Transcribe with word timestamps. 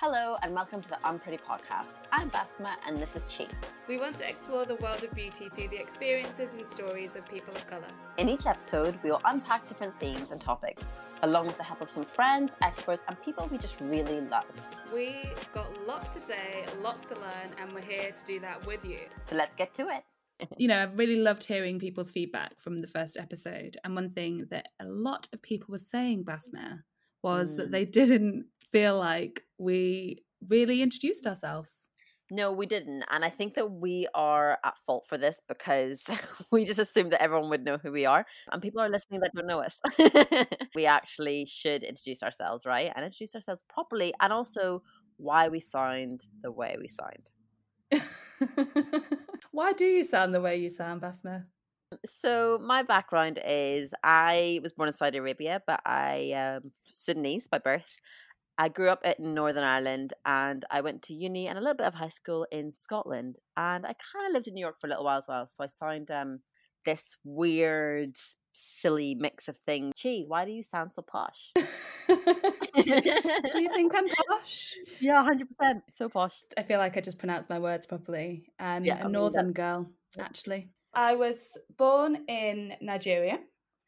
Hello 0.00 0.36
and 0.42 0.54
welcome 0.54 0.80
to 0.80 0.88
the 0.88 0.98
Unpretty 1.02 1.38
podcast. 1.38 1.94
I'm 2.12 2.30
Basma 2.30 2.70
and 2.86 2.98
this 2.98 3.16
is 3.16 3.24
Chi. 3.24 3.48
We 3.88 3.98
want 3.98 4.16
to 4.18 4.28
explore 4.28 4.64
the 4.64 4.76
world 4.76 5.02
of 5.02 5.12
beauty 5.12 5.48
through 5.48 5.66
the 5.70 5.80
experiences 5.80 6.52
and 6.52 6.68
stories 6.68 7.16
of 7.16 7.26
people 7.26 7.52
of 7.52 7.66
colour. 7.66 7.88
In 8.16 8.28
each 8.28 8.46
episode, 8.46 8.96
we 9.02 9.10
will 9.10 9.20
unpack 9.24 9.66
different 9.66 9.98
themes 9.98 10.30
and 10.30 10.40
topics, 10.40 10.86
along 11.24 11.48
with 11.48 11.56
the 11.56 11.64
help 11.64 11.80
of 11.80 11.90
some 11.90 12.04
friends, 12.04 12.54
experts, 12.62 13.04
and 13.08 13.20
people 13.24 13.48
we 13.50 13.58
just 13.58 13.80
really 13.80 14.20
love. 14.20 14.46
We 14.94 15.32
got 15.52 15.84
lots 15.84 16.10
to 16.10 16.20
say, 16.20 16.64
lots 16.80 17.04
to 17.06 17.16
learn, 17.16 17.50
and 17.60 17.72
we're 17.72 17.80
here 17.80 18.12
to 18.12 18.24
do 18.24 18.38
that 18.38 18.64
with 18.68 18.84
you. 18.84 19.00
So 19.20 19.34
let's 19.34 19.56
get 19.56 19.74
to 19.74 19.88
it. 19.88 20.04
you 20.58 20.68
know, 20.68 20.80
I've 20.80 20.96
really 20.96 21.18
loved 21.18 21.42
hearing 21.42 21.80
people's 21.80 22.12
feedback 22.12 22.60
from 22.60 22.82
the 22.82 22.86
first 22.86 23.16
episode. 23.16 23.76
And 23.82 23.96
one 23.96 24.10
thing 24.10 24.46
that 24.52 24.68
a 24.78 24.86
lot 24.86 25.26
of 25.32 25.42
people 25.42 25.72
were 25.72 25.78
saying, 25.78 26.22
Basma, 26.22 26.82
was 27.24 27.50
mm. 27.50 27.56
that 27.56 27.72
they 27.72 27.84
didn't 27.84 28.46
feel 28.72 28.98
like 28.98 29.42
we 29.58 30.22
really 30.48 30.82
introduced 30.82 31.26
ourselves. 31.26 31.90
No, 32.30 32.52
we 32.52 32.66
didn't. 32.66 33.04
And 33.10 33.24
I 33.24 33.30
think 33.30 33.54
that 33.54 33.70
we 33.70 34.06
are 34.14 34.58
at 34.62 34.76
fault 34.86 35.06
for 35.08 35.16
this 35.16 35.40
because 35.48 36.04
we 36.52 36.64
just 36.64 36.78
assumed 36.78 37.12
that 37.12 37.22
everyone 37.22 37.48
would 37.50 37.64
know 37.64 37.78
who 37.78 37.90
we 37.90 38.04
are. 38.04 38.26
And 38.52 38.60
people 38.60 38.80
are 38.80 38.90
listening 38.90 39.20
that 39.20 39.32
don't 39.34 39.46
know 39.46 39.62
us. 39.62 39.78
we 40.74 40.84
actually 40.84 41.46
should 41.46 41.82
introduce 41.82 42.22
ourselves, 42.22 42.66
right? 42.66 42.92
And 42.94 43.04
introduce 43.04 43.34
ourselves 43.34 43.64
properly 43.72 44.12
and 44.20 44.32
also 44.32 44.82
why 45.16 45.48
we 45.48 45.60
signed 45.60 46.26
the 46.42 46.52
way 46.52 46.76
we 46.78 46.88
signed. 46.88 47.30
why 49.50 49.72
do 49.72 49.86
you 49.86 50.04
sound 50.04 50.34
the 50.34 50.40
way 50.40 50.56
you 50.56 50.68
sound, 50.68 51.00
Basma? 51.00 51.44
So 52.04 52.58
my 52.60 52.82
background 52.82 53.40
is 53.46 53.94
I 54.04 54.60
was 54.62 54.72
born 54.72 54.88
in 54.88 54.92
Saudi 54.92 55.18
Arabia, 55.18 55.62
but 55.66 55.80
I 55.86 56.32
um 56.32 56.72
Sudanese 56.92 57.48
by 57.48 57.58
birth, 57.58 57.96
I 58.60 58.68
grew 58.68 58.88
up 58.88 59.04
in 59.04 59.34
Northern 59.34 59.62
Ireland 59.62 60.14
and 60.26 60.64
I 60.68 60.80
went 60.80 61.02
to 61.02 61.14
uni 61.14 61.46
and 61.46 61.56
a 61.56 61.60
little 61.60 61.76
bit 61.76 61.86
of 61.86 61.94
high 61.94 62.08
school 62.08 62.44
in 62.50 62.72
Scotland. 62.72 63.36
And 63.56 63.86
I 63.86 63.94
kind 63.94 64.26
of 64.26 64.32
lived 64.32 64.48
in 64.48 64.54
New 64.54 64.60
York 64.60 64.80
for 64.80 64.88
a 64.88 64.90
little 64.90 65.04
while 65.04 65.18
as 65.18 65.28
well. 65.28 65.46
So 65.46 65.62
I 65.62 65.68
sound 65.68 66.10
um, 66.10 66.40
this 66.84 67.16
weird, 67.22 68.16
silly 68.52 69.14
mix 69.14 69.46
of 69.46 69.56
things. 69.58 69.94
Gee, 69.96 70.24
why 70.26 70.44
do 70.44 70.50
you 70.50 70.64
sound 70.64 70.92
so 70.92 71.02
posh? 71.02 71.52
do, 71.54 71.62
you, 72.84 73.72
think 73.72 73.94
I'm 73.94 74.08
posh? 74.08 74.74
Yeah, 75.00 75.24
100%. 75.24 75.82
So 75.92 76.08
posh. 76.08 76.34
I 76.56 76.64
feel 76.64 76.80
like 76.80 76.96
I 76.96 77.00
just 77.00 77.18
pronounced 77.18 77.48
my 77.48 77.60
words 77.60 77.86
properly. 77.86 78.50
Um, 78.58 78.84
yeah, 78.84 79.06
a 79.06 79.08
northern 79.08 79.52
girl, 79.52 79.88
actually. 80.18 80.70
I 80.94 81.14
was 81.14 81.56
born 81.76 82.24
in 82.26 82.74
Nigeria. 82.80 83.38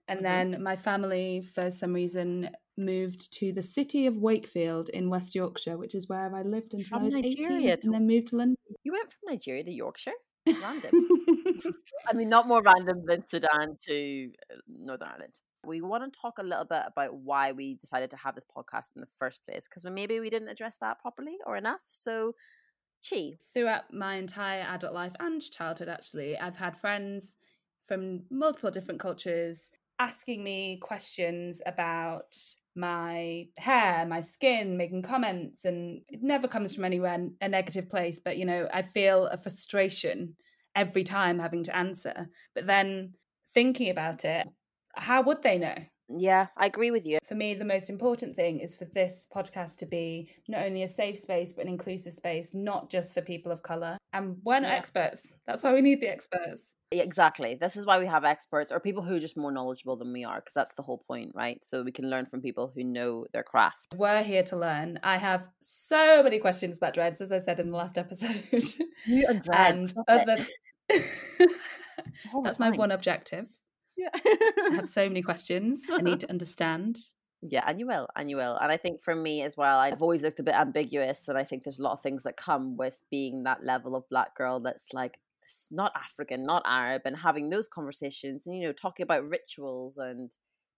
And 0.07 0.21
mm-hmm. 0.21 0.53
then 0.53 0.63
my 0.63 0.77
family, 0.77 1.41
for 1.41 1.71
some 1.71 1.93
reason, 1.93 2.51
moved 2.81 3.33
to 3.35 3.53
the 3.53 3.63
city 3.63 4.07
of 4.07 4.17
Wakefield 4.17 4.89
in 4.89 5.11
West 5.11 5.35
Yorkshire, 5.35 5.77
which 5.77 5.95
is 5.95 6.09
where 6.09 6.35
I 6.35 6.43
lived 6.43 6.75
until 6.75 6.89
from 6.89 7.01
I 7.01 7.05
was 7.05 7.15
Nigeria 7.15 7.75
18 7.75 7.81
and 7.85 7.95
then 7.95 8.07
moved 8.07 8.29
to 8.29 8.37
London. 8.37 8.57
You 8.83 8.93
went 8.93 9.11
from 9.11 9.21
Nigeria 9.27 9.63
to 9.65 9.73
Yorkshire? 9.73 10.13
Random. 10.47 10.91
I 12.09 12.13
mean, 12.15 12.29
not 12.29 12.49
more 12.49 12.63
random 12.63 13.03
than 13.07 13.27
Sudan 13.29 13.77
to 13.87 14.31
uh, 14.51 14.57
Northern 14.69 15.09
Ireland. 15.09 15.35
We 15.65 15.83
want 15.83 16.11
to 16.11 16.19
talk 16.19 16.39
a 16.39 16.43
little 16.43 16.65
bit 16.65 16.83
about 16.87 17.15
why 17.15 17.53
we 17.53 17.75
decided 17.75 18.11
to 18.11 18.17
have 18.17 18.35
this 18.35 18.45
podcast 18.45 18.87
in 18.97 19.03
the 19.03 19.09
first 19.19 19.41
place 19.47 19.69
because 19.69 19.85
maybe 19.85 20.19
we 20.19 20.31
didn't 20.31 20.49
address 20.49 20.77
that 20.81 21.01
properly 21.01 21.37
or 21.47 21.57
enough. 21.57 21.81
So, 21.87 22.35
Chi. 23.09 23.33
Throughout 23.53 23.93
my 23.93 24.15
entire 24.15 24.63
adult 24.63 24.95
life 24.95 25.13
and 25.21 25.41
childhood, 25.41 25.89
actually, 25.89 26.39
I've 26.39 26.57
had 26.57 26.77
friends 26.77 27.37
from 27.85 28.23
multiple 28.31 28.71
different 28.71 29.01
cultures 29.01 29.71
asking 29.99 30.43
me 30.43 30.79
questions 30.81 31.61
about 31.67 32.37
my 32.77 33.47
hair, 33.57 34.07
my 34.07 34.21
skin, 34.21 34.77
making 34.77 35.03
comments, 35.03 35.65
and 35.65 36.03
it 36.09 36.23
never 36.23 36.49
comes 36.49 36.75
from 36.75 36.85
anywhere 36.85 37.29
a 37.41 37.49
negative 37.49 37.89
place. 37.89 38.21
But 38.21 38.37
you 38.37 38.45
know, 38.45 38.69
I 38.73 38.83
feel 38.83 39.27
a 39.27 39.37
frustration 39.37 40.37
every 40.75 41.05
time 41.05 41.39
having 41.39 41.65
to 41.65 41.77
answer. 41.77 42.29
But 42.55 42.67
then 42.67 43.15
thinking 43.53 43.91
about 43.91 44.25
it, 44.25 44.47
how 44.95 45.23
would 45.23 45.43
they 45.43 45.59
know? 45.59 45.75
Yeah, 46.09 46.49
I 46.57 46.67
agree 46.67 46.91
with 46.91 47.07
you. 47.07 47.19
For 47.25 47.37
me, 47.37 47.55
the 47.55 47.65
most 47.65 47.89
important 47.89 48.35
thing 48.35 48.59
is 48.59 48.75
for 48.75 48.85
this 48.87 49.29
podcast 49.33 49.77
to 49.77 49.87
be 49.87 50.29
not 50.49 50.63
only 50.63 50.83
a 50.83 50.89
safe 50.89 51.17
space, 51.17 51.53
but 51.53 51.67
an 51.67 51.73
inclusive 51.73 52.13
space, 52.13 52.53
not 52.53 52.91
just 52.91 53.15
for 53.15 53.21
people 53.21 53.53
of 53.53 53.63
colour. 53.63 53.97
And 54.13 54.39
we're 54.45 54.61
not 54.61 54.69
yeah. 54.69 54.77
experts. 54.77 55.35
That's 55.47 55.63
why 55.63 55.73
we 55.73 55.81
need 55.81 56.01
the 56.01 56.09
experts. 56.09 56.75
Exactly. 56.91 57.55
This 57.55 57.77
is 57.77 57.87
why 57.87 57.99
we 57.99 58.07
have 58.07 58.25
experts 58.25 58.73
or 58.73 58.81
people 58.81 59.03
who 59.03 59.17
are 59.17 59.21
just 59.21 59.37
more 59.37 59.53
knowledgeable 59.53 59.97
than 59.97 60.13
we 60.13 60.25
are, 60.25 60.41
because 60.41 60.55
that's 60.55 60.75
the 60.75 60.83
whole 60.83 61.05
point, 61.07 61.33
right? 61.35 61.61
So 61.65 61.83
we 61.83 61.93
can 61.93 62.11
learn 62.11 62.27
from 62.27 62.41
people 62.41 62.73
who 62.75 62.83
know 62.83 63.27
their 63.33 63.45
craft. 63.45 63.95
We're 63.95 64.23
here 64.23 64.43
to 64.45 64.57
learn. 64.57 64.99
I 65.05 65.17
have 65.17 65.49
so 65.61 66.23
many 66.23 66.41
questions 66.41 66.79
about 66.79 66.95
dreads, 66.95 67.21
as 67.21 67.31
I 67.31 67.39
said 67.39 67.61
in 67.61 67.71
the 67.71 67.77
last 67.77 67.97
episode. 67.99 68.43
You 69.07 69.27
and 69.29 69.43
dreads. 69.43 69.95
and 69.97 70.05
other. 70.09 70.45
that's 72.43 72.59
my 72.59 72.71
one 72.71 72.91
objective. 72.91 73.47
Yeah. 73.97 74.09
I 74.15 74.75
have 74.75 74.89
so 74.89 75.07
many 75.09 75.23
questions 75.23 75.83
I 75.91 76.01
need 76.01 76.21
to 76.21 76.31
understand. 76.31 76.99
Yeah, 77.43 77.65
and 77.67 77.81
you 77.81 77.87
will, 77.87 78.07
and 78.17 78.29
you 78.29 78.37
will. 78.37 78.57
And 78.57 78.71
I 78.71 78.77
think 78.77 79.03
for 79.03 79.15
me 79.15 79.43
as 79.43 79.57
well, 79.57 79.79
I've 79.79 80.03
always 80.03 80.23
looked 80.23 80.41
a 80.41 80.43
bit 80.43 80.55
ambiguous, 80.55 81.27
and 81.29 81.39
I 81.39 81.45
think 81.45 81.65
there's 81.65 81.79
a 81.79 81.83
lot 81.83 81.93
of 81.93 82.03
things 82.03 82.25
that 82.25 82.37
come 82.37 82.77
with 82.77 82.99
being 83.11 83.45
that 83.45 83.65
level 83.65 83.97
of 83.97 84.09
black 84.11 84.37
girl 84.37 84.61
that's 84.61 84.93
like 84.93 85.19
not 85.71 85.93
African, 85.97 86.45
not 86.45 86.63
Arab, 86.67 87.03
and 87.07 87.17
having 87.17 87.49
those 87.49 87.67
conversations, 87.67 88.47
and 88.47 88.59
you 88.59 88.67
know, 88.67 88.73
talking 88.73 89.05
about 89.05 89.29
rituals 89.29 89.97
and 89.97 90.31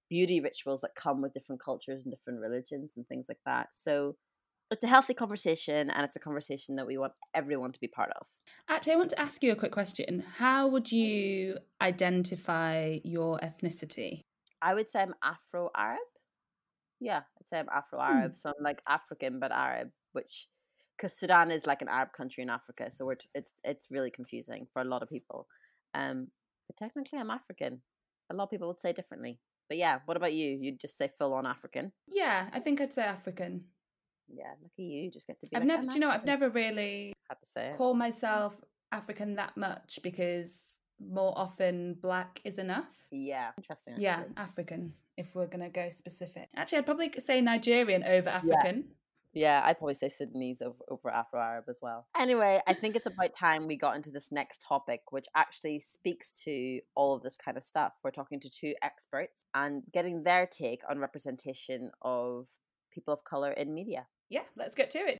beauty 0.09 0.41
rituals 0.41 0.83
that 0.83 0.95
come 0.95 1.22
with 1.22 1.33
different 1.33 1.61
cultures 1.61 2.03
and 2.05 2.12
different 2.12 2.39
religions 2.39 2.93
and 2.97 3.09
things 3.09 3.27
like 3.28 3.41
that. 3.47 3.69
So 3.72 4.15
it's 4.71 4.84
a 4.84 4.89
healthy 4.89 5.15
conversation 5.15 5.91
and 5.91 6.05
it's 6.05 6.17
a 6.17 6.21
conversation 6.21 6.77
that 6.77 6.87
we 6.87 6.99
want 6.99 7.15
everyone 7.34 7.72
to 7.72 7.81
be 7.81 7.89
part 7.89 8.11
of. 8.21 8.27
Actually, 8.69 8.93
I 8.93 8.97
want 8.97 9.11
to 9.11 9.21
ask 9.21 9.43
you 9.43 9.53
a 9.53 9.56
quick 9.56 9.72
question. 9.72 10.22
How 10.37 10.69
would 10.69 10.93
you 10.93 11.56
identify 11.81 12.99
your 13.05 13.39
ethnicity? 13.39 14.21
I 14.61 14.75
would 14.75 14.89
say 14.89 15.01
I'm 15.01 15.15
Afro 15.22 15.71
Arab. 15.75 15.99
Yeah, 17.03 17.19
I'd 17.19 17.49
say 17.49 17.59
I'm 17.59 17.69
Afro 17.75 18.01
Arab. 18.01 18.33
Hmm. 18.33 18.37
So 18.37 18.51
I'm 18.51 18.63
like 18.63 18.81
African 18.89 19.41
but 19.41 19.53
Arab, 19.53 19.91
which 20.13 20.49
because 20.97 21.17
Sudan 21.17 21.51
is 21.51 21.67
like 21.67 21.83
an 21.83 21.89
Arab 21.89 22.13
country 22.13 22.43
in 22.43 22.51
Africa, 22.51 22.91
so 22.93 23.05
we're 23.05 23.17
t- 23.17 23.29
it's 23.35 23.53
it's 23.65 23.89
really 23.91 24.11
confusing 24.11 24.67
for 24.73 24.83
a 24.83 24.85
lot 24.85 25.03
of 25.03 25.09
people. 25.09 25.47
Um, 25.95 26.29
but 26.69 26.77
technically, 26.77 27.19
I'm 27.19 27.31
African. 27.31 27.83
A 28.31 28.35
lot 28.35 28.45
of 28.45 28.51
people 28.51 28.69
would 28.69 28.81
say 28.81 28.93
differently. 28.93 29.41
But 29.69 29.79
yeah, 29.79 29.99
what 30.05 30.17
about 30.17 30.33
you? 30.33 30.59
You'd 30.61 30.81
just 30.81 30.97
say 30.97 31.11
full 31.19 31.35
on 31.35 31.47
African? 31.47 31.93
Yeah, 32.07 32.49
I 32.53 32.61
think 32.61 32.81
I'd 32.81 32.93
say 32.93 33.03
African 33.03 33.65
yeah, 34.34 34.53
lucky 34.63 34.83
you. 34.83 35.11
Just 35.11 35.27
get 35.27 35.41
to 35.41 35.47
be. 35.47 35.57
I've 35.57 35.63
like, 35.63 35.69
never, 35.69 35.87
do 35.87 35.95
you 35.95 36.01
know, 36.01 36.11
I've 36.11 36.25
never 36.25 36.49
really 36.51 37.13
had 37.29 37.34
to 37.37 37.47
say 37.51 37.73
call 37.77 37.95
myself 37.95 38.57
African 38.91 39.37
that 39.37 39.57
much 39.57 39.99
because 40.03 40.79
more 41.01 41.33
often 41.37 41.97
black 42.01 42.41
is 42.45 42.59
enough. 42.59 43.07
Yeah, 43.11 43.51
interesting. 43.59 43.95
Actually. 43.95 44.05
Yeah, 44.05 44.23
African. 44.37 44.95
If 45.17 45.34
we're 45.34 45.47
gonna 45.47 45.71
go 45.71 45.89
specific, 45.91 46.49
actually, 46.56 46.78
I'd 46.78 46.87
probably 46.87 47.12
say 47.19 47.41
Nigerian 47.41 48.03
over 48.05 48.31
African. 48.31 48.77
Yeah. 48.77 48.95
Yeah, 49.34 49.62
I'd 49.65 49.78
probably 49.78 49.95
say 49.95 50.11
Sudanese 50.11 50.61
over, 50.61 50.77
over 50.91 51.09
Afro 51.09 51.41
Arab 51.41 51.65
as 51.69 51.78
well. 51.81 52.06
Anyway, 52.19 52.61
I 52.67 52.75
think 52.75 52.97
it's 52.97 53.06
about 53.06 53.34
time 53.34 53.67
we 53.67 53.78
got 53.78 53.97
into 53.97 54.11
this 54.11 54.31
next 54.31 54.61
topic, 54.61 55.01
which 55.11 55.25
actually 55.34 55.78
speaks 55.78 56.43
to 56.45 56.81
all 56.95 57.15
of 57.17 57.22
this 57.22 57.39
kind 57.39 57.56
of 57.56 57.65
stuff. 57.65 57.95
We're 58.05 58.11
talking 58.11 58.41
to 58.41 58.51
two 58.51 58.75
experts 58.83 59.47
and 59.55 59.84
getting 59.91 60.22
their 60.22 60.47
take 60.47 60.83
on 60.89 60.99
representation 60.99 61.91
of 62.03 62.47
people 62.93 63.15
of 63.15 63.25
color 63.25 63.53
in 63.53 63.72
media. 63.72 64.06
Yeah, 64.28 64.43
let's 64.55 64.75
get 64.75 64.91
to 64.91 64.99
it. 64.99 65.19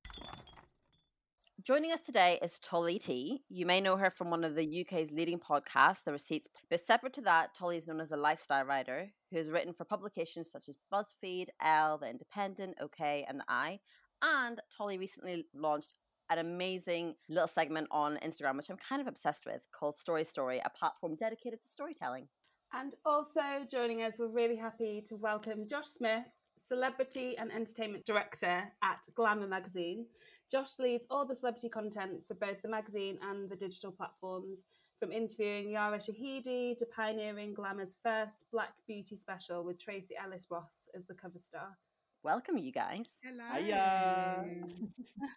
Joining 1.65 1.93
us 1.93 2.01
today 2.01 2.41
is 2.43 2.59
Tolly 2.59 2.99
T. 2.99 3.45
You 3.49 3.67
may 3.67 3.81
know 3.81 3.97
her 3.97 4.11
from 4.11 4.31
one 4.31 4.43
of 4.43 4.57
the 4.57 4.81
UK's 4.81 5.13
leading 5.13 5.39
podcasts, 5.39 6.03
The 6.03 6.11
Receipts. 6.11 6.49
But 6.69 6.81
separate 6.81 7.13
to 7.13 7.21
that, 7.21 7.55
Tolly 7.55 7.77
is 7.77 7.87
known 7.87 8.01
as 8.01 8.11
a 8.11 8.17
lifestyle 8.17 8.65
writer 8.65 9.13
who 9.31 9.37
has 9.37 9.49
written 9.49 9.73
for 9.73 9.85
publications 9.85 10.51
such 10.51 10.69
as 10.69 10.77
BuzzFeed, 10.93 11.51
Elle, 11.63 11.99
The 11.99 12.11
Independent, 12.11 12.79
OK, 12.81 13.25
and 13.29 13.39
The 13.39 13.45
Eye. 13.49 13.79
And 14.23 14.59
Tolly 14.77 14.99
recently 14.99 15.47
launched 15.55 15.95
an 16.31 16.39
amazing 16.39 17.15
little 17.29 17.47
segment 17.47 17.87
on 17.93 18.17
Instagram, 18.25 18.57
which 18.57 18.69
I'm 18.69 18.77
kind 18.77 19.01
of 19.01 19.07
obsessed 19.07 19.47
with, 19.47 19.63
called 19.73 19.95
Story 19.95 20.25
Story, 20.25 20.61
a 20.65 20.71
platform 20.71 21.15
dedicated 21.15 21.63
to 21.63 21.69
storytelling. 21.69 22.27
And 22.73 22.97
also 23.05 23.41
joining 23.71 24.03
us, 24.03 24.19
we're 24.19 24.27
really 24.27 24.57
happy 24.57 25.01
to 25.07 25.15
welcome 25.15 25.69
Josh 25.69 25.87
Smith, 25.87 26.25
celebrity 26.73 27.37
and 27.37 27.53
entertainment 27.53 28.03
director 28.07 28.63
at 28.83 29.07
Glamour 29.15 29.47
magazine. 29.47 30.07
Josh 30.51 30.79
leads 30.79 31.07
all 31.11 31.27
the 31.27 31.35
celebrity 31.35 31.69
content 31.69 32.27
for 32.27 32.33
both 32.33 32.63
the 32.63 32.69
magazine 32.69 33.19
and 33.29 33.51
the 33.51 33.57
digital 33.57 33.93
platforms, 33.93 34.65
from 34.99 35.13
interviewing 35.13 35.69
Yara 35.69 35.99
Shahidi 35.99 36.79
to 36.79 36.87
pioneering 36.87 37.53
Glamour's 37.53 37.97
first 38.03 38.47
Black 38.51 38.73
Beauty 38.87 39.17
special 39.17 39.63
with 39.65 39.79
Tracee 39.79 40.17
Ellis 40.19 40.47
Ross 40.51 40.89
as 40.97 41.05
the 41.05 41.15
cover 41.15 41.39
star. 41.39 41.77
Welcome, 42.23 42.57
you 42.57 42.73
guys. 42.73 43.19
Hello. 43.23 43.45
Hiya. 43.53 44.47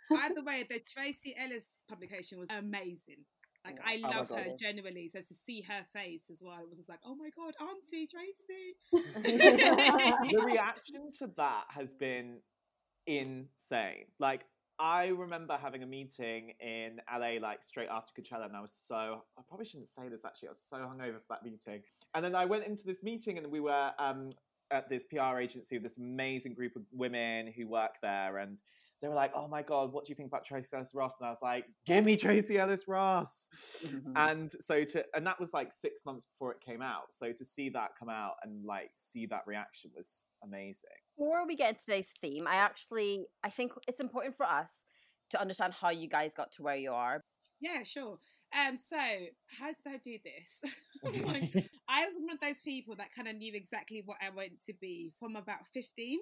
By 0.09 0.29
the 0.33 0.43
way, 0.43 0.65
the 0.69 0.79
Tracee 0.88 1.35
Ellis 1.38 1.65
publication 1.89 2.39
was 2.39 2.47
amazing. 2.49 3.25
Like 3.65 3.79
I 3.83 4.00
oh 4.03 4.09
love 4.09 4.29
her 4.29 4.56
genuinely. 4.59 5.07
So 5.07 5.19
to 5.19 5.33
see 5.45 5.62
her 5.62 5.85
face 5.94 6.29
as 6.31 6.41
well, 6.44 6.59
it 6.62 6.69
was 6.69 6.77
just 6.77 6.89
like, 6.89 7.00
oh 7.06 7.15
my 7.15 7.29
god, 7.35 7.53
Auntie 7.59 8.07
Tracee. 8.07 8.75
the 10.31 10.39
reaction 10.45 11.12
to 11.19 11.29
that 11.38 11.65
has 11.69 11.94
been 11.94 12.38
insane. 13.07 14.06
Like 14.19 14.45
I 14.77 15.07
remember 15.07 15.57
having 15.59 15.83
a 15.83 15.85
meeting 15.85 16.53
in 16.59 17.00
LA 17.12 17.39
like 17.41 17.63
straight 17.63 17.89
after 17.89 18.13
Coachella, 18.19 18.45
and 18.45 18.56
I 18.56 18.62
was 18.62 18.73
so 18.88 19.23
I 19.38 19.41
probably 19.47 19.65
shouldn't 19.65 19.89
say 19.89 20.09
this 20.09 20.25
actually. 20.25 20.50
I 20.50 20.51
was 20.51 20.62
so 20.69 20.77
hungover 20.77 21.19
for 21.19 21.27
that 21.29 21.44
meeting, 21.44 21.81
and 22.13 22.23
then 22.23 22.35
I 22.35 22.45
went 22.45 22.65
into 22.65 22.85
this 22.85 23.01
meeting, 23.01 23.38
and 23.38 23.47
we 23.47 23.62
were 23.62 23.91
um, 24.00 24.29
at 24.71 24.89
this 24.89 25.03
PR 25.03 25.39
agency 25.39 25.77
with 25.77 25.83
this 25.83 25.97
amazing 25.97 26.53
group 26.53 26.75
of 26.75 26.83
women 26.91 27.53
who 27.56 27.67
work 27.67 27.95
there, 28.01 28.38
and 28.38 28.59
they 29.01 29.07
were 29.07 29.15
like, 29.15 29.31
"Oh 29.36 29.47
my 29.47 29.62
god, 29.62 29.92
what 29.92 30.06
do 30.06 30.09
you 30.09 30.15
think 30.15 30.27
about 30.27 30.45
Tracee 30.45 30.75
Ellis 30.75 30.92
Ross?" 30.94 31.15
And 31.19 31.27
I 31.27 31.30
was 31.30 31.42
like, 31.42 31.65
"Give 31.86 32.03
me 32.06 32.18
Tracee 32.18 32.57
Ellis 32.57 32.88
Ross." 32.88 33.50
and 34.15 34.51
so 34.59 34.83
to 34.83 35.06
and 35.13 35.25
that 35.27 35.39
was 35.39 35.53
like 35.53 35.71
six 35.71 36.01
months 36.06 36.25
before 36.25 36.51
it 36.51 36.59
came 36.65 36.81
out. 36.81 37.12
So 37.12 37.31
to 37.31 37.45
see 37.45 37.69
that 37.69 37.92
come 37.97 38.09
out 38.09 38.33
and 38.44 38.65
like 38.65 38.92
see 38.95 39.25
that 39.27 39.42
reaction 39.45 39.92
was 39.95 40.25
amazing. 40.44 40.89
Before 41.18 41.45
we 41.47 41.56
get 41.56 41.69
into 41.69 41.86
today's 41.86 42.12
theme, 42.21 42.47
I 42.47 42.56
actually 42.56 43.25
I 43.44 43.50
think 43.50 43.74
it's 43.88 44.00
important 44.00 44.36
for 44.36 44.45
us 44.45 44.83
to 45.31 45.41
understand 45.41 45.74
how 45.74 45.89
you 45.89 46.07
guys 46.07 46.33
got 46.36 46.51
to 46.53 46.63
where 46.63 46.75
you 46.75 46.91
are. 46.91 47.21
Yeah, 47.59 47.83
sure. 47.83 48.18
Um, 48.53 48.77
so 48.77 48.98
how 48.98 49.68
did 49.68 49.88
I 49.88 49.98
do 49.98 50.18
this? 50.24 50.74
like, 51.24 51.69
I 51.88 52.06
was 52.06 52.15
one 52.15 52.31
of 52.31 52.39
those 52.39 52.62
people 52.63 52.95
that 52.98 53.13
kind 53.15 53.27
of 53.27 53.36
knew 53.36 53.53
exactly 53.53 54.01
what 54.06 54.18
I 54.25 54.30
wanted 54.30 54.63
to 54.65 54.74
be 54.80 55.12
from 55.19 55.36
about 55.36 55.68
15 55.74 56.19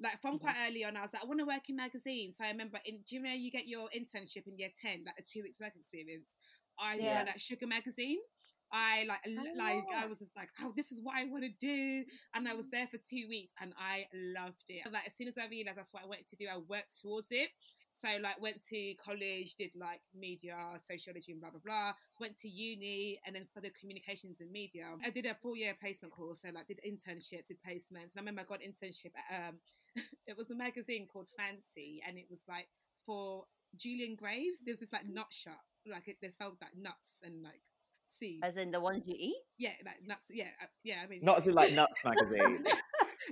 like 0.00 0.20
from 0.20 0.36
mm-hmm. 0.36 0.44
quite 0.46 0.56
early 0.66 0.84
on, 0.84 0.96
I 0.96 1.02
was 1.02 1.12
like, 1.12 1.22
I 1.22 1.26
want 1.26 1.40
to 1.40 1.46
work 1.46 1.68
in 1.68 1.76
magazines. 1.76 2.36
So 2.38 2.44
I 2.44 2.50
remember, 2.50 2.78
in, 2.84 3.00
do 3.08 3.16
you 3.16 3.22
know 3.22 3.30
you 3.30 3.50
get 3.50 3.66
your 3.66 3.88
internship 3.94 4.46
in 4.46 4.58
year 4.58 4.70
ten, 4.80 5.04
like 5.06 5.18
a 5.18 5.22
two 5.22 5.42
weeks 5.42 5.60
work 5.60 5.72
experience? 5.78 6.36
I 6.78 6.96
yeah. 6.96 7.18
had 7.18 7.28
that 7.28 7.40
Sugar 7.40 7.66
magazine. 7.66 8.18
I 8.72 9.04
like 9.06 9.20
I 9.24 9.54
like 9.54 9.84
I 9.94 10.06
was 10.06 10.18
just 10.18 10.34
like, 10.34 10.48
oh, 10.60 10.72
this 10.74 10.90
is 10.90 11.00
what 11.02 11.14
I 11.16 11.26
want 11.26 11.44
to 11.44 11.52
do, 11.60 12.04
and 12.34 12.48
I 12.48 12.54
was 12.54 12.66
mm-hmm. 12.66 12.76
there 12.76 12.86
for 12.88 12.98
two 12.98 13.26
weeks, 13.28 13.52
and 13.60 13.72
I 13.78 14.06
loved 14.12 14.64
it. 14.68 14.82
Like 14.90 15.06
as 15.06 15.14
soon 15.14 15.28
as 15.28 15.38
I 15.38 15.46
realized 15.46 15.78
that's 15.78 15.92
what 15.92 16.02
I 16.02 16.06
wanted 16.06 16.26
to 16.28 16.36
do, 16.36 16.46
I 16.50 16.58
worked 16.58 17.00
towards 17.00 17.28
it. 17.30 17.50
So 18.00 18.08
like 18.20 18.40
went 18.40 18.60
to 18.70 18.94
college, 19.02 19.54
did 19.56 19.70
like 19.78 20.00
media, 20.14 20.56
sociology, 20.86 21.32
and 21.32 21.40
blah 21.40 21.50
blah 21.50 21.60
blah. 21.64 21.92
Went 22.20 22.36
to 22.38 22.48
uni 22.48 23.20
and 23.26 23.34
then 23.34 23.44
studied 23.44 23.78
communications 23.78 24.40
and 24.40 24.50
media. 24.50 24.86
I 25.04 25.10
did 25.10 25.26
a 25.26 25.34
four 25.34 25.56
year 25.56 25.74
placement 25.80 26.12
course, 26.12 26.42
so 26.42 26.48
like 26.54 26.66
did 26.66 26.80
internships, 26.86 27.46
did 27.48 27.58
placements. 27.66 28.12
And 28.12 28.18
I 28.18 28.20
remember 28.20 28.42
I 28.42 28.44
got 28.44 28.60
internship 28.60 29.12
at 29.16 29.48
um, 29.48 29.56
it 30.26 30.36
was 30.36 30.50
a 30.50 30.54
magazine 30.54 31.06
called 31.10 31.28
Fancy, 31.36 32.02
and 32.06 32.18
it 32.18 32.26
was 32.28 32.40
like 32.48 32.68
for 33.06 33.44
Julian 33.76 34.16
Graves. 34.16 34.58
There's 34.64 34.80
this 34.80 34.92
like 34.92 35.06
nut 35.08 35.30
shop, 35.30 35.62
like 35.90 36.08
it, 36.08 36.16
they 36.20 36.30
sold 36.30 36.56
like 36.60 36.76
nuts 36.76 37.18
and 37.22 37.42
like 37.42 37.62
seeds. 38.18 38.42
As 38.42 38.56
in 38.56 38.70
the 38.70 38.80
ones 38.80 39.04
you 39.06 39.14
eat? 39.16 39.36
Yeah, 39.58 39.70
like 39.84 40.06
nuts. 40.06 40.26
Yeah, 40.30 40.50
uh, 40.62 40.66
yeah. 40.82 40.96
I 41.02 41.06
mean, 41.06 41.20
not 41.22 41.38
as 41.38 41.46
in 41.46 41.54
like 41.54 41.72
nuts 41.72 42.00
magazine. 42.04 42.64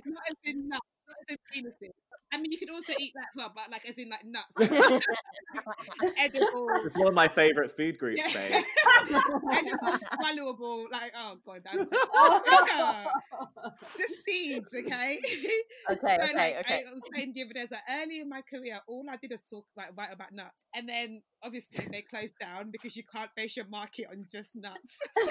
not 0.05 0.23
as 0.29 0.35
in 0.43 0.69
nuts. 0.69 0.87
Not 1.07 1.17
as 1.29 1.37
in 1.37 1.63
penises. 1.63 1.91
I 2.33 2.37
mean, 2.37 2.51
you 2.51 2.57
could 2.57 2.71
also 2.71 2.93
eat 2.97 3.13
that 3.15 3.27
as 3.31 3.37
well, 3.37 3.51
but 3.53 3.69
like 3.69 3.87
as 3.87 3.97
in 3.97 4.09
like 4.09 4.25
nuts, 4.25 4.47
edible. 6.17 6.67
It's 6.83 6.97
one 6.97 7.07
of 7.07 7.13
my 7.13 7.27
favorite 7.27 7.75
food 7.77 7.99
groups, 7.99 8.21
yeah. 8.33 8.61
edible, 9.51 9.97
swallowable. 10.17 10.85
Like, 10.91 11.11
oh 11.15 11.37
god, 11.45 11.61
I'm 11.69 11.87
oh. 11.91 13.05
just 13.97 14.25
seeds, 14.25 14.71
okay? 14.75 15.19
Okay, 15.91 15.99
so, 16.01 16.07
okay, 16.07 16.33
like, 16.35 16.59
okay. 16.61 16.83
I 16.87 16.93
was 16.93 17.03
saying 17.13 17.33
the 17.35 17.43
other 17.43 17.53
day, 17.53 17.67
like 17.69 18.01
early 18.01 18.21
in 18.21 18.29
my 18.29 18.41
career, 18.41 18.79
all 18.87 19.05
I 19.09 19.17
did 19.17 19.31
was 19.31 19.41
talk 19.47 19.65
like 19.77 19.89
write 19.95 20.11
about 20.11 20.31
nuts, 20.31 20.65
and 20.73 20.89
then 20.89 21.21
obviously 21.43 21.85
they 21.91 22.01
closed 22.01 22.37
down 22.39 22.71
because 22.71 22.95
you 22.95 23.03
can't 23.03 23.29
base 23.35 23.57
your 23.57 23.67
market 23.67 24.07
on 24.09 24.25
just 24.31 24.55
nuts. 24.55 24.97
so 25.17 25.25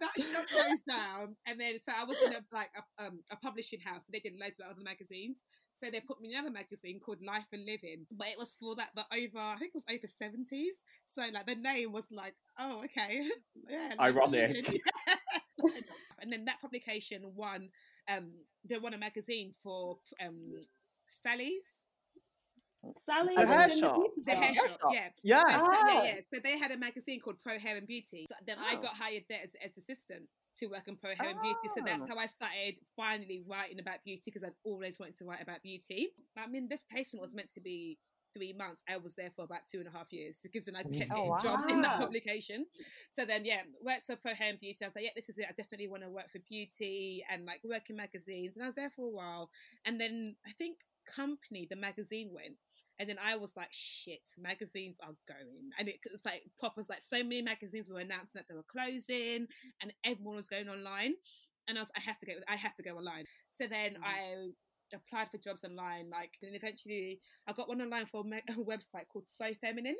that 0.00 0.14
shop 0.18 0.46
closed 0.48 0.86
down, 0.88 1.36
and 1.46 1.60
then 1.60 1.78
so 1.84 1.92
I 1.98 2.04
was 2.04 2.16
in 2.24 2.32
a 2.32 2.40
like 2.52 2.70
a, 2.76 3.04
um, 3.04 3.20
a 3.30 3.36
publishing 3.36 3.80
house 3.80 4.02
they 4.12 4.20
did 4.20 4.34
loads 4.40 4.60
of 4.60 4.66
other 4.70 4.82
magazines. 4.82 5.36
So 5.78 5.90
they 5.90 6.00
put 6.00 6.20
me 6.22 6.32
in 6.32 6.38
another 6.38 6.52
magazine 6.52 7.00
called 7.04 7.18
Life 7.20 7.44
and 7.52 7.66
Living, 7.66 8.06
but 8.10 8.28
it 8.28 8.38
was 8.38 8.56
for 8.58 8.74
that 8.76 8.90
the 8.96 9.04
over 9.12 9.38
I 9.38 9.56
think 9.58 9.72
it 9.74 9.82
was 9.86 9.94
over 9.94 10.06
seventies. 10.06 10.76
So 11.06 11.22
like 11.32 11.46
the 11.46 11.54
name 11.54 11.92
was 11.92 12.04
like, 12.10 12.34
oh 12.58 12.82
okay, 12.84 13.28
yeah, 13.68 13.92
ironic. 14.00 14.66
and 16.20 16.32
then 16.32 16.44
that 16.46 16.60
publication 16.60 17.22
won. 17.34 17.68
Um, 18.08 18.32
they 18.68 18.78
won 18.78 18.94
a 18.94 18.98
magazine 18.98 19.52
for 19.62 19.98
um, 20.24 20.60
Sally's. 21.22 21.66
Sally, 22.98 23.34
the 23.34 23.46
hair 23.46 23.70
shop. 23.70 24.00
The 24.24 24.34
hair, 24.34 24.54
shop. 24.54 24.68
shop. 24.68 24.90
yeah. 24.92 25.08
Yeah. 25.22 25.42
So, 25.58 25.66
ah. 25.66 25.88
yeah, 25.88 26.04
yeah. 26.04 26.14
So 26.32 26.40
they 26.42 26.58
had 26.58 26.70
a 26.70 26.78
magazine 26.78 27.20
called 27.20 27.40
Pro 27.40 27.58
Hair 27.58 27.76
and 27.76 27.86
Beauty. 27.86 28.26
So 28.28 28.34
then 28.46 28.56
oh. 28.60 28.66
I 28.66 28.76
got 28.76 28.96
hired 28.96 29.24
there 29.28 29.40
as, 29.42 29.50
as 29.64 29.76
assistant 29.76 30.28
to 30.58 30.66
work 30.68 30.88
in 30.88 30.96
pro 30.96 31.14
hair 31.14 31.30
and 31.30 31.40
beauty. 31.42 31.68
So 31.74 31.82
that's 31.84 32.02
oh. 32.02 32.06
how 32.08 32.16
I 32.16 32.26
started 32.26 32.76
finally 32.96 33.42
writing 33.46 33.78
about 33.80 34.04
beauty 34.04 34.22
because 34.26 34.42
I'd 34.42 34.56
always 34.64 34.98
wanted 34.98 35.16
to 35.16 35.24
write 35.24 35.42
about 35.42 35.62
beauty. 35.62 36.08
I 36.36 36.46
mean, 36.46 36.68
this 36.68 36.82
placement 36.90 37.22
was 37.22 37.34
meant 37.34 37.52
to 37.52 37.60
be 37.60 37.98
three 38.36 38.52
months. 38.52 38.82
I 38.88 38.96
was 38.98 39.14
there 39.16 39.30
for 39.30 39.44
about 39.44 39.60
two 39.70 39.78
and 39.78 39.88
a 39.88 39.90
half 39.90 40.12
years 40.12 40.36
because 40.42 40.64
then 40.64 40.76
I 40.76 40.82
kept 40.82 41.10
oh, 41.12 41.16
getting 41.16 41.28
wow. 41.28 41.38
jobs 41.38 41.64
in 41.72 41.80
that 41.82 41.98
publication. 41.98 42.66
So 43.10 43.24
then, 43.24 43.44
yeah, 43.44 43.62
worked 43.82 44.06
for 44.06 44.16
pro 44.16 44.34
hair 44.34 44.50
and 44.50 44.60
beauty. 44.60 44.78
I 44.82 44.88
was 44.88 44.94
like, 44.94 45.04
yeah, 45.04 45.10
this 45.16 45.28
is 45.28 45.38
it. 45.38 45.46
I 45.48 45.52
definitely 45.52 45.88
want 45.88 46.02
to 46.02 46.10
work 46.10 46.30
for 46.30 46.40
beauty 46.48 47.24
and 47.30 47.46
like 47.46 47.60
work 47.64 47.88
in 47.90 47.96
magazines. 47.96 48.56
And 48.56 48.64
I 48.64 48.66
was 48.66 48.76
there 48.76 48.90
for 48.90 49.06
a 49.06 49.10
while. 49.10 49.50
And 49.84 50.00
then 50.00 50.36
I 50.46 50.52
think 50.58 50.78
Company, 51.06 51.66
the 51.70 51.76
magazine 51.76 52.30
went. 52.32 52.56
And 52.98 53.08
then 53.08 53.18
I 53.22 53.36
was 53.36 53.50
like, 53.56 53.68
shit, 53.70 54.22
magazines 54.38 54.96
are 55.02 55.14
going. 55.28 55.70
And 55.78 55.88
it, 55.88 55.96
it's 56.04 56.24
like 56.24 56.42
proper, 56.58 56.82
like 56.88 57.02
so 57.02 57.22
many 57.22 57.42
magazines 57.42 57.88
were 57.88 58.00
announcing 58.00 58.34
that 58.34 58.46
they 58.48 58.54
were 58.54 58.64
closing 58.64 59.46
and 59.82 59.92
everyone 60.04 60.36
was 60.36 60.48
going 60.48 60.68
online. 60.68 61.14
And 61.68 61.78
I 61.78 61.82
was, 61.82 61.90
I 61.96 62.00
have 62.00 62.18
to 62.18 62.26
go, 62.26 62.32
I 62.48 62.56
have 62.56 62.74
to 62.76 62.82
go 62.82 62.96
online. 62.96 63.24
So 63.50 63.66
then 63.66 63.94
mm-hmm. 63.94 64.04
I 64.04 64.48
applied 64.94 65.30
for 65.30 65.38
jobs 65.38 65.64
online, 65.64 66.10
like, 66.10 66.32
and 66.42 66.54
eventually 66.54 67.20
I 67.48 67.52
got 67.52 67.68
one 67.68 67.80
online 67.80 68.06
for 68.06 68.20
a 68.20 68.24
website 68.24 69.08
called 69.12 69.26
So 69.36 69.46
Feminine. 69.60 69.96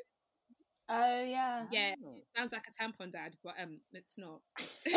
Oh 0.89 1.25
yeah, 1.25 1.67
yeah. 1.73 1.95
Oh. 2.05 2.15
Sounds 2.37 2.53
like 2.53 2.67
a 2.69 2.73
tampon 2.83 3.13
dad, 3.13 3.35
but 3.43 3.55
um, 3.61 3.81
it's 3.93 4.17
not. 4.19 4.41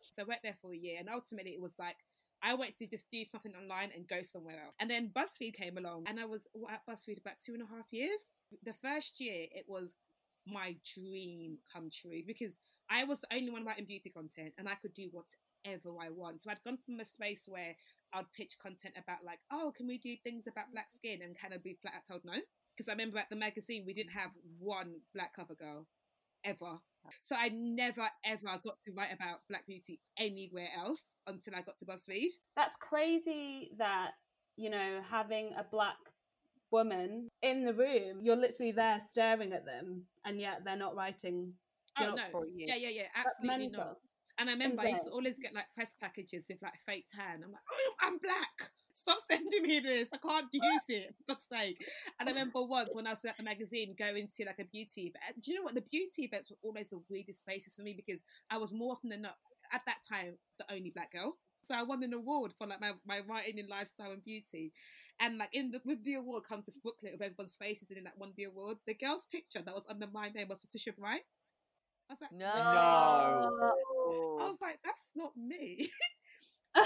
so 0.00 0.22
I 0.22 0.24
worked 0.28 0.44
there 0.44 0.56
for 0.62 0.72
a 0.72 0.76
year, 0.76 0.98
and 1.00 1.08
ultimately 1.08 1.52
it 1.52 1.60
was 1.60 1.74
like 1.78 1.96
I 2.40 2.54
wanted 2.54 2.76
to 2.76 2.86
just 2.86 3.10
do 3.10 3.24
something 3.24 3.52
online 3.60 3.90
and 3.94 4.06
go 4.06 4.22
somewhere 4.22 4.62
else. 4.64 4.74
And 4.78 4.88
then 4.88 5.10
BuzzFeed 5.16 5.54
came 5.54 5.76
along, 5.76 6.04
and 6.06 6.20
I 6.20 6.24
was 6.24 6.46
at 6.70 6.86
BuzzFeed 6.88 7.18
about 7.20 7.34
two 7.44 7.54
and 7.54 7.62
a 7.62 7.66
half 7.66 7.90
years. 7.90 8.30
The 8.64 8.74
first 8.74 9.18
year, 9.18 9.46
it 9.50 9.64
was 9.66 9.96
my 10.46 10.76
dream 10.94 11.58
come 11.72 11.90
true 11.90 12.22
because 12.26 12.58
I 12.90 13.04
was 13.04 13.20
the 13.20 13.34
only 13.34 13.50
one 13.50 13.64
writing 13.64 13.86
beauty 13.86 14.10
content, 14.10 14.52
and 14.58 14.68
I 14.68 14.74
could 14.74 14.94
do 14.94 15.08
whatever 15.10 15.40
I 15.66 16.10
want. 16.10 16.42
So 16.42 16.50
I'd 16.50 16.62
gone 16.64 16.78
from 16.84 17.00
a 17.00 17.04
space 17.04 17.44
where 17.46 17.74
I'd 18.12 18.32
pitch 18.36 18.56
content 18.62 18.94
about 18.96 19.24
like, 19.24 19.40
oh, 19.50 19.72
can 19.76 19.86
we 19.86 19.98
do 19.98 20.14
things 20.22 20.46
about 20.46 20.72
black 20.72 20.90
skin, 20.90 21.20
and 21.22 21.38
kind 21.38 21.54
of 21.54 21.62
be 21.62 21.78
flat 21.80 21.94
out 21.96 22.06
told 22.06 22.24
no. 22.24 22.34
Because 22.76 22.88
I 22.88 22.92
remember 22.92 23.18
at 23.18 23.30
the 23.30 23.36
magazine 23.36 23.84
we 23.86 23.92
didn't 23.92 24.12
have 24.12 24.30
one 24.58 25.00
black 25.14 25.34
cover 25.34 25.54
girl 25.54 25.86
ever. 26.44 26.78
So 27.20 27.36
I 27.36 27.50
never 27.52 28.08
ever 28.24 28.60
got 28.64 28.82
to 28.84 28.92
write 28.92 29.12
about 29.12 29.40
Black 29.48 29.66
Beauty 29.66 30.00
anywhere 30.18 30.68
else 30.78 31.02
until 31.26 31.54
I 31.54 31.62
got 31.62 31.78
to 31.80 31.84
BuzzFeed. 31.84 32.30
That's 32.56 32.76
crazy 32.76 33.72
that, 33.78 34.12
you 34.56 34.70
know, 34.70 35.00
having 35.08 35.52
a 35.56 35.64
black 35.70 35.96
woman 36.70 37.28
in 37.42 37.64
the 37.64 37.74
room, 37.74 38.20
you're 38.22 38.36
literally 38.36 38.72
there 38.72 39.00
staring 39.06 39.52
at 39.52 39.66
them 39.66 40.04
and 40.24 40.40
yet 40.40 40.62
they're 40.64 40.76
not 40.76 40.96
writing 40.96 41.52
oh, 42.00 42.14
no. 42.14 42.22
for 42.32 42.46
you. 42.46 42.66
Yeah, 42.68 42.76
yeah, 42.76 42.88
yeah, 42.88 43.06
absolutely 43.14 43.68
not. 43.68 43.98
And 44.38 44.50
I 44.50 44.52
remember 44.52 44.82
I 44.82 44.88
used 44.88 45.04
to 45.04 45.10
always 45.10 45.38
get 45.38 45.54
like 45.54 45.66
press 45.74 45.94
packages 46.00 46.46
with 46.48 46.62
like 46.62 46.74
fake 46.86 47.06
tan. 47.14 47.42
I'm 47.44 47.52
like, 47.52 47.62
oh, 47.70 47.92
I'm 48.00 48.18
black 48.18 48.70
stop 49.04 49.18
sending 49.30 49.62
me 49.62 49.80
this. 49.80 50.08
I 50.12 50.16
can't 50.16 50.48
use 50.52 50.82
it, 50.88 51.14
for 51.16 51.34
God's 51.34 51.46
sake. 51.52 51.84
And 52.18 52.28
I 52.28 52.32
remember 52.32 52.62
once 52.64 52.90
when 52.92 53.06
I 53.06 53.10
was 53.10 53.24
at 53.24 53.36
the 53.36 53.42
magazine 53.42 53.94
going 53.98 54.28
to 54.36 54.44
like 54.44 54.58
a 54.58 54.64
beauty 54.64 55.12
event. 55.12 55.42
Do 55.42 55.52
you 55.52 55.58
know 55.58 55.64
what? 55.64 55.74
The 55.74 55.82
beauty 55.82 56.22
events 56.22 56.50
were 56.50 56.56
always 56.62 56.90
the 56.90 57.02
weirdest 57.10 57.40
spaces 57.40 57.74
for 57.74 57.82
me 57.82 57.94
because 57.94 58.22
I 58.50 58.56
was 58.56 58.72
more 58.72 58.92
often 58.92 59.10
than 59.10 59.22
not, 59.22 59.36
at 59.72 59.82
that 59.86 59.98
time, 60.08 60.38
the 60.58 60.72
only 60.72 60.90
black 60.94 61.12
girl. 61.12 61.36
So 61.62 61.74
I 61.74 61.82
won 61.82 62.02
an 62.02 62.12
award 62.12 62.52
for 62.58 62.66
like 62.66 62.80
my, 62.80 62.92
my 63.06 63.20
writing 63.28 63.58
in 63.58 63.68
lifestyle 63.68 64.12
and 64.12 64.24
beauty. 64.24 64.72
And 65.20 65.38
like 65.38 65.50
in 65.52 65.70
the, 65.70 65.80
with 65.84 66.02
the 66.04 66.14
award 66.14 66.44
comes 66.44 66.66
this 66.66 66.78
booklet 66.78 67.14
of 67.14 67.22
everyone's 67.22 67.54
faces 67.54 67.90
and 67.90 67.98
in 67.98 68.04
that 68.04 68.18
won 68.18 68.32
the 68.36 68.44
award. 68.44 68.78
The 68.86 68.94
girl's 68.94 69.26
picture 69.30 69.62
that 69.62 69.74
was 69.74 69.84
under 69.88 70.06
my 70.12 70.28
name 70.30 70.48
was 70.48 70.60
Patricia 70.60 70.92
Bright. 70.92 71.22
I 72.10 72.12
was 72.12 72.20
like, 72.20 72.32
no. 72.32 72.46
no. 72.46 74.38
I 74.40 74.50
was 74.50 74.58
like, 74.60 74.78
that's 74.84 75.00
not 75.14 75.36
me. 75.36 75.90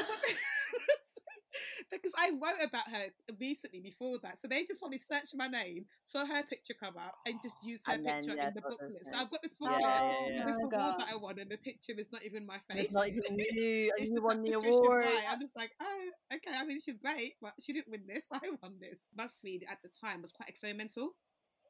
because 1.90 2.12
I 2.16 2.30
wrote 2.30 2.62
about 2.62 2.88
her 2.90 3.06
recently 3.40 3.80
before 3.80 4.18
that. 4.22 4.38
So 4.40 4.48
they 4.48 4.64
just 4.64 4.80
probably 4.80 5.00
searched 5.10 5.34
my 5.36 5.48
name, 5.48 5.86
saw 6.06 6.24
her 6.26 6.42
picture 6.42 6.74
come 6.78 6.94
up, 6.96 7.14
and 7.26 7.36
just 7.42 7.56
used 7.62 7.84
her 7.86 7.94
and 7.94 8.04
picture 8.04 8.28
then, 8.28 8.36
yeah, 8.36 8.48
in 8.48 8.54
the 8.54 8.60
booklet. 8.60 9.02
So 9.04 9.18
I've 9.18 9.30
got 9.30 9.42
this 9.42 9.54
booklet 9.58 9.80
yeah, 9.80 10.12
yeah, 10.30 10.46
this 10.46 10.56
oh, 10.60 10.66
award 10.66 10.94
that 10.98 11.08
I 11.10 11.16
won, 11.16 11.38
and 11.38 11.50
the 11.50 11.58
picture 11.58 11.92
is 11.96 12.08
not 12.12 12.24
even 12.24 12.46
my 12.46 12.58
face. 12.70 12.84
It's 12.84 12.92
not 12.92 13.08
even 13.08 13.38
you, 13.38 13.92
and 13.98 14.08
you 14.08 14.22
won 14.22 14.42
the 14.42 14.52
award. 14.52 15.06
I'm 15.28 15.40
just 15.40 15.56
like, 15.56 15.72
oh, 15.80 16.34
okay. 16.34 16.56
I 16.56 16.64
mean, 16.64 16.80
she's 16.80 16.98
great, 16.98 17.34
but 17.40 17.54
she 17.60 17.72
didn't 17.72 17.90
win 17.90 18.02
this. 18.06 18.24
I 18.32 18.40
won 18.62 18.74
this. 18.80 19.00
BuzzFeed 19.18 19.62
at 19.70 19.78
the 19.82 19.90
time 20.04 20.22
was 20.22 20.32
quite 20.32 20.48
experimental. 20.48 21.14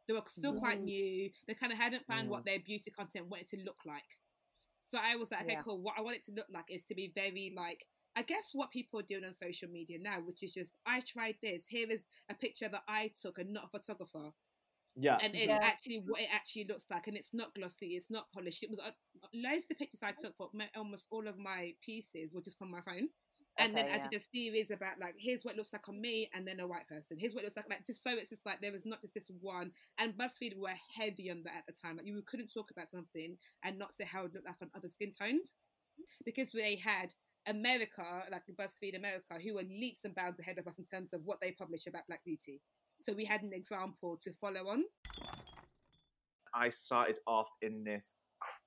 They 0.08 0.14
were 0.14 0.22
still 0.26 0.54
mm. 0.54 0.58
quite 0.58 0.80
new. 0.80 1.30
They 1.46 1.54
kind 1.54 1.70
of 1.70 1.78
hadn't 1.78 2.06
found 2.06 2.28
mm. 2.28 2.30
what 2.30 2.44
their 2.44 2.58
beauty 2.58 2.90
content 2.90 3.28
wanted 3.28 3.48
to 3.50 3.58
look 3.58 3.78
like. 3.86 4.16
So 4.88 4.98
I 4.98 5.16
was 5.16 5.30
like, 5.30 5.42
okay, 5.42 5.58
cool. 5.62 5.80
What 5.82 5.94
I 5.98 6.00
want 6.00 6.16
it 6.16 6.24
to 6.24 6.32
look 6.32 6.46
like 6.52 6.70
is 6.70 6.84
to 6.84 6.94
be 6.94 7.12
very 7.14 7.52
like 7.54 7.84
I 8.16 8.22
guess 8.22 8.50
what 8.52 8.72
people 8.72 8.98
are 8.98 9.04
doing 9.04 9.24
on 9.24 9.32
social 9.32 9.68
media 9.68 9.98
now, 10.00 10.16
which 10.24 10.42
is 10.42 10.52
just 10.52 10.76
I 10.86 11.00
tried 11.00 11.36
this. 11.42 11.66
Here 11.68 11.86
is 11.88 12.04
a 12.28 12.34
picture 12.34 12.68
that 12.68 12.82
I 12.88 13.12
took 13.20 13.38
and 13.38 13.52
not 13.52 13.66
a 13.66 13.78
photographer. 13.78 14.32
Yeah. 14.96 15.18
And 15.22 15.36
it's 15.36 15.46
Yeah. 15.46 15.60
actually 15.62 16.00
what 16.00 16.20
it 16.20 16.28
actually 16.32 16.64
looks 16.64 16.86
like, 16.90 17.06
and 17.06 17.16
it's 17.16 17.32
not 17.32 17.54
glossy, 17.54 17.94
it's 17.94 18.10
not 18.10 18.32
polished. 18.32 18.64
It 18.64 18.70
was 18.70 18.80
uh, 18.80 18.90
loads 19.32 19.64
of 19.64 19.68
the 19.68 19.74
pictures 19.76 20.02
I 20.02 20.12
took 20.12 20.36
for 20.36 20.50
ma- 20.52 20.64
almost 20.74 21.06
all 21.10 21.28
of 21.28 21.38
my 21.38 21.74
pieces 21.80 22.32
were 22.32 22.42
just 22.42 22.58
from 22.58 22.70
my 22.70 22.80
phone. 22.80 23.08
And 23.58 23.76
then 23.76 23.86
Okay, 23.86 23.94
I 23.94 24.08
did 24.08 24.20
a 24.20 24.24
series 24.24 24.70
about 24.70 25.00
like 25.00 25.14
here's 25.18 25.44
what 25.44 25.54
it 25.54 25.56
looks 25.58 25.72
like 25.72 25.88
on 25.88 26.00
me, 26.00 26.30
and 26.32 26.46
then 26.46 26.60
a 26.60 26.66
white 26.66 26.88
person. 26.88 27.16
Here's 27.18 27.34
what 27.34 27.42
it 27.42 27.46
looks 27.46 27.56
like, 27.56 27.68
like 27.68 27.86
just 27.86 28.02
so 28.02 28.10
it's 28.10 28.30
just 28.30 28.46
like 28.46 28.60
there 28.60 28.72
was 28.72 28.86
not 28.86 29.00
just 29.00 29.14
this 29.14 29.30
one. 29.40 29.72
And 29.98 30.14
BuzzFeed 30.16 30.56
were 30.56 30.74
heavy 30.94 31.30
on 31.30 31.42
that 31.44 31.54
at 31.58 31.66
the 31.66 31.72
time. 31.72 31.96
Like 31.96 32.06
you 32.06 32.22
couldn't 32.26 32.52
talk 32.54 32.70
about 32.70 32.90
something 32.90 33.36
and 33.64 33.78
not 33.78 33.94
say 33.94 34.04
how 34.04 34.24
it 34.24 34.34
looked 34.34 34.46
like 34.46 34.62
on 34.62 34.70
other 34.76 34.88
skin 34.88 35.10
tones, 35.10 35.56
because 36.24 36.52
they 36.52 36.76
had 36.76 37.14
America, 37.46 38.22
like 38.30 38.42
BuzzFeed 38.58 38.96
America, 38.96 39.34
who 39.42 39.54
were 39.54 39.62
leaps 39.62 40.04
and 40.04 40.14
bounds 40.14 40.38
ahead 40.38 40.58
of 40.58 40.66
us 40.66 40.78
in 40.78 40.84
terms 40.84 41.12
of 41.12 41.22
what 41.24 41.40
they 41.40 41.52
publish 41.52 41.86
about 41.86 42.06
Black 42.06 42.24
beauty. 42.24 42.60
So 43.00 43.12
we 43.12 43.24
had 43.24 43.42
an 43.42 43.52
example 43.52 44.18
to 44.22 44.32
follow 44.40 44.68
on. 44.68 44.84
I 46.54 46.68
started 46.68 47.18
off 47.26 47.48
in 47.62 47.84
this 47.84 48.16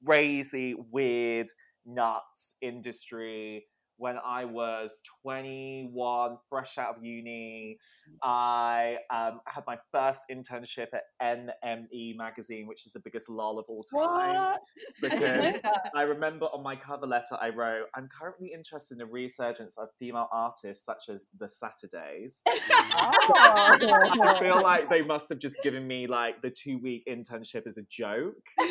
crazy, 0.06 0.76
weird, 0.92 1.50
nuts 1.86 2.56
industry 2.62 3.66
when 3.98 4.18
I 4.26 4.46
was 4.46 5.00
21, 5.24 6.38
fresh 6.50 6.78
out 6.78 6.98
of 6.98 7.04
uni. 7.04 7.78
I 8.24 8.98
um, 9.10 9.42
had 9.46 9.64
my 9.68 9.78
first 9.92 10.26
internship 10.32 10.88
at 10.94 11.04
NME 11.22 12.18
magazine, 12.18 12.68
which 12.68 12.86
is 12.86 12.94
the 12.94 13.00
biggest 13.00 13.30
lol 13.30 13.60
of 13.60 13.66
all 13.68 13.84
time. 13.84 14.00
What? 14.00 14.10
I 14.10 14.58
didn't 15.02 15.22
know 15.22 15.52
Because. 15.52 15.72
I 15.96 16.02
remember 16.04 16.46
on 16.48 16.64
my 16.64 16.76
cover 16.76 17.06
letter 17.06 17.38
I 17.40 17.50
wrote, 17.50 17.86
I'm 17.96 18.10
currently 18.20 18.52
interested 18.54 18.96
in 18.96 19.00
the 19.00 19.06
resurgence 19.06 19.78
of 19.78 19.90
female 20.00 20.28
artists 20.32 20.86
such 20.86 21.10
as 21.10 21.28
the 21.38 21.48
Saturdays. 21.48 22.42
I 22.48 24.38
feel 24.40 24.62
like 24.62 24.90
they 24.90 25.02
must 25.02 25.30
have 25.30 25.40
just 25.40 25.62
given 25.64 25.86
me 25.88 26.08
like 26.08 26.42
the 26.42 26.50
two 26.50 26.80
week 26.80 27.04
internship 27.08 27.68
as 27.68 27.78
a 27.78 27.84
joke 27.84 28.36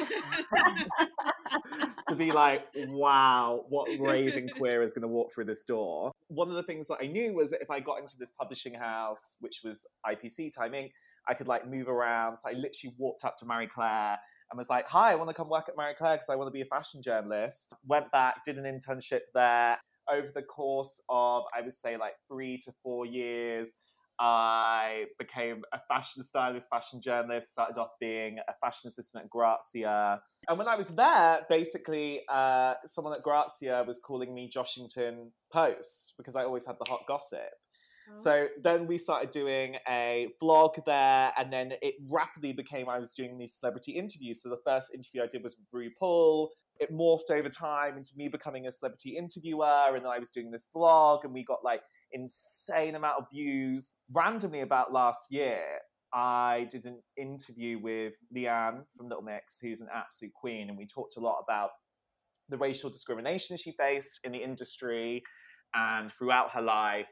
to 2.11 2.17
be 2.17 2.33
like, 2.33 2.67
wow, 2.88 3.64
what 3.69 3.88
raving 3.99 4.49
queer 4.49 4.83
is 4.83 4.93
going 4.93 5.02
to 5.02 5.09
walk 5.09 5.33
through 5.33 5.47
this 5.47 5.64
door? 5.64 6.12
One 6.29 6.49
of 6.49 6.55
the 6.55 6.62
things 6.62 6.87
that 6.88 6.99
I 7.00 7.07
knew 7.07 7.33
was 7.35 7.50
that 7.50 7.62
if 7.62 7.71
I 7.71 7.81
got 7.81 7.99
into 7.99 8.17
this 8.19 8.31
publishing 8.31 8.75
house, 8.75 9.37
which 9.40 9.61
was 9.64 9.87
IPC 10.07 10.52
Time 10.52 10.73
Inc., 10.73 10.90
I 11.29 11.35
could 11.35 11.49
like 11.49 11.69
move 11.69 11.88
around. 11.88 12.37
So 12.37 12.49
I 12.49 12.52
literally 12.52 12.95
walked 12.99 13.25
up 13.25 13.37
to 13.38 13.47
Marie 13.47 13.69
Claire 13.69 14.19
and 14.50 14.59
was 14.59 14.69
like, 14.69 14.88
hi, 14.88 15.12
I 15.12 15.14
want 15.14 15.31
to 15.31 15.35
come 15.35 15.49
work 15.49 15.69
at 15.69 15.76
Marie 15.76 15.95
Claire 15.97 16.17
because 16.17 16.29
I 16.29 16.37
want 16.37 16.49
to 16.49 16.52
be 16.52 16.62
a 16.62 16.67
fashion 16.67 17.00
journalist. 17.02 17.73
Went 17.87 18.11
back, 18.11 18.45
did 18.45 18.59
an 18.59 18.64
internship 18.64 19.21
there. 19.35 19.79
Over 20.11 20.29
the 20.35 20.43
course 20.43 21.00
of, 21.09 21.45
I 21.57 21.61
would 21.61 21.73
say, 21.73 21.97
like 21.97 22.14
three 22.29 22.59
to 22.64 22.73
four 22.83 23.07
years, 23.07 23.75
I 24.21 25.05
became 25.19 25.62
a 25.73 25.81
fashion 25.89 26.23
stylist, 26.23 26.69
fashion 26.69 27.00
journalist, 27.00 27.53
started 27.53 27.79
off 27.79 27.93
being 27.99 28.39
a 28.47 28.53
fashion 28.61 28.89
assistant 28.89 29.25
at 29.25 29.31
Grazia. 29.31 30.21
And 30.47 30.59
when 30.59 30.69
I 30.69 30.77
was 30.77 30.89
there, 30.89 31.47
basically, 31.49 32.21
uh, 32.29 32.75
someone 32.85 33.15
at 33.15 33.23
Grazia 33.23 33.83
was 33.87 33.99
calling 33.99 34.35
me 34.35 34.49
Joshington 34.49 35.31
Post 35.50 36.15
because 36.19 36.37
I 36.37 36.45
always 36.45 36.67
had 36.67 36.77
the 36.79 36.91
hot 36.91 37.00
gossip. 37.09 37.50
So 38.17 38.49
then 38.62 38.87
we 38.87 38.99
started 38.99 39.31
doing 39.31 39.77
a 39.89 40.29
vlog 40.43 40.85
there, 40.85 41.33
and 41.39 41.53
then 41.53 41.73
it 41.81 41.95
rapidly 42.09 42.53
became 42.53 42.89
I 42.89 42.99
was 42.99 43.15
doing 43.15 43.39
these 43.39 43.55
celebrity 43.59 43.93
interviews. 43.93 44.43
So 44.43 44.49
the 44.49 44.59
first 44.65 44.93
interview 44.95 45.23
I 45.23 45.27
did 45.27 45.43
was 45.43 45.57
with 45.57 45.93
RuPaul. 46.03 46.49
It 46.81 46.93
morphed 46.93 47.31
over 47.31 47.51
time 47.51 47.99
into 47.99 48.13
me 48.17 48.29
becoming 48.29 48.67
a 48.67 48.73
celebrity 48.73 49.17
interviewer, 49.19 49.95
and 49.95 50.05
then 50.05 50.11
I 50.11 50.19
was 50.19 50.31
doing 50.31 50.51
this 50.51 50.67
vlog, 50.75 51.25
and 51.25 51.33
we 51.33 51.45
got 51.45 51.63
like 51.63 51.83
insane 52.13 52.95
amount 52.95 53.19
of 53.19 53.27
views. 53.31 53.99
Randomly, 54.11 54.63
about 54.63 54.91
last 54.93 55.31
year, 55.31 55.61
I 56.13 56.67
did 56.71 56.87
an 56.87 57.01
interview 57.19 57.79
with 57.79 58.15
Leigh-Anne 58.33 58.83
from 58.97 59.09
Little 59.09 59.23
Mix, 59.23 59.59
who's 59.61 59.83
an 59.83 59.89
absolute 59.95 60.33
queen, 60.33 60.71
and 60.71 60.79
we 60.79 60.87
talked 60.87 61.19
a 61.19 61.21
lot 61.21 61.45
about 61.45 61.71
the 62.49 62.57
racial 62.57 62.91
discrimination 62.91 63.57
she 63.57 63.73
faced 63.73 64.19
in 64.25 64.33
the 64.33 64.43
industry 64.43 65.23
and 65.75 66.11
throughout 66.11 66.51
her 66.51 66.63
life. 66.63 67.07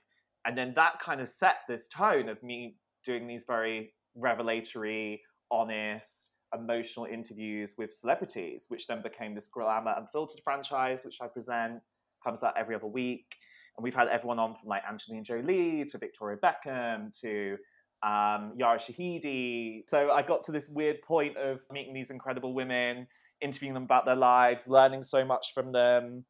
And 0.46 0.56
then 0.56 0.72
that 0.76 0.98
kind 0.98 1.20
of 1.20 1.28
set 1.28 1.56
this 1.68 1.86
tone 1.88 2.28
of 2.28 2.42
me 2.42 2.76
doing 3.04 3.28
these 3.28 3.44
very 3.46 3.92
revelatory, 4.16 5.22
honest, 5.50 6.30
emotional 6.54 7.06
interviews 7.06 7.74
with 7.76 7.92
celebrities, 7.92 8.66
which 8.68 8.86
then 8.86 9.02
became 9.02 9.34
this 9.34 9.48
Glamour 9.48 9.94
Unfiltered 9.96 10.40
franchise, 10.42 11.04
which 11.04 11.18
I 11.20 11.26
present, 11.26 11.80
comes 12.24 12.42
out 12.42 12.54
every 12.56 12.74
other 12.74 12.86
week. 12.86 13.36
And 13.76 13.84
we've 13.84 13.94
had 13.94 14.08
everyone 14.08 14.38
on 14.38 14.54
from 14.54 14.68
like 14.68 14.82
Angelina 14.88 15.22
Jolie 15.22 15.84
to 15.84 15.98
Victoria 15.98 16.36
Beckham 16.36 17.18
to 17.20 17.56
um, 18.02 18.52
Yara 18.56 18.78
Shahidi. 18.78 19.82
So 19.88 20.10
I 20.10 20.22
got 20.22 20.42
to 20.44 20.52
this 20.52 20.68
weird 20.68 21.02
point 21.02 21.36
of 21.36 21.60
meeting 21.72 21.94
these 21.94 22.10
incredible 22.10 22.54
women, 22.54 23.06
interviewing 23.40 23.74
them 23.74 23.84
about 23.84 24.04
their 24.04 24.16
lives, 24.16 24.68
learning 24.68 25.02
so 25.02 25.24
much 25.24 25.52
from 25.54 25.72
them, 25.72 26.24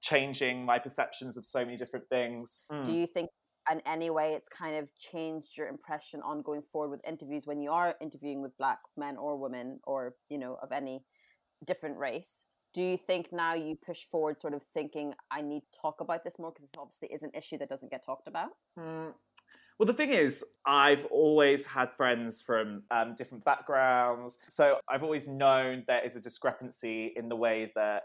changing 0.00 0.64
my 0.64 0.78
perceptions 0.78 1.36
of 1.36 1.44
so 1.44 1.64
many 1.64 1.76
different 1.76 2.08
things. 2.08 2.60
Mm. 2.72 2.84
Do 2.84 2.92
you 2.92 3.06
think 3.06 3.30
in 3.70 3.80
any 3.86 4.10
way 4.10 4.34
it's 4.34 4.48
kind 4.48 4.76
of 4.76 4.88
changed 4.98 5.56
your 5.56 5.68
impression 5.68 6.20
on 6.22 6.42
going 6.42 6.62
forward 6.72 6.90
with 6.90 7.00
interviews 7.06 7.46
when 7.46 7.60
you 7.60 7.70
are 7.70 7.94
interviewing 8.00 8.42
with 8.42 8.56
black 8.58 8.78
men 8.96 9.16
or 9.16 9.36
women 9.36 9.80
or, 9.84 10.14
you 10.28 10.38
know, 10.38 10.58
of 10.62 10.72
any 10.72 11.04
different 11.66 11.98
race? 11.98 12.44
Do 12.74 12.82
you 12.82 12.96
think 12.96 13.32
now 13.32 13.54
you 13.54 13.76
push 13.84 14.00
forward 14.10 14.40
sort 14.40 14.54
of 14.54 14.62
thinking 14.74 15.14
I 15.30 15.42
need 15.42 15.60
to 15.60 15.80
talk 15.80 16.00
about 16.00 16.24
this 16.24 16.34
more 16.38 16.50
because 16.50 16.68
this 16.68 16.78
obviously 16.78 17.08
is 17.08 17.22
an 17.22 17.30
issue 17.34 17.58
that 17.58 17.68
doesn't 17.68 17.90
get 17.90 18.04
talked 18.04 18.28
about? 18.28 18.50
Mm. 18.78 19.12
Well, 19.78 19.86
the 19.86 19.94
thing 19.94 20.10
is, 20.10 20.44
I've 20.66 21.04
always 21.06 21.64
had 21.64 21.92
friends 21.92 22.42
from 22.42 22.82
um, 22.90 23.14
different 23.16 23.44
backgrounds. 23.44 24.38
So 24.48 24.78
I've 24.88 25.04
always 25.04 25.28
known 25.28 25.84
there 25.86 26.04
is 26.04 26.16
a 26.16 26.20
discrepancy 26.20 27.12
in 27.14 27.28
the 27.28 27.36
way 27.36 27.70
that 27.76 28.02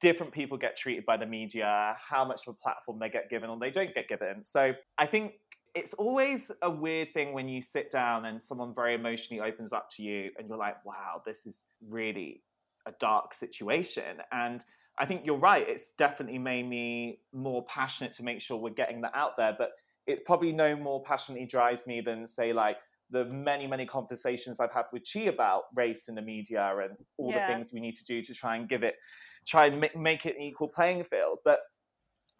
different 0.00 0.32
people 0.32 0.56
get 0.56 0.76
treated 0.76 1.04
by 1.06 1.16
the 1.16 1.26
media, 1.26 1.96
how 1.98 2.24
much 2.24 2.46
of 2.46 2.54
a 2.54 2.56
platform 2.56 2.98
they 2.98 3.08
get 3.08 3.30
given 3.30 3.50
or 3.50 3.58
they 3.58 3.70
don't 3.70 3.94
get 3.94 4.08
given. 4.08 4.42
So 4.42 4.72
I 4.98 5.06
think 5.06 5.34
it's 5.74 5.94
always 5.94 6.52
a 6.62 6.70
weird 6.70 7.12
thing 7.14 7.32
when 7.32 7.48
you 7.48 7.60
sit 7.60 7.90
down 7.90 8.26
and 8.26 8.40
someone 8.40 8.74
very 8.74 8.94
emotionally 8.94 9.42
opens 9.42 9.72
up 9.72 9.90
to 9.96 10.02
you 10.02 10.30
and 10.38 10.48
you're 10.48 10.58
like, 10.58 10.84
wow, 10.84 11.20
this 11.26 11.46
is 11.46 11.64
really 11.88 12.42
a 12.86 12.92
dark 13.00 13.34
situation. 13.34 14.18
And 14.30 14.64
I 14.98 15.06
think 15.06 15.22
you're 15.24 15.36
right. 15.36 15.68
It's 15.68 15.90
definitely 15.92 16.38
made 16.38 16.68
me 16.68 17.18
more 17.32 17.64
passionate 17.64 18.14
to 18.14 18.22
make 18.22 18.40
sure 18.40 18.56
we're 18.56 18.70
getting 18.70 19.00
that 19.00 19.12
out 19.14 19.36
there. 19.36 19.54
But 19.58 19.72
it 20.06 20.24
probably 20.24 20.52
no 20.52 20.76
more 20.76 21.02
passionately 21.02 21.46
drives 21.46 21.86
me 21.86 22.00
than, 22.00 22.26
say, 22.26 22.52
like 22.52 22.76
the 23.14 23.24
many, 23.26 23.66
many 23.66 23.86
conversations 23.86 24.58
I've 24.60 24.72
had 24.72 24.86
with 24.92 25.04
Chi 25.10 25.20
about 25.20 25.62
race 25.74 26.08
in 26.08 26.14
the 26.16 26.22
media 26.22 26.64
and 26.82 26.96
all 27.16 27.30
Yeah. 27.30 27.46
the 27.46 27.54
things 27.54 27.72
we 27.72 27.80
need 27.80 27.94
to 27.94 28.04
do 28.04 28.20
to 28.22 28.34
try 28.34 28.56
and 28.56 28.68
give 28.68 28.82
it, 28.82 28.96
try 29.46 29.66
and 29.66 29.80
ma- 29.80 29.96
make 30.10 30.26
it 30.26 30.34
an 30.36 30.42
equal 30.42 30.68
playing 30.68 31.04
field. 31.04 31.38
But 31.44 31.60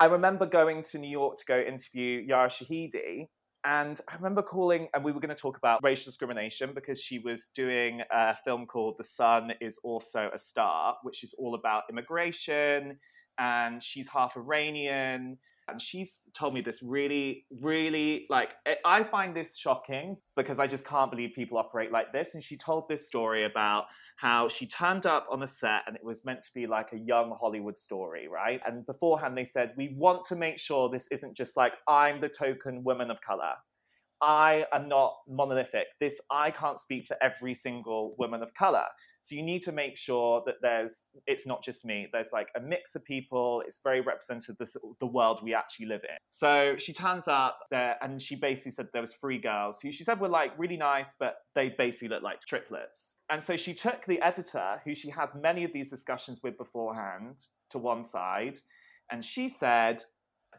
I 0.00 0.06
remember 0.06 0.44
going 0.46 0.82
to 0.90 0.98
New 0.98 1.08
York 1.08 1.36
to 1.38 1.44
go 1.46 1.58
interview 1.60 2.20
Yara 2.26 2.48
Shahidi. 2.48 3.28
And 3.66 3.98
I 4.08 4.16
remember 4.16 4.42
calling, 4.42 4.88
and 4.92 5.02
we 5.02 5.12
were 5.12 5.20
going 5.20 5.34
to 5.34 5.42
talk 5.46 5.56
about 5.56 5.80
racial 5.82 6.06
discrimination 6.10 6.74
because 6.74 7.00
she 7.00 7.20
was 7.20 7.46
doing 7.54 8.02
a 8.10 8.36
film 8.44 8.66
called 8.66 8.96
The 8.98 9.04
Sun 9.04 9.52
is 9.60 9.78
Also 9.82 10.28
a 10.34 10.38
Star, 10.38 10.96
which 11.02 11.22
is 11.22 11.32
all 11.38 11.54
about 11.54 11.84
immigration. 11.88 12.98
And 13.38 13.82
she's 13.82 14.08
half 14.08 14.36
Iranian. 14.36 15.38
And 15.66 15.80
she's 15.80 16.18
told 16.34 16.52
me 16.52 16.60
this 16.60 16.82
really, 16.82 17.46
really 17.62 18.26
like, 18.28 18.54
I- 18.84 19.04
find 19.04 19.34
this 19.34 19.56
shocking 19.56 20.16
because 20.36 20.58
I 20.58 20.66
just 20.66 20.84
can't 20.84 21.10
believe 21.10 21.30
people 21.34 21.56
operate 21.56 21.90
like 21.90 22.12
this. 22.12 22.34
And 22.34 22.44
she 22.44 22.56
told 22.56 22.88
this 22.88 23.06
story 23.06 23.44
about 23.44 23.84
how 24.16 24.48
she 24.48 24.66
turned 24.66 25.06
up 25.06 25.26
on 25.30 25.42
a 25.42 25.46
set 25.46 25.82
and 25.86 25.96
it 25.96 26.04
was 26.04 26.24
meant 26.24 26.42
to 26.42 26.50
be 26.54 26.66
like 26.66 26.92
a 26.92 26.98
young 26.98 27.34
Hollywood 27.38 27.78
story, 27.78 28.28
right? 28.28 28.60
And 28.66 28.84
beforehand, 28.84 29.36
they 29.38 29.44
said, 29.44 29.72
We 29.76 29.94
want 29.96 30.24
to 30.26 30.36
make 30.36 30.58
sure 30.58 30.90
this 30.90 31.08
isn't 31.10 31.34
just 31.36 31.56
like, 31.56 31.72
I'm 31.88 32.20
the 32.20 32.28
token 32.28 32.84
woman 32.84 33.10
of 33.10 33.20
color. 33.20 33.54
I 34.22 34.64
am 34.72 34.88
not 34.88 35.14
monolithic. 35.28 35.86
This 36.00 36.20
I 36.30 36.50
can't 36.50 36.78
speak 36.78 37.06
for 37.06 37.16
every 37.22 37.54
single 37.54 38.14
woman 38.18 38.42
of 38.42 38.54
color. 38.54 38.84
So 39.20 39.34
you 39.34 39.42
need 39.42 39.62
to 39.62 39.72
make 39.72 39.96
sure 39.96 40.42
that 40.46 40.56
there's 40.60 41.04
it's 41.26 41.46
not 41.46 41.64
just 41.64 41.84
me. 41.84 42.08
There's 42.12 42.30
like 42.32 42.48
a 42.56 42.60
mix 42.60 42.94
of 42.94 43.04
people. 43.04 43.62
It's 43.66 43.80
very 43.82 44.00
representative 44.00 44.56
of 44.60 44.68
the, 45.00 45.06
world 45.06 45.40
we 45.42 45.54
actually 45.54 45.86
live 45.86 46.02
in. 46.02 46.16
So 46.30 46.74
she 46.76 46.92
turns 46.92 47.28
up 47.28 47.58
there 47.70 47.96
and 48.02 48.20
she 48.20 48.34
basically 48.34 48.72
said 48.72 48.88
there 48.92 49.00
was 49.00 49.14
three 49.14 49.38
girls 49.38 49.80
who 49.80 49.92
she 49.92 50.02
said 50.02 50.18
were 50.18 50.28
like 50.28 50.58
really 50.58 50.76
nice, 50.76 51.14
but 51.18 51.36
they 51.54 51.74
basically 51.76 52.08
looked 52.08 52.24
like 52.24 52.40
triplets. 52.40 53.18
And 53.30 53.42
so 53.42 53.56
she 53.56 53.74
took 53.74 54.04
the 54.06 54.20
editor, 54.22 54.80
who 54.84 54.94
she 54.94 55.10
had 55.10 55.28
many 55.40 55.62
of 55.64 55.72
these 55.72 55.90
discussions 55.90 56.40
with 56.42 56.58
beforehand, 56.58 57.44
to 57.70 57.78
one 57.78 58.04
side, 58.04 58.58
and 59.10 59.24
she 59.24 59.48
said, 59.48 60.02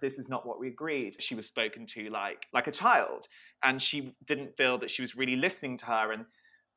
this 0.02 0.18
is 0.18 0.30
not 0.30 0.46
what 0.46 0.60
we 0.60 0.68
agreed. 0.68 1.16
She 1.20 1.36
was 1.36 1.46
spoken 1.46 1.86
to 1.88 2.10
like 2.10 2.46
like 2.54 2.68
a 2.68 2.72
child, 2.72 3.28
and 3.64 3.82
she 3.82 4.16
didn't 4.26 4.56
feel 4.58 4.78
that 4.80 4.90
she 4.90 5.02
was 5.02 5.16
really 5.16 5.36
listening 5.36 5.78
to 5.78 5.86
her. 5.86 6.12
And 6.12 6.26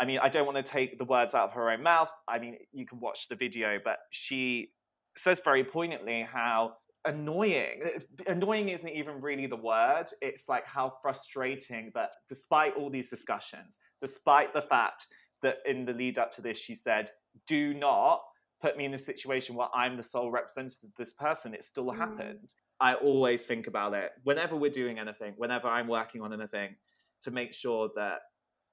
I 0.00 0.04
mean, 0.04 0.18
I 0.22 0.28
don't 0.28 0.46
want 0.46 0.56
to 0.56 0.62
take 0.62 0.98
the 0.98 1.04
words 1.04 1.34
out 1.34 1.48
of 1.48 1.52
her 1.54 1.70
own 1.70 1.82
mouth. 1.82 2.10
I 2.28 2.38
mean, 2.38 2.56
you 2.72 2.86
can 2.86 3.00
watch 3.00 3.28
the 3.28 3.36
video, 3.36 3.78
but 3.82 3.98
she 4.10 4.72
says 5.16 5.40
very 5.44 5.64
poignantly 5.64 6.26
how 6.30 6.74
annoying. 7.04 7.82
Annoying 8.26 8.68
isn't 8.68 8.90
even 8.90 9.20
really 9.20 9.46
the 9.46 9.56
word. 9.56 10.06
It's 10.20 10.48
like 10.48 10.66
how 10.66 10.92
frustrating 11.02 11.90
that 11.94 12.10
despite 12.28 12.74
all 12.76 12.90
these 12.90 13.08
discussions, 13.08 13.78
despite 14.00 14.52
the 14.52 14.62
fact 14.62 15.06
that 15.42 15.56
in 15.66 15.84
the 15.84 15.92
lead 15.92 16.18
up 16.18 16.32
to 16.34 16.42
this, 16.42 16.58
she 16.58 16.74
said, 16.74 17.10
do 17.46 17.74
not 17.74 18.22
put 18.60 18.76
me 18.76 18.84
in 18.84 18.94
a 18.94 18.98
situation 18.98 19.54
where 19.54 19.68
I'm 19.74 19.96
the 19.96 20.02
sole 20.02 20.30
representative 20.30 20.84
of 20.84 20.94
this 20.96 21.14
person. 21.14 21.54
It 21.54 21.64
still 21.64 21.86
Mm. 21.86 21.98
happened. 21.98 22.52
I 22.80 22.94
always 22.94 23.44
think 23.44 23.66
about 23.66 23.94
it 23.94 24.12
whenever 24.24 24.56
we're 24.56 24.70
doing 24.70 24.98
anything, 24.98 25.34
whenever 25.36 25.68
I'm 25.68 25.88
working 25.88 26.22
on 26.22 26.32
anything, 26.32 26.76
to 27.22 27.30
make 27.30 27.52
sure 27.52 27.90
that 27.96 28.18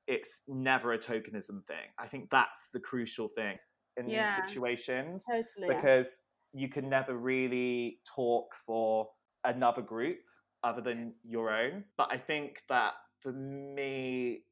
it's 0.08 0.42
never 0.48 0.94
a 0.94 1.00
tokenism 1.00 1.66
thing. 1.66 1.88
I 1.98 2.08
think 2.08 2.30
that's 2.30 2.70
the 2.74 2.80
crucial 2.80 3.30
thing 3.30 3.58
in 3.98 4.08
Yeah. 4.08 4.24
these 4.26 4.36
situations 4.36 5.26
Totally. 5.26 5.74
because 5.74 6.22
you 6.54 6.70
can 6.70 6.88
never 6.90 7.16
really 7.18 8.02
talk 8.06 8.54
for 8.66 9.10
another 9.44 9.82
group 9.82 10.20
other 10.64 10.82
than 10.82 11.16
your 11.24 11.50
own. 11.52 11.84
But 11.98 12.12
I 12.12 12.18
think 12.18 12.62
that 12.70 12.94
for 13.22 13.32
me, 13.32 14.44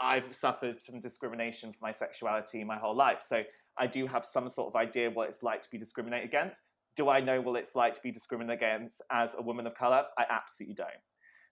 I've 0.00 0.34
suffered 0.34 0.80
some 0.82 0.98
discrimination 0.98 1.72
for 1.72 1.78
my 1.82 1.92
sexuality 1.92 2.64
my 2.64 2.78
whole 2.78 2.96
life. 2.96 3.22
So 3.22 3.44
I 3.78 3.86
do 3.86 4.06
have 4.06 4.24
some 4.24 4.48
sort 4.48 4.68
of 4.68 4.76
idea 4.76 5.10
what 5.10 5.28
it's 5.28 5.42
like 5.42 5.62
to 5.62 5.70
be 5.70 5.78
discriminated 5.78 6.28
against. 6.28 6.62
Do 6.96 7.08
I 7.08 7.20
know 7.20 7.40
what 7.40 7.58
it's 7.58 7.74
like 7.74 7.94
to 7.94 8.00
be 8.02 8.10
discriminated 8.10 8.62
against 8.62 9.02
as 9.10 9.34
a 9.38 9.42
woman 9.42 9.66
of 9.66 9.74
color? 9.74 10.04
I 10.18 10.24
absolutely 10.28 10.74
don't. 10.74 10.90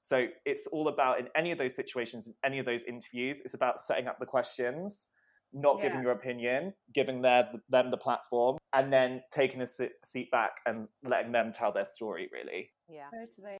So 0.02 0.26
it's 0.44 0.66
all 0.68 0.88
about 0.88 1.18
in 1.18 1.28
any 1.36 1.52
of 1.52 1.58
those 1.58 1.74
situations, 1.74 2.26
in 2.28 2.34
any 2.44 2.58
of 2.58 2.66
those 2.66 2.84
interviews, 2.84 3.40
it's 3.44 3.54
about 3.54 3.80
setting 3.80 4.06
up 4.06 4.18
the 4.18 4.26
questions, 4.26 5.08
not 5.52 5.80
giving 5.80 6.02
your 6.02 6.12
opinion, 6.12 6.72
giving 6.94 7.22
their, 7.22 7.48
them 7.68 7.90
the 7.90 7.96
platform, 7.96 8.58
and 8.74 8.92
then 8.92 9.22
taking 9.32 9.60
a 9.62 9.66
sit, 9.66 9.92
seat 10.04 10.30
back 10.30 10.52
and 10.66 10.88
letting 11.04 11.32
them 11.32 11.52
tell 11.52 11.72
their 11.72 11.84
story, 11.84 12.28
really. 12.32 12.70
Yeah. 12.88 13.08
Totally. 13.12 13.58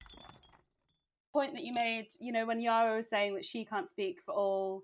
Point 1.32 1.54
that 1.54 1.62
you 1.62 1.73
made, 1.73 2.06
you 2.20 2.32
know, 2.32 2.47
when 2.47 2.61
Yara 2.61 2.97
was 2.97 3.08
saying 3.08 3.35
that 3.35 3.44
she 3.44 3.64
can't 3.64 3.88
speak 3.88 4.18
for 4.25 4.35
all 4.35 4.82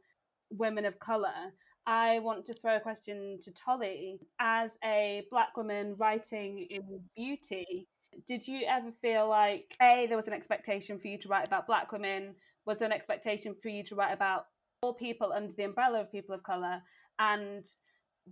women 0.51 0.85
of 0.85 0.99
colour, 0.99 1.53
I 1.87 2.19
want 2.21 2.47
to 2.47 2.55
throw 2.55 2.77
a 2.77 2.81
question 2.81 3.39
to 3.43 3.53
Tolly. 3.53 4.21
As 4.41 4.79
a 4.85 5.25
black 5.31 5.57
woman 5.57 5.95
writing 5.99 6.67
in 6.71 7.01
beauty, 7.15 7.89
did 8.27 8.47
you 8.47 8.65
ever 8.67 8.91
feel 8.91 9.29
like, 9.29 9.77
A, 9.83 10.07
there 10.07 10.17
was 10.17 10.29
an 10.29 10.35
expectation 10.35 10.99
for 10.99 11.09
you 11.09 11.19
to 11.19 11.29
write 11.29 11.47
about 11.47 11.67
black 11.67 11.93
women? 11.93 12.35
Was 12.67 12.79
there 12.79 12.87
an 12.87 12.93
expectation 12.93 13.55
for 13.61 13.69
you 13.69 13.83
to 13.85 13.95
write 13.95 14.15
about 14.15 14.45
all 14.83 14.95
people 14.95 15.33
under 15.33 15.55
the 15.55 15.65
umbrella 15.65 16.01
of 16.01 16.13
people 16.13 16.35
of 16.35 16.43
colour? 16.43 16.81
And 17.19 17.65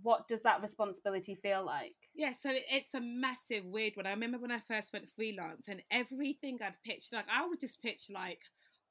what 0.01 0.27
does 0.27 0.41
that 0.41 0.61
responsibility 0.61 1.35
feel 1.35 1.63
like? 1.63 1.93
Yeah, 2.15 2.31
so 2.31 2.49
it's 2.51 2.95
a 2.95 3.01
massive 3.01 3.65
weird 3.65 3.93
one. 3.95 4.07
I 4.07 4.11
remember 4.11 4.39
when 4.39 4.51
I 4.51 4.59
first 4.59 4.91
went 4.93 5.09
freelance 5.15 5.67
and 5.67 5.83
everything 5.91 6.57
I'd 6.63 6.81
pitched, 6.83 7.13
like 7.13 7.25
I 7.31 7.45
would 7.45 7.59
just 7.59 7.81
pitch 7.81 8.07
like, 8.11 8.39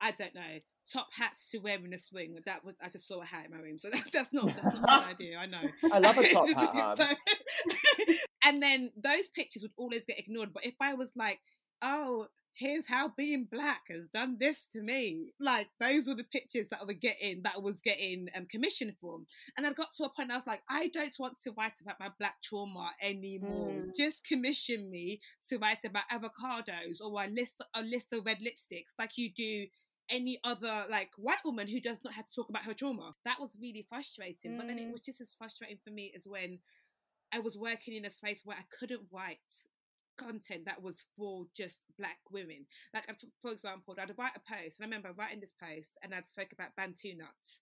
I 0.01 0.13
don't 0.13 0.35
know, 0.35 0.61
top 0.91 1.09
hats 1.13 1.49
to 1.51 1.59
wear 1.59 1.77
in 1.77 1.93
a 1.93 1.99
swing. 1.99 2.39
That 2.47 2.65
was 2.65 2.75
I 2.83 2.89
just 2.89 3.07
saw 3.07 3.21
a 3.21 3.25
hat 3.25 3.47
in 3.47 3.51
my 3.51 3.59
room, 3.63 3.79
so 3.79 3.89
that's 3.93 4.11
that's 4.11 4.33
not 4.33 4.47
that's 4.47 4.63
not 4.63 4.77
a 4.77 4.81
good 4.81 5.15
idea. 5.15 5.39
I 5.39 5.47
know. 5.47 5.63
I 5.93 5.99
love 5.99 6.19
a 6.19 6.33
top 6.33 6.49
hat, 6.75 6.97
so- 6.97 8.15
and 8.45 8.63
then 8.63 8.91
those 8.97 9.29
pictures 9.29 9.63
would 9.63 9.73
always 9.77 10.05
get 10.07 10.19
ignored. 10.19 10.53
But 10.53 10.67
if 10.67 10.75
I 10.81 10.95
was 10.95 11.11
like, 11.17 11.41
oh, 11.83 12.27
here's 12.55 12.87
how 12.87 13.11
being 13.17 13.49
black 13.51 13.83
has 13.89 14.07
done 14.13 14.37
this 14.39 14.67
to 14.73 14.83
me, 14.83 15.33
like 15.41 15.69
those 15.81 16.07
were 16.07 16.15
the 16.15 16.25
pictures 16.25 16.69
that 16.71 16.81
I 16.83 16.85
would 16.85 17.01
get 17.01 17.17
in 17.21 17.43
that 17.43 17.55
I 17.57 17.61
was 17.61 17.81
getting 17.81 18.29
um, 18.37 18.47
commission 18.47 18.95
for. 19.01 19.21
And 19.57 19.67
I 19.67 19.73
got 19.73 19.93
to 19.97 20.05
a 20.05 20.11
point 20.11 20.31
I 20.31 20.37
was 20.37 20.47
like, 20.47 20.63
I 20.69 20.89
don't 20.89 21.15
want 21.19 21.41
to 21.43 21.53
write 21.57 21.81
about 21.81 22.01
my 22.01 22.09
black 22.19 22.43
trauma 22.43 22.91
anymore. 23.01 23.71
Mm. 23.71 23.97
Just 23.97 24.25
commission 24.25 24.91
me 24.91 25.21
to 25.49 25.59
write 25.59 25.85
about 25.85 26.05
avocados 26.13 27.01
or 27.01 27.23
a 27.23 27.27
list 27.29 27.63
a 27.75 27.83
list 27.83 28.13
of 28.13 28.27
red 28.27 28.39
lipsticks 28.41 28.93
like 28.99 29.17
you 29.17 29.31
do 29.35 29.67
any 30.13 30.39
other 30.45 30.85
like 30.91 31.11
white 31.17 31.45
woman 31.45 31.67
who 31.67 31.81
does 31.81 32.05
not 32.05 32.15
have 32.15 32.29
to 32.29 32.35
talk 32.35 32.51
about 32.51 32.65
her 32.65 32.75
trauma. 32.75 33.17
That 33.25 33.41
was 33.41 33.57
really 33.61 33.87
frustrating. 33.89 34.57
But 34.59 34.69
then 34.69 34.79
it 34.79 34.87
Mm. 34.87 34.93
was 34.93 35.01
just 35.01 35.21
as 35.21 35.35
frustrating 35.35 35.79
for 35.83 35.91
me 35.91 36.13
as 36.15 36.27
when 36.27 36.61
I 37.33 37.39
was 37.41 37.57
working 37.57 37.95
in 37.95 38.05
a 38.05 38.11
space 38.11 38.45
where 38.45 38.59
I 38.59 38.65
couldn't 38.79 39.09
write 39.11 39.41
content 40.19 40.67
that 40.67 40.83
was 40.83 41.03
for 41.17 41.47
just 41.57 41.79
black 41.99 42.19
women. 42.31 42.67
Like, 42.93 43.09
for 43.41 43.51
example, 43.51 43.97
I'd 43.99 44.17
write 44.19 44.37
a 44.37 44.41
post, 44.41 44.79
and 44.79 44.85
I 44.85 44.87
remember 44.87 45.13
writing 45.15 45.41
this 45.41 45.55
post, 45.59 45.97
and 46.03 46.15
I'd 46.15 46.29
spoke 46.29 46.53
about 46.53 46.77
bantu 46.77 47.15
knots. 47.17 47.61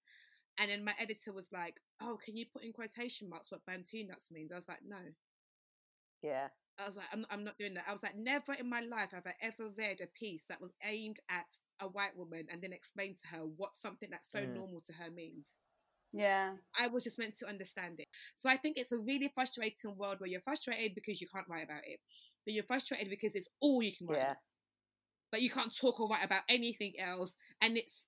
And 0.59 0.69
then 0.71 0.85
my 0.85 0.95
editor 0.99 1.33
was 1.33 1.53
like, 1.53 1.81
"Oh, 2.01 2.19
can 2.23 2.37
you 2.37 2.47
put 2.47 2.65
in 2.65 2.73
quotation 2.73 3.29
marks 3.29 3.53
what 3.53 3.65
bantu 3.65 4.05
knots 4.05 4.31
means?" 4.31 4.51
I 4.51 4.57
was 4.57 4.69
like, 4.69 4.83
"No." 4.83 5.15
Yeah. 6.23 6.49
I 6.79 6.87
was 6.87 6.97
like, 6.97 7.07
I'm, 7.13 7.27
I'm 7.31 7.45
not 7.45 7.59
doing 7.59 7.75
that. 7.75 7.85
I 7.89 7.93
was 7.93 8.03
like, 8.03 8.17
never 8.17 8.55
in 8.55 8.69
my 8.69 8.81
life 8.81 9.11
have 9.13 9.27
I 9.27 9.35
ever 9.43 9.71
read 9.77 10.01
a 10.01 10.07
piece 10.19 10.45
that 10.49 10.61
was 10.61 10.73
aimed 10.85 11.19
at 11.29 11.47
a 11.81 11.89
white 11.89 12.17
woman 12.17 12.47
and 12.51 12.63
then 12.63 12.73
explained 12.73 13.19
to 13.19 13.37
her 13.37 13.45
what 13.45 13.71
something 13.81 14.09
that's 14.11 14.31
so 14.31 14.39
Mm. 14.41 14.55
normal 14.55 14.83
to 14.87 14.93
her 14.95 15.11
means. 15.11 15.57
Yeah. 16.13 16.55
I 16.79 16.89
was 16.89 17.05
just 17.05 17.19
meant 17.19 17.37
to 17.39 17.49
understand 17.49 18.01
it. 18.01 18.09
So 18.37 18.49
I 18.49 18.57
think 18.57 18.79
it's 18.79 18.93
a 18.93 18.99
really 18.99 19.31
frustrating 19.35 19.97
world 19.97 20.21
where 20.21 20.29
you're 20.29 20.41
frustrated 20.41 20.95
because 20.95 21.21
you 21.21 21.29
can't 21.33 21.47
write 21.49 21.65
about 21.65 21.83
it. 21.85 22.01
Then 22.47 22.55
you're 22.55 22.65
frustrated 22.65 23.09
because 23.11 23.35
it's 23.35 23.49
all 23.61 23.83
you 23.83 23.93
can 23.97 24.07
write. 24.07 24.19
Yeah. 24.19 24.35
But 25.31 25.43
you 25.43 25.51
can't 25.51 25.75
talk 25.77 26.01
or 26.01 26.09
write 26.09 26.25
about 26.25 26.43
anything 26.49 26.95
else. 26.99 27.37
And 27.61 27.77
it's 27.77 28.07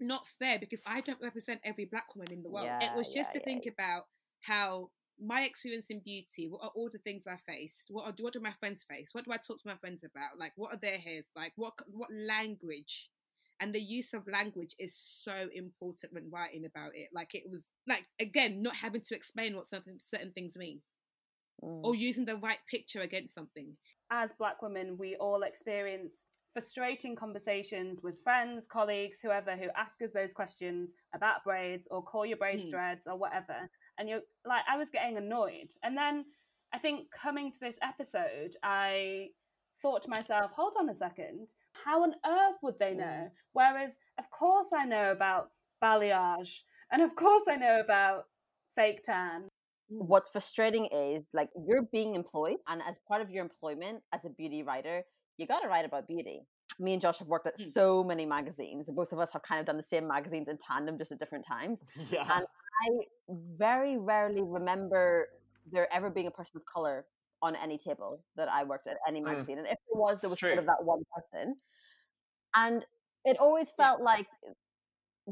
not 0.00 0.26
fair 0.38 0.58
because 0.58 0.82
I 0.84 1.00
don't 1.00 1.20
represent 1.22 1.60
every 1.64 1.86
black 1.86 2.14
woman 2.14 2.32
in 2.32 2.42
the 2.42 2.50
world. 2.50 2.68
it 2.80 2.94
was 2.94 3.12
just 3.12 3.30
yeah, 3.34 3.40
to 3.40 3.44
think 3.44 3.66
about 3.66 4.04
how 4.42 4.90
my 5.20 5.42
experience 5.42 5.90
in 5.90 6.00
beauty, 6.00 6.48
what 6.48 6.62
are 6.62 6.70
all 6.74 6.90
the 6.92 6.98
things 6.98 7.26
I 7.26 7.36
faced? 7.46 7.86
What 7.88 8.04
are, 8.06 8.14
what 8.20 8.32
do 8.32 8.40
my 8.40 8.52
friends 8.52 8.84
face? 8.88 9.10
What 9.12 9.24
do 9.24 9.32
I 9.32 9.36
talk 9.36 9.60
to 9.62 9.68
my 9.68 9.76
friends 9.76 10.04
about? 10.04 10.38
Like, 10.38 10.52
what 10.56 10.72
are 10.72 10.78
their 10.80 10.98
hairs 10.98 11.26
like? 11.36 11.52
What 11.56 11.74
what 11.86 12.10
language? 12.12 13.10
And 13.60 13.72
the 13.74 13.80
use 13.80 14.12
of 14.12 14.26
language 14.26 14.74
is 14.78 14.96
so 14.96 15.48
important 15.54 16.12
when 16.12 16.30
writing 16.30 16.64
about 16.66 16.90
it. 16.94 17.08
Like 17.14 17.30
it 17.34 17.44
was 17.48 17.64
like 17.86 18.04
again, 18.20 18.62
not 18.62 18.74
having 18.74 19.02
to 19.02 19.14
explain 19.14 19.54
what 19.56 19.68
something 19.68 19.98
certain 20.02 20.32
things 20.32 20.56
mean, 20.56 20.80
Mm. 21.62 21.84
or 21.84 21.94
using 21.94 22.24
the 22.24 22.36
right 22.36 22.58
picture 22.68 23.02
against 23.02 23.34
something. 23.34 23.76
as 24.10 24.32
black 24.34 24.60
women, 24.62 24.98
we 24.98 25.16
all 25.16 25.42
experience 25.44 26.26
frustrating 26.52 27.16
conversations 27.16 28.00
with 28.02 28.20
friends, 28.22 28.66
colleagues, 28.66 29.18
whoever 29.20 29.56
who 29.56 29.68
ask 29.76 30.02
us 30.02 30.10
those 30.12 30.32
questions 30.32 30.92
about 31.14 31.42
braids 31.44 31.88
or 31.90 32.02
call 32.02 32.26
your 32.26 32.36
braids 32.36 32.64
Hmm. 32.64 32.70
dreads 32.70 33.06
or 33.06 33.16
whatever. 33.16 33.70
And 33.98 34.08
you're 34.08 34.20
like, 34.46 34.62
I 34.70 34.76
was 34.76 34.90
getting 34.90 35.16
annoyed. 35.16 35.70
And 35.82 35.96
then 35.96 36.24
I 36.72 36.78
think 36.78 37.10
coming 37.10 37.52
to 37.52 37.60
this 37.60 37.78
episode, 37.82 38.56
I 38.62 39.28
thought 39.80 40.02
to 40.04 40.10
myself, 40.10 40.50
hold 40.56 40.74
on 40.78 40.88
a 40.88 40.94
second, 40.94 41.52
how 41.84 42.02
on 42.02 42.14
earth 42.26 42.56
would 42.62 42.78
they 42.78 42.94
know? 42.94 43.30
Whereas, 43.52 43.98
of 44.18 44.30
course, 44.30 44.68
I 44.76 44.84
know 44.84 45.10
about 45.10 45.50
balayage, 45.82 46.62
and 46.90 47.02
of 47.02 47.14
course, 47.16 47.42
I 47.48 47.56
know 47.56 47.80
about 47.80 48.24
fake 48.74 49.02
tan. 49.04 49.48
what's 49.88 50.30
frustrating 50.30 50.86
is 50.86 51.24
like 51.32 51.50
you're 51.66 51.82
being 51.92 52.14
employed 52.14 52.56
and 52.68 52.82
as 52.88 52.96
part 53.06 53.20
of 53.22 53.30
your 53.30 53.42
employment 53.44 54.02
as 54.12 54.24
a 54.24 54.30
beauty 54.30 54.62
writer 54.62 55.02
you 55.36 55.46
got 55.46 55.60
to 55.60 55.68
write 55.68 55.84
about 55.84 56.08
beauty 56.08 56.40
me 56.80 56.94
and 56.94 57.02
josh 57.02 57.18
have 57.18 57.28
worked 57.28 57.46
at 57.46 57.54
Hmm. 57.58 57.68
so 57.68 58.02
many 58.02 58.24
magazines 58.26 58.88
and 58.88 58.96
both 58.96 59.12
of 59.12 59.18
us 59.20 59.30
have 59.32 59.42
kind 59.42 59.60
of 59.60 59.66
done 59.66 59.76
the 59.76 59.82
same 59.82 60.08
magazines 60.08 60.48
in 60.48 60.56
tandem 60.58 60.96
just 60.98 61.12
at 61.12 61.18
different 61.20 61.44
times 61.46 61.82
Yeah. 62.10 62.22
And 62.38 62.46
i 62.82 62.90
very 63.56 63.96
rarely 63.98 64.42
remember 64.42 65.28
there 65.72 65.92
ever 65.92 66.10
being 66.10 66.26
a 66.26 66.30
person 66.30 66.56
of 66.56 66.64
color 66.66 67.06
on 67.42 67.56
any 67.56 67.78
table 67.78 68.22
that 68.36 68.48
i 68.48 68.64
worked 68.64 68.86
at 68.86 68.96
any 69.06 69.20
Mm. 69.20 69.24
magazine 69.24 69.58
and 69.58 69.66
if 69.66 69.78
there 69.88 70.00
was 70.00 70.18
there 70.20 70.30
was 70.30 70.38
sort 70.40 70.58
of 70.58 70.66
that 70.66 70.82
one 70.84 71.02
person 71.14 71.56
and 72.54 72.86
it 73.24 73.36
always 73.38 73.70
Yeah. 73.78 73.86
felt 73.86 74.00
like 74.02 74.26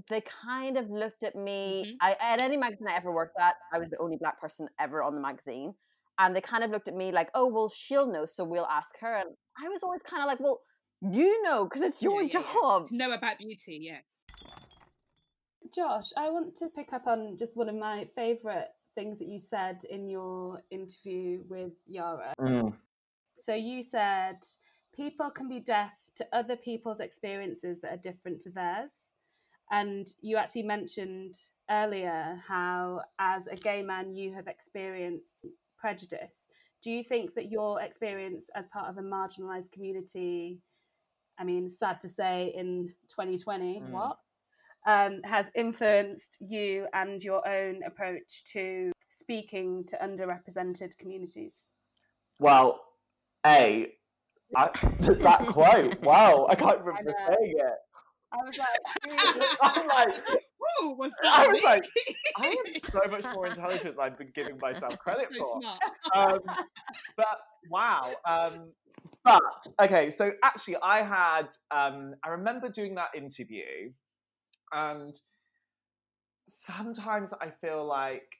they 0.08 0.22
kind 0.22 0.78
of 0.78 0.88
looked 0.90 1.22
at 1.22 1.34
me 1.36 1.84
Mhm. 1.84 1.96
I, 2.00 2.16
at 2.20 2.40
any 2.40 2.56
magazine 2.56 2.88
i 2.88 2.94
ever 2.96 3.12
worked 3.12 3.38
at 3.38 3.56
i 3.72 3.78
was 3.78 3.90
the 3.90 3.98
only 3.98 4.16
black 4.16 4.40
person 4.40 4.68
ever 4.80 5.02
on 5.02 5.14
the 5.14 5.20
magazine 5.20 5.74
and 6.18 6.34
they 6.34 6.40
kind 6.40 6.64
of 6.64 6.70
looked 6.70 6.88
at 6.88 6.94
me 6.94 7.12
like 7.12 7.30
oh 7.34 7.46
well 7.46 7.68
she'll 7.68 8.06
know 8.06 8.24
so 8.24 8.44
we'll 8.44 8.66
ask 8.66 8.96
her 9.00 9.14
and 9.16 9.30
i 9.58 9.68
was 9.68 9.82
always 9.82 10.00
kind 10.02 10.22
of 10.22 10.26
like 10.28 10.40
well 10.40 10.60
you 11.02 11.42
know 11.42 11.64
because 11.64 11.82
it's 11.82 12.00
your 12.00 12.22
Yeah, 12.22 12.40
yeah, 12.40 12.40
yeah. 12.40 12.54
job 12.54 12.86
To 12.86 12.96
know 12.96 13.12
about 13.12 13.38
beauty, 13.38 13.78
yeah. 13.82 14.00
Josh, 15.74 16.10
I 16.16 16.28
want 16.30 16.54
to 16.56 16.68
pick 16.68 16.92
up 16.92 17.06
on 17.06 17.36
just 17.36 17.56
one 17.56 17.68
of 17.68 17.74
my 17.74 18.06
favourite 18.14 18.68
things 18.94 19.18
that 19.18 19.28
you 19.28 19.38
said 19.38 19.82
in 19.88 20.08
your 20.08 20.60
interview 20.70 21.42
with 21.48 21.72
Yara. 21.86 22.34
Mm. 22.38 22.74
So 23.42 23.54
you 23.54 23.82
said 23.82 24.36
people 24.94 25.30
can 25.30 25.48
be 25.48 25.60
deaf 25.60 25.92
to 26.16 26.26
other 26.32 26.56
people's 26.56 27.00
experiences 27.00 27.80
that 27.80 27.92
are 27.92 27.96
different 27.96 28.40
to 28.42 28.50
theirs. 28.50 28.90
And 29.70 30.06
you 30.20 30.36
actually 30.36 30.64
mentioned 30.64 31.36
earlier 31.70 32.38
how, 32.46 33.00
as 33.18 33.46
a 33.46 33.56
gay 33.56 33.82
man, 33.82 34.14
you 34.14 34.34
have 34.34 34.48
experienced 34.48 35.46
prejudice. 35.78 36.48
Do 36.82 36.90
you 36.90 37.02
think 37.02 37.34
that 37.34 37.50
your 37.50 37.80
experience 37.80 38.50
as 38.54 38.66
part 38.66 38.90
of 38.90 38.98
a 38.98 39.02
marginalised 39.02 39.72
community, 39.72 40.60
I 41.38 41.44
mean, 41.44 41.70
sad 41.70 42.00
to 42.00 42.08
say 42.10 42.52
in 42.54 42.88
2020, 43.08 43.80
Mm. 43.80 43.90
what? 43.90 44.18
Um, 44.86 45.20
has 45.24 45.50
influenced 45.54 46.38
you 46.40 46.86
and 46.92 47.22
your 47.22 47.46
own 47.46 47.82
approach 47.86 48.42
to 48.52 48.90
speaking 49.08 49.84
to 49.86 49.96
underrepresented 49.98 50.98
communities? 50.98 51.62
Well, 52.38 52.80
A, 53.46 53.92
I, 54.56 54.70
that 55.00 55.46
quote. 55.46 55.98
Wow, 56.02 56.46
I 56.50 56.54
can't 56.54 56.80
remember 56.80 57.10
know. 57.10 57.36
saying 57.38 57.54
it. 57.56 57.78
I 58.32 58.44
was 58.44 58.58
like, 58.58 59.58
I'm 59.62 59.86
like, 59.86 60.16
Woo, 60.80 60.96
was 60.96 61.12
that 61.22 61.40
I 61.40 61.46
was 61.48 61.58
me? 61.58 61.64
like, 61.64 61.84
I 62.38 62.46
am 62.48 62.56
so 62.90 63.00
much 63.10 63.24
more 63.34 63.46
intelligent 63.46 63.96
than 63.96 64.00
I've 64.04 64.18
been 64.18 64.32
giving 64.34 64.58
myself 64.58 64.98
credit 64.98 65.28
So 65.36 65.60
for. 65.60 66.18
Um, 66.18 66.38
but 67.16 67.38
wow. 67.70 68.12
Um, 68.26 68.72
but 69.24 69.42
okay, 69.80 70.10
so 70.10 70.32
actually, 70.42 70.76
I 70.82 71.02
had. 71.02 71.48
Um, 71.70 72.14
I 72.24 72.30
remember 72.30 72.68
doing 72.68 72.94
that 72.96 73.10
interview, 73.16 73.92
and 74.72 75.18
sometimes 76.46 77.32
I 77.32 77.50
feel 77.50 77.84
like 77.86 78.36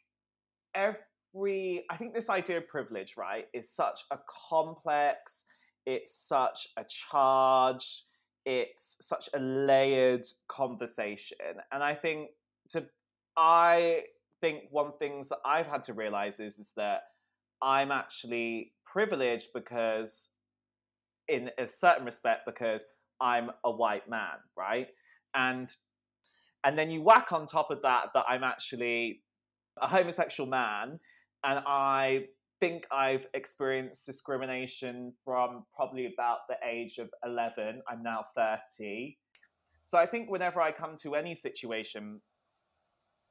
every. 0.75 1.85
I 1.90 1.97
think 1.97 2.14
this 2.14 2.29
idea 2.31 2.59
of 2.59 2.68
privilege, 2.68 3.16
right, 3.16 3.47
is 3.53 3.71
such 3.71 4.01
a 4.11 4.18
complex. 4.49 5.45
It's 5.87 6.14
such 6.14 6.68
a 6.77 6.85
charged. 6.85 8.03
It's 8.45 8.97
such 9.01 9.29
a 9.35 9.38
layered 9.38 10.27
conversation, 10.49 11.37
and 11.71 11.83
I 11.83 11.95
think 11.95 12.31
to. 12.71 12.85
I 13.37 14.03
think 14.40 14.64
one 14.71 14.92
things 14.99 15.29
that 15.29 15.38
I've 15.47 15.66
had 15.66 15.85
to 15.85 15.95
realize 15.95 16.40
is 16.40 16.59
is 16.59 16.73
that 16.77 17.05
I'm 17.62 17.92
actually 17.92 18.73
privileged 18.85 19.49
because, 19.55 20.29
in 21.29 21.51
a 21.59 21.68
certain 21.68 22.05
respect, 22.05 22.42
because 22.45 22.85
I'm 23.21 23.51
a 23.64 23.71
white 23.71 24.09
man, 24.11 24.38
right? 24.57 24.88
And 25.35 25.75
and 26.64 26.79
then 26.79 26.90
you 26.90 27.03
whack 27.03 27.33
on 27.33 27.46
top 27.46 27.70
of 27.70 27.83
that 27.83 28.07
that 28.14 28.25
I'm 28.29 28.44
actually 28.44 29.22
a 29.81 29.88
homosexual 29.88 30.48
man, 30.48 30.98
and 31.44 31.61
I 31.66 32.27
think 32.61 32.87
I've 32.92 33.27
experienced 33.35 34.07
discrimination 34.07 35.12
from 35.25 35.64
probably 35.75 36.07
about 36.07 36.40
the 36.48 36.55
age 36.64 36.98
of 36.98 37.11
11. 37.25 37.83
I'm 37.90 38.03
now 38.05 38.25
30. 38.37 39.18
So 39.85 39.98
I 39.98 40.07
think 40.07 40.31
whenever 40.31 40.61
I 40.61 40.70
come 40.70 40.96
to 41.03 41.16
any 41.16 41.35
situation, 41.35 42.20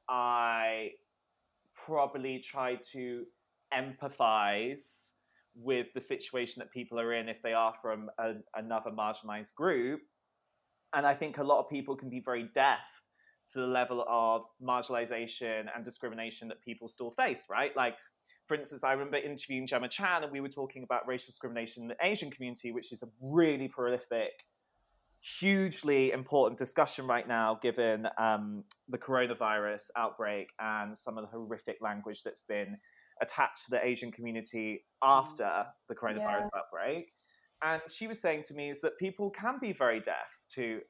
I 0.08 0.90
probably 1.74 2.40
try 2.40 2.76
to 2.92 3.24
empathize 3.72 5.12
with 5.54 5.86
the 5.94 6.00
situation 6.00 6.60
that 6.60 6.70
people 6.70 7.00
are 7.00 7.14
in 7.14 7.30
if 7.30 7.40
they 7.42 7.54
are 7.54 7.72
from 7.80 8.10
a, 8.18 8.34
another 8.54 8.90
marginalized 8.90 9.54
group. 9.54 10.00
And 10.92 11.06
I 11.06 11.14
think 11.14 11.38
a 11.38 11.42
lot 11.42 11.60
of 11.60 11.70
people 11.70 11.96
can 11.96 12.10
be 12.10 12.20
very 12.20 12.50
deaf 12.54 12.80
to 13.52 13.60
the 13.60 13.66
level 13.66 14.04
of 14.08 14.42
marginalization 14.62 15.66
and 15.74 15.84
discrimination 15.84 16.48
that 16.48 16.60
people 16.62 16.88
still 16.88 17.10
face, 17.10 17.46
right? 17.50 17.74
Like, 17.76 17.96
for 18.46 18.56
instance, 18.56 18.84
I 18.84 18.92
remember 18.92 19.16
interviewing 19.16 19.66
Gemma 19.66 19.88
Chan 19.88 20.24
and 20.24 20.32
we 20.32 20.40
were 20.40 20.48
talking 20.48 20.82
about 20.82 21.06
racial 21.06 21.26
discrimination 21.26 21.82
in 21.82 21.88
the 21.88 21.96
Asian 22.02 22.30
community, 22.30 22.72
which 22.72 22.92
is 22.92 23.02
a 23.02 23.08
really 23.20 23.68
prolific, 23.68 24.44
hugely 25.20 26.12
important 26.12 26.58
discussion 26.58 27.06
right 27.06 27.28
now, 27.28 27.58
given 27.62 28.08
um, 28.18 28.64
the 28.88 28.98
coronavirus 28.98 29.90
outbreak 29.96 30.50
and 30.58 30.96
some 30.96 31.16
of 31.18 31.24
the 31.24 31.30
horrific 31.30 31.76
language 31.80 32.22
that's 32.22 32.42
been 32.42 32.76
attached 33.20 33.64
to 33.64 33.70
the 33.70 33.84
Asian 33.84 34.10
community 34.10 34.84
after 35.02 35.64
the 35.88 35.94
coronavirus 35.94 36.48
outbreak. 36.56 37.12
And 37.62 37.80
she 37.88 38.08
was 38.08 38.20
saying 38.20 38.42
to 38.44 38.54
me 38.54 38.70
is 38.70 38.80
that 38.80 38.98
people 38.98 39.30
can 39.30 39.58
be 39.60 39.72
very 39.72 40.00
deaf 40.00 40.28
to 40.54 40.80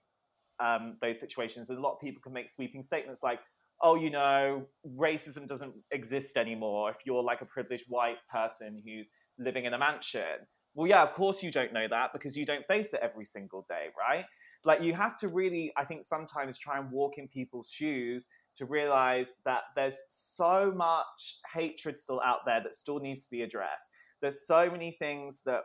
um, 0.62 0.96
those 1.02 1.18
situations, 1.18 1.70
and 1.70 1.78
a 1.78 1.82
lot 1.82 1.94
of 1.94 2.00
people 2.00 2.22
can 2.22 2.32
make 2.32 2.48
sweeping 2.48 2.82
statements 2.82 3.22
like, 3.22 3.40
"Oh, 3.82 3.96
you 3.96 4.10
know, 4.10 4.66
racism 4.86 5.46
doesn't 5.46 5.74
exist 5.90 6.36
anymore 6.36 6.90
if 6.90 6.98
you're 7.04 7.22
like 7.22 7.40
a 7.40 7.46
privileged 7.46 7.86
white 7.88 8.18
person 8.30 8.80
who's 8.84 9.10
living 9.38 9.64
in 9.64 9.74
a 9.74 9.78
mansion." 9.78 10.46
Well, 10.74 10.86
yeah, 10.86 11.02
of 11.02 11.12
course 11.12 11.42
you 11.42 11.50
don't 11.50 11.72
know 11.72 11.86
that 11.88 12.12
because 12.12 12.36
you 12.36 12.46
don't 12.46 12.66
face 12.66 12.94
it 12.94 13.00
every 13.02 13.26
single 13.26 13.66
day, 13.68 13.88
right? 13.98 14.24
Like 14.64 14.82
you 14.82 14.94
have 14.94 15.16
to 15.16 15.28
really, 15.28 15.72
I 15.76 15.84
think, 15.84 16.04
sometimes 16.04 16.56
try 16.56 16.78
and 16.78 16.90
walk 16.90 17.14
in 17.18 17.28
people's 17.28 17.70
shoes 17.70 18.28
to 18.56 18.64
realize 18.64 19.32
that 19.44 19.62
there's 19.74 20.00
so 20.08 20.72
much 20.74 21.38
hatred 21.52 21.96
still 21.96 22.20
out 22.24 22.40
there 22.46 22.62
that 22.62 22.74
still 22.74 23.00
needs 23.00 23.24
to 23.24 23.30
be 23.30 23.42
addressed. 23.42 23.90
There's 24.20 24.46
so 24.46 24.70
many 24.70 24.96
things 24.98 25.42
that 25.46 25.62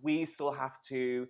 we 0.00 0.24
still 0.24 0.52
have 0.52 0.80
to 0.88 1.26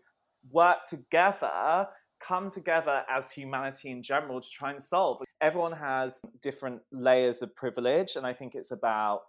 work 0.51 0.79
together, 0.87 1.89
come 2.21 2.51
together 2.51 3.03
as 3.09 3.31
humanity 3.31 3.91
in 3.91 4.03
general 4.03 4.41
to 4.41 4.49
try 4.49 4.71
and 4.71 4.83
solve. 4.83 5.23
Everyone 5.41 5.73
has 5.73 6.21
different 6.43 6.81
layers 6.93 7.43
of 7.43 7.55
privilege, 7.55 8.17
and 8.17 8.27
I 8.27 8.33
think 8.33 8.55
it's 8.55 8.71
about 8.71 9.23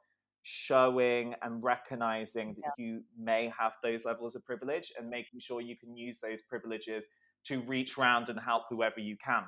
showing 0.43 1.35
and 1.41 1.63
recognizing 1.63 2.55
that 2.61 2.71
you 2.77 3.01
may 3.17 3.51
have 3.57 3.73
those 3.83 4.05
levels 4.05 4.35
of 4.35 4.45
privilege 4.45 4.91
and 4.97 5.09
making 5.09 5.39
sure 5.39 5.61
you 5.61 5.75
can 5.75 5.95
use 5.95 6.19
those 6.19 6.41
privileges 6.41 7.07
to 7.45 7.61
reach 7.61 7.97
round 7.97 8.29
and 8.29 8.39
help 8.39 8.63
whoever 8.69 8.99
you 8.99 9.15
can. 9.23 9.43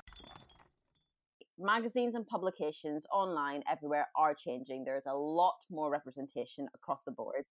magazines 1.57 2.15
and 2.15 2.25
publications 2.25 3.05
online 3.11 3.63
everywhere 3.69 4.07
are 4.15 4.33
changing. 4.33 4.83
There's 4.83 5.05
a 5.05 5.13
lot 5.13 5.57
more 5.69 5.91
representation 5.91 6.67
across 6.73 7.03
the 7.03 7.11
board. 7.11 7.45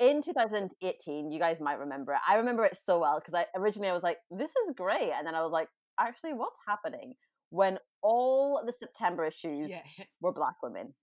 In 0.00 0.22
2018, 0.22 1.30
you 1.30 1.38
guys 1.38 1.58
might 1.60 1.78
remember 1.78 2.14
it. 2.14 2.20
I 2.26 2.36
remember 2.36 2.64
it 2.64 2.76
so 2.82 2.98
well 2.98 3.20
because 3.20 3.34
I 3.34 3.44
originally 3.56 3.90
I 3.90 3.94
was 3.94 4.02
like, 4.02 4.18
"This 4.30 4.50
is 4.50 4.74
great," 4.74 5.12
and 5.12 5.26
then 5.26 5.34
I 5.34 5.42
was 5.42 5.52
like, 5.52 5.68
"Actually, 5.98 6.32
what's 6.32 6.56
happening?" 6.66 7.14
When 7.50 7.78
all 8.02 8.62
the 8.64 8.72
September 8.72 9.26
issues 9.26 9.68
Yeah. 9.70 9.82
were 10.22 10.32
black 10.32 10.54
women, 10.62 10.94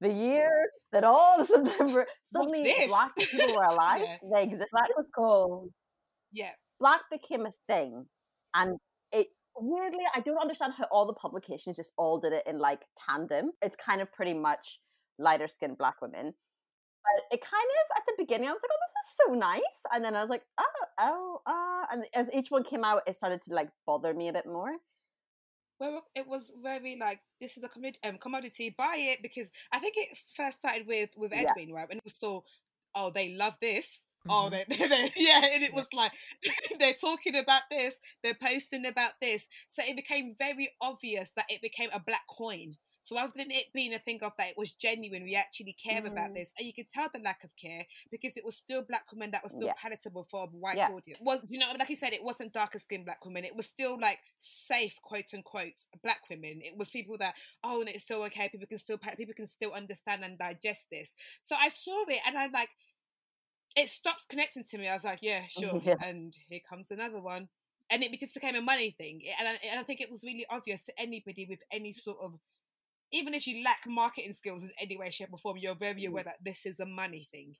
the 0.00 0.12
year 0.12 0.50
that 0.92 1.04
all 1.04 1.36
the 1.38 1.44
September 1.44 2.06
suddenly 2.32 2.72
black 2.88 3.14
people 3.16 3.54
were 3.54 3.62
alive, 3.74 4.02
Yeah. 4.02 4.16
they 4.32 4.42
exist. 4.44 4.70
that 4.72 4.88
was 4.96 5.06
cool. 5.14 5.68
Yeah. 6.32 6.52
black 6.78 7.02
became 7.10 7.44
a 7.44 7.52
thing 7.68 8.06
and 8.54 8.78
it 9.12 9.26
weirdly 9.56 10.04
i 10.14 10.20
don't 10.20 10.38
understand 10.38 10.72
how 10.78 10.84
all 10.92 11.04
the 11.06 11.12
publications 11.14 11.76
just 11.76 11.92
all 11.98 12.18
did 12.20 12.32
it 12.32 12.44
in 12.46 12.56
like 12.58 12.80
tandem 13.06 13.50
it's 13.60 13.76
kind 13.76 14.00
of 14.00 14.10
pretty 14.12 14.32
much 14.32 14.80
lighter 15.18 15.48
skinned 15.48 15.76
black 15.76 15.96
women 16.00 16.32
but 17.04 17.24
it 17.36 17.40
kind 17.42 17.70
of 17.80 17.96
at 17.96 18.02
the 18.06 18.14
beginning 18.18 18.48
i 18.48 18.52
was 18.52 18.60
like 18.62 18.70
oh 18.72 18.82
this 18.86 19.06
is 19.08 19.16
so 19.26 19.34
nice 19.34 19.78
and 19.94 20.04
then 20.04 20.14
i 20.14 20.20
was 20.20 20.30
like 20.30 20.42
oh 20.58 20.84
oh 20.98 21.40
uh 21.46 21.86
and 21.92 22.04
as 22.14 22.28
each 22.34 22.50
one 22.50 22.62
came 22.64 22.84
out 22.84 23.02
it 23.06 23.16
started 23.16 23.40
to 23.42 23.54
like 23.54 23.68
bother 23.86 24.12
me 24.14 24.28
a 24.28 24.32
bit 24.32 24.46
more 24.46 24.72
Well, 25.80 26.04
it 26.14 26.26
was 26.28 26.52
very 26.62 26.96
like 27.00 27.20
this 27.40 27.56
is 27.56 27.64
a 27.64 27.68
commodity, 27.68 28.00
um, 28.04 28.18
commodity. 28.18 28.74
Buy 28.76 28.96
it 28.98 29.22
because 29.22 29.50
I 29.72 29.78
think 29.78 29.94
it 29.96 30.18
first 30.36 30.58
started 30.58 30.86
with 30.86 31.10
with 31.16 31.32
Yeah. 31.32 31.50
Edwin, 31.50 31.72
right? 31.72 31.88
And 31.88 31.96
it 31.98 32.04
was 32.04 32.12
still, 32.14 32.44
oh, 32.94 33.08
they 33.10 33.30
love 33.32 33.56
this. 33.60 34.04
Oh, 34.28 34.50
Mhm. 34.50 34.50
they, 34.50 34.64
they, 34.76 34.88
they- 34.88 35.12
yeah, 35.16 35.40
and 35.54 35.62
it 35.64 35.72
was 35.72 35.86
like 35.94 36.12
they're 36.78 36.92
talking 37.00 37.34
about 37.36 37.62
this, 37.70 37.94
they're 38.22 38.34
posting 38.34 38.84
about 38.84 39.12
this, 39.22 39.48
so 39.68 39.82
it 39.82 39.96
became 39.96 40.34
very 40.38 40.68
obvious 40.82 41.30
that 41.36 41.46
it 41.48 41.62
became 41.62 41.88
a 41.94 41.98
black 42.00 42.26
coin. 42.28 42.76
So 43.02 43.16
rather 43.16 43.32
than 43.34 43.50
it 43.50 43.72
being 43.72 43.94
a 43.94 43.98
thing 43.98 44.20
of 44.22 44.32
that 44.36 44.48
it 44.50 44.58
was 44.58 44.72
genuine, 44.72 45.22
we 45.22 45.34
actually 45.36 45.72
care 45.72 46.06
about 46.06 46.30
Mm. 46.30 46.34
this, 46.34 46.52
and 46.58 46.66
you 46.66 46.72
could 46.72 46.88
tell 46.88 47.08
the 47.12 47.18
lack 47.18 47.44
of 47.44 47.54
care 47.56 47.86
because 48.10 48.36
it 48.36 48.44
was 48.44 48.56
still 48.56 48.82
black 48.82 49.10
women 49.12 49.30
that 49.30 49.42
was 49.42 49.52
still 49.52 49.68
Yeah. 49.68 49.74
palatable 49.74 50.24
for 50.24 50.44
a 50.44 50.46
white 50.48 50.76
Yeah. 50.76 50.90
audience. 50.90 51.20
Was 51.22 51.40
you 51.48 51.58
know, 51.58 51.72
like 51.78 51.88
you 51.88 51.96
said, 51.96 52.12
it 52.12 52.22
wasn't 52.22 52.52
darker 52.52 52.78
skinned 52.78 53.04
black 53.04 53.24
women. 53.24 53.44
It 53.44 53.56
was 53.56 53.68
still 53.68 53.98
like 53.98 54.20
safe, 54.38 55.00
quote 55.02 55.32
unquote, 55.32 55.86
black 56.02 56.28
women. 56.28 56.60
It 56.62 56.76
was 56.76 56.90
people 56.90 57.16
that 57.18 57.36
oh, 57.64 57.80
and 57.80 57.88
it's 57.88 58.04
still 58.04 58.22
okay. 58.24 58.48
People 58.48 58.66
can 58.66 58.78
still 58.78 58.98
people 59.16 59.34
can 59.34 59.46
still 59.46 59.72
understand 59.72 60.24
and 60.24 60.38
digest 60.38 60.88
this. 60.90 61.14
So 61.40 61.56
I 61.56 61.68
saw 61.68 62.04
it, 62.08 62.20
and 62.26 62.36
I'm 62.36 62.52
like 62.52 62.70
it 63.76 63.88
stopped 63.88 64.28
connecting 64.28 64.64
to 64.64 64.78
me. 64.78 64.88
I 64.88 64.94
was 64.94 65.04
like, 65.04 65.20
yeah, 65.22 65.46
sure. 65.48 65.80
Yeah. 65.82 65.96
And 66.02 66.36
here 66.48 66.60
comes 66.68 66.90
another 66.90 67.20
one. 67.20 67.48
And 67.88 68.04
it 68.04 68.18
just 68.20 68.34
became 68.34 68.54
a 68.54 68.62
money 68.62 68.94
thing. 68.96 69.22
And 69.38 69.48
I, 69.48 69.52
and 69.68 69.80
I 69.80 69.82
think 69.82 70.00
it 70.00 70.10
was 70.10 70.22
really 70.22 70.46
obvious 70.48 70.82
to 70.84 71.00
anybody 71.00 71.46
with 71.48 71.60
any 71.72 71.92
sort 71.92 72.18
of, 72.22 72.34
even 73.12 73.34
if 73.34 73.46
you 73.46 73.64
lack 73.64 73.80
marketing 73.86 74.32
skills 74.32 74.62
in 74.62 74.70
any 74.80 74.96
way, 74.96 75.10
shape, 75.10 75.28
or 75.32 75.38
form, 75.38 75.56
you're 75.58 75.74
very 75.74 76.04
aware 76.04 76.24
that 76.24 76.44
this 76.44 76.66
is 76.66 76.80
a 76.80 76.86
money 76.86 77.26
thing. 77.30 77.54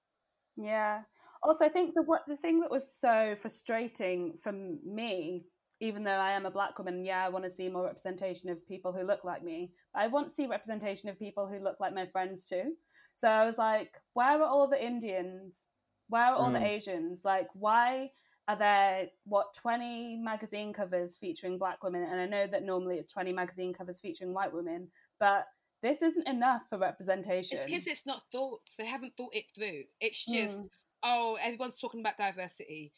Yeah. 0.56 1.02
Also, 1.42 1.64
I 1.64 1.68
think 1.68 1.94
the 1.94 2.02
what 2.02 2.22
the 2.28 2.36
thing 2.36 2.60
that 2.60 2.70
was 2.70 2.94
so 2.94 3.34
frustrating 3.36 4.34
for 4.36 4.52
me, 4.52 5.46
even 5.80 6.04
though 6.04 6.10
I 6.10 6.32
am 6.32 6.46
a 6.46 6.50
black 6.50 6.78
woman, 6.78 7.02
yeah, 7.04 7.24
I 7.24 7.30
want 7.30 7.44
to 7.44 7.50
see 7.50 7.68
more 7.68 7.84
representation 7.84 8.50
of 8.50 8.66
people 8.68 8.92
who 8.92 9.02
look 9.06 9.24
like 9.24 9.42
me. 9.42 9.72
But 9.94 10.02
I 10.02 10.06
want 10.08 10.28
to 10.28 10.34
see 10.34 10.46
representation 10.46 11.08
of 11.08 11.18
people 11.18 11.48
who 11.48 11.58
look 11.58 11.80
like 11.80 11.94
my 11.94 12.06
friends 12.06 12.44
too. 12.44 12.74
So 13.14 13.28
I 13.28 13.46
was 13.46 13.58
like, 13.58 13.94
where 14.12 14.42
are 14.42 14.44
all 14.44 14.68
the 14.68 14.84
Indians? 14.84 15.64
Where 16.08 16.24
are 16.24 16.34
all 16.34 16.50
the 16.50 16.58
Mm. 16.58 16.66
Asians? 16.66 17.24
Like, 17.24 17.48
why 17.54 18.10
are 18.48 18.56
there 18.56 19.08
what 19.24 19.54
20 19.54 20.16
magazine 20.16 20.72
covers 20.72 21.16
featuring 21.16 21.56
black 21.56 21.82
women? 21.82 22.02
And 22.02 22.20
I 22.20 22.26
know 22.26 22.46
that 22.46 22.64
normally 22.64 22.96
it's 22.96 23.12
20 23.12 23.32
magazine 23.32 23.72
covers 23.72 24.00
featuring 24.00 24.34
white 24.34 24.52
women, 24.52 24.88
but 25.20 25.46
this 25.82 26.02
isn't 26.02 26.26
enough 26.28 26.68
for 26.68 26.78
representation. 26.78 27.56
It's 27.56 27.66
because 27.66 27.86
it's 27.86 28.06
not 28.06 28.22
thought. 28.32 28.60
They 28.76 28.86
haven't 28.86 29.16
thought 29.16 29.34
it 29.34 29.44
through. 29.54 29.84
It's 30.00 30.24
just, 30.24 30.68
oh, 31.02 31.38
everyone's 31.40 31.78
talking 31.78 32.00
about 32.00 32.16
diversity. 32.18 32.92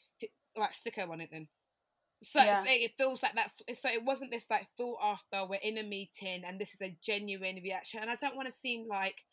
Like, 0.56 0.72
sticker 0.74 1.02
on 1.02 1.20
it 1.20 1.30
then. 1.30 1.48
So, 2.22 2.40
Yeah. 2.42 2.62
so 2.62 2.68
it 2.70 2.92
feels 2.96 3.22
like 3.22 3.34
that's 3.34 3.58
so 3.80 3.88
it 3.88 4.04
wasn't 4.04 4.30
this 4.30 4.46
like 4.48 4.68
thought 4.76 4.98
after 5.02 5.44
we're 5.44 5.58
in 5.62 5.78
a 5.78 5.82
meeting 5.82 6.44
and 6.46 6.60
this 6.60 6.72
is 6.72 6.80
a 6.80 6.96
genuine 7.02 7.56
reaction 7.62 7.98
and 8.00 8.08
I 8.08 8.14
don't 8.14 8.36
want 8.36 8.46
to 8.46 8.52
seem 8.52 8.86
like 8.88 9.24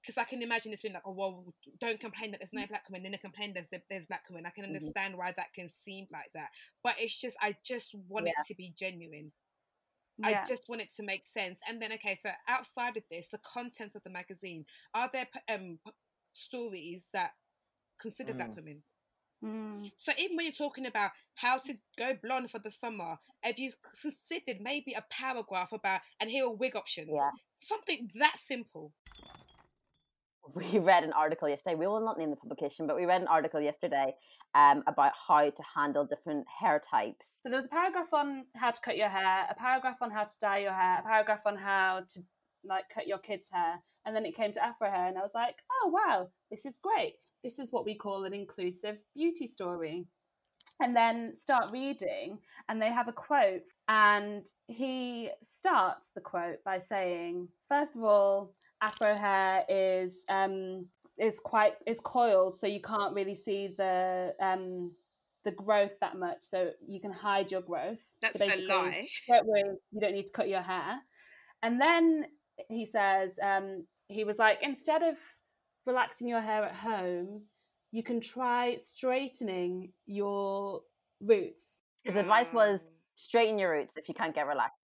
because 0.00 0.16
I 0.16 0.24
can 0.24 0.40
imagine 0.40 0.72
it's 0.72 0.80
been 0.80 0.94
like, 0.94 1.02
oh 1.04 1.12
well, 1.12 1.52
don't 1.78 2.00
complain 2.00 2.30
that 2.30 2.38
there's 2.40 2.54
no 2.54 2.64
black 2.66 2.84
women. 2.88 3.02
Then 3.02 3.12
they 3.12 3.18
complain 3.18 3.52
there's 3.52 3.66
there's 3.90 4.06
black 4.06 4.24
women. 4.30 4.46
I 4.46 4.50
can 4.50 4.64
Mhm. 4.64 4.68
understand 4.76 5.18
why 5.18 5.32
that 5.32 5.52
can 5.52 5.68
seem 5.70 6.06
like 6.10 6.30
that, 6.34 6.48
but 6.82 6.94
it's 6.98 7.20
just 7.20 7.36
I 7.42 7.54
just 7.62 7.94
want 7.94 8.26
Yeah. 8.26 8.32
it 8.38 8.46
to 8.46 8.54
be 8.54 8.70
genuine. 8.70 9.32
Yeah. 10.18 10.42
I 10.42 10.48
just 10.48 10.68
want 10.68 10.82
it 10.82 10.94
to 10.96 11.02
make 11.02 11.26
sense. 11.26 11.60
And 11.68 11.80
then 11.80 11.92
okay, 11.92 12.16
so 12.20 12.30
outside 12.48 12.96
of 12.96 13.02
this, 13.10 13.28
the 13.28 13.38
contents 13.38 13.96
of 13.96 14.02
the 14.02 14.10
magazine 14.10 14.64
are 14.94 15.10
there 15.12 15.28
um 15.52 15.78
stories 16.32 17.06
that 17.12 17.32
consider 18.00 18.34
black 18.34 18.50
Mm. 18.50 18.56
women? 18.56 18.82
Mm. 19.44 19.92
So 19.96 20.12
even 20.18 20.36
when 20.36 20.46
you're 20.46 20.52
talking 20.54 20.86
about 20.86 21.10
how 21.34 21.58
to 21.58 21.74
go 21.98 22.14
blonde 22.22 22.50
for 22.50 22.58
the 22.58 22.70
summer, 22.70 23.18
have 23.42 23.58
you 23.58 23.72
considered 24.00 24.60
maybe 24.60 24.92
a 24.94 25.04
paragraph 25.10 25.72
about 25.72 26.00
and 26.20 26.30
here 26.30 26.46
are 26.46 26.52
wig 26.54 26.74
options? 26.74 27.10
Yeah. 27.12 27.30
Something 27.54 28.10
that 28.18 28.38
simple. 28.38 28.92
We 30.54 30.78
read 30.78 31.04
an 31.04 31.12
article 31.12 31.48
yesterday. 31.48 31.74
We 31.74 31.86
will 31.86 32.04
not 32.04 32.18
name 32.18 32.30
the 32.30 32.36
publication, 32.36 32.86
but 32.86 32.96
we 32.96 33.04
read 33.04 33.20
an 33.20 33.28
article 33.28 33.60
yesterday 33.60 34.14
um, 34.54 34.82
about 34.86 35.12
how 35.28 35.50
to 35.50 35.62
handle 35.74 36.04
different 36.04 36.46
hair 36.60 36.80
types. 36.80 37.38
So 37.42 37.48
there 37.48 37.58
was 37.58 37.66
a 37.66 37.70
paragraph 37.70 38.12
on 38.12 38.44
how 38.54 38.70
to 38.70 38.80
cut 38.80 38.96
your 38.96 39.08
hair, 39.08 39.46
a 39.50 39.54
paragraph 39.54 39.98
on 40.00 40.10
how 40.10 40.24
to 40.24 40.38
dye 40.40 40.58
your 40.58 40.72
hair, 40.72 41.00
a 41.00 41.02
paragraph 41.02 41.42
on 41.46 41.56
how 41.56 42.02
to 42.10 42.20
like 42.64 42.88
cut 42.88 43.06
your 43.06 43.18
kids' 43.18 43.48
hair, 43.52 43.82
and 44.04 44.14
then 44.14 44.24
it 44.26 44.34
came 44.34 44.52
to 44.52 44.64
Afro 44.64 44.90
hair, 44.90 45.06
and 45.06 45.18
I 45.18 45.22
was 45.22 45.34
like, 45.34 45.56
oh 45.70 45.88
wow, 45.88 46.28
this 46.50 46.66
is 46.66 46.78
great. 46.78 47.14
This 47.44 47.58
is 47.58 47.70
what 47.70 47.84
we 47.84 47.94
call 47.94 48.24
an 48.24 48.34
inclusive 48.34 48.98
beauty 49.14 49.46
story. 49.46 50.06
And 50.80 50.94
then 50.94 51.34
start 51.34 51.70
reading, 51.72 52.38
and 52.68 52.82
they 52.82 52.92
have 52.92 53.08
a 53.08 53.12
quote, 53.12 53.68
and 53.88 54.44
he 54.66 55.30
starts 55.42 56.10
the 56.10 56.20
quote 56.20 56.62
by 56.64 56.78
saying, 56.78 57.48
first 57.68 57.96
of 57.96 58.02
all, 58.02 58.54
Afro 58.86 59.14
hair 59.14 59.64
is 59.68 60.24
um 60.28 60.86
is 61.18 61.40
quite 61.52 61.74
is 61.86 62.00
coiled, 62.00 62.54
so 62.60 62.66
you 62.66 62.82
can't 62.92 63.14
really 63.18 63.34
see 63.34 63.62
the 63.82 64.34
um 64.40 64.92
the 65.44 65.52
growth 65.52 65.96
that 66.00 66.14
much, 66.18 66.42
so 66.52 66.58
you 66.84 67.00
can 67.00 67.12
hide 67.12 67.48
your 67.54 67.62
growth. 67.70 68.04
That's 68.20 68.38
so 68.38 68.44
a 68.44 68.56
lie. 68.66 69.06
Don't 69.28 69.46
worry, 69.46 69.64
you 69.92 70.00
don't 70.00 70.16
need 70.18 70.26
to 70.26 70.32
cut 70.32 70.48
your 70.48 70.62
hair. 70.72 70.92
And 71.62 71.80
then 71.80 72.26
he 72.68 72.84
says, 72.84 73.38
um, 73.42 73.86
he 74.08 74.24
was 74.24 74.38
like, 74.38 74.58
instead 74.62 75.02
of 75.02 75.16
relaxing 75.86 76.28
your 76.28 76.40
hair 76.40 76.64
at 76.64 76.74
home, 76.74 77.42
you 77.92 78.02
can 78.02 78.20
try 78.20 78.76
straightening 78.82 79.92
your 80.06 80.82
roots. 81.20 81.82
His 82.02 82.16
advice 82.16 82.52
was 82.52 82.82
Um, 82.82 82.90
straighten 83.14 83.58
your 83.58 83.70
roots 83.72 83.96
if 83.96 84.08
you 84.08 84.14
can't 84.14 84.34
get 84.34 84.46
relaxed. 84.46 84.76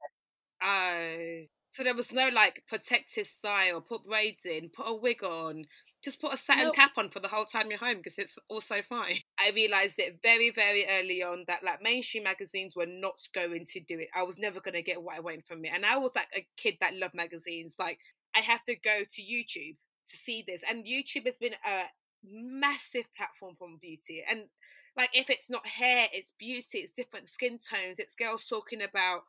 Oh. 0.62 1.46
So 1.72 1.82
there 1.82 1.94
was 1.94 2.12
no 2.12 2.28
like 2.28 2.64
protective 2.68 3.26
style, 3.26 3.80
put 3.80 4.04
braids 4.04 4.44
in, 4.44 4.68
put 4.68 4.86
a 4.86 4.94
wig 4.94 5.24
on, 5.24 5.64
just 6.02 6.20
put 6.20 6.34
a 6.34 6.36
satin 6.36 6.72
cap 6.72 6.92
on 6.96 7.08
for 7.08 7.20
the 7.20 7.28
whole 7.28 7.44
time 7.44 7.70
you're 7.70 7.78
home 7.78 7.98
because 7.98 8.18
it's 8.18 8.38
also 8.48 8.82
fine. 8.82 9.18
I 9.38 9.52
realised 9.54 9.94
it 9.98 10.18
very, 10.22 10.50
very 10.50 10.86
early 10.86 11.22
on 11.22 11.44
that 11.46 11.64
like 11.64 11.82
mainstream 11.82 12.24
magazines 12.24 12.76
were 12.76 12.86
not 12.86 13.14
going 13.34 13.64
to 13.66 13.80
do 13.80 13.98
it. 13.98 14.08
I 14.14 14.22
was 14.22 14.38
never 14.38 14.60
going 14.60 14.74
to 14.74 14.82
get 14.82 15.02
what 15.02 15.16
I 15.16 15.20
wanted 15.20 15.46
from 15.46 15.64
it. 15.64 15.72
And 15.74 15.86
I 15.86 15.96
was 15.96 16.12
like 16.14 16.28
a 16.36 16.46
kid 16.56 16.74
that 16.80 16.94
loved 16.94 17.14
magazines. 17.14 17.76
Like 17.78 17.98
I 18.34 18.40
have 18.40 18.64
to 18.64 18.76
go 18.76 19.00
to 19.10 19.22
YouTube 19.22 19.76
to 20.08 20.16
see 20.16 20.44
this. 20.46 20.62
And 20.68 20.84
YouTube 20.84 21.26
has 21.26 21.38
been 21.38 21.54
a 21.66 21.84
massive 22.24 23.06
platform 23.16 23.54
for 23.58 23.68
beauty. 23.80 24.22
And 24.28 24.48
like 24.96 25.10
if 25.14 25.30
it's 25.30 25.48
not 25.48 25.66
hair, 25.66 26.08
it's 26.12 26.32
beauty, 26.38 26.78
it's 26.78 26.92
different 26.92 27.30
skin 27.30 27.58
tones, 27.58 27.98
it's 27.98 28.14
girls 28.14 28.44
talking 28.48 28.82
about 28.82 29.22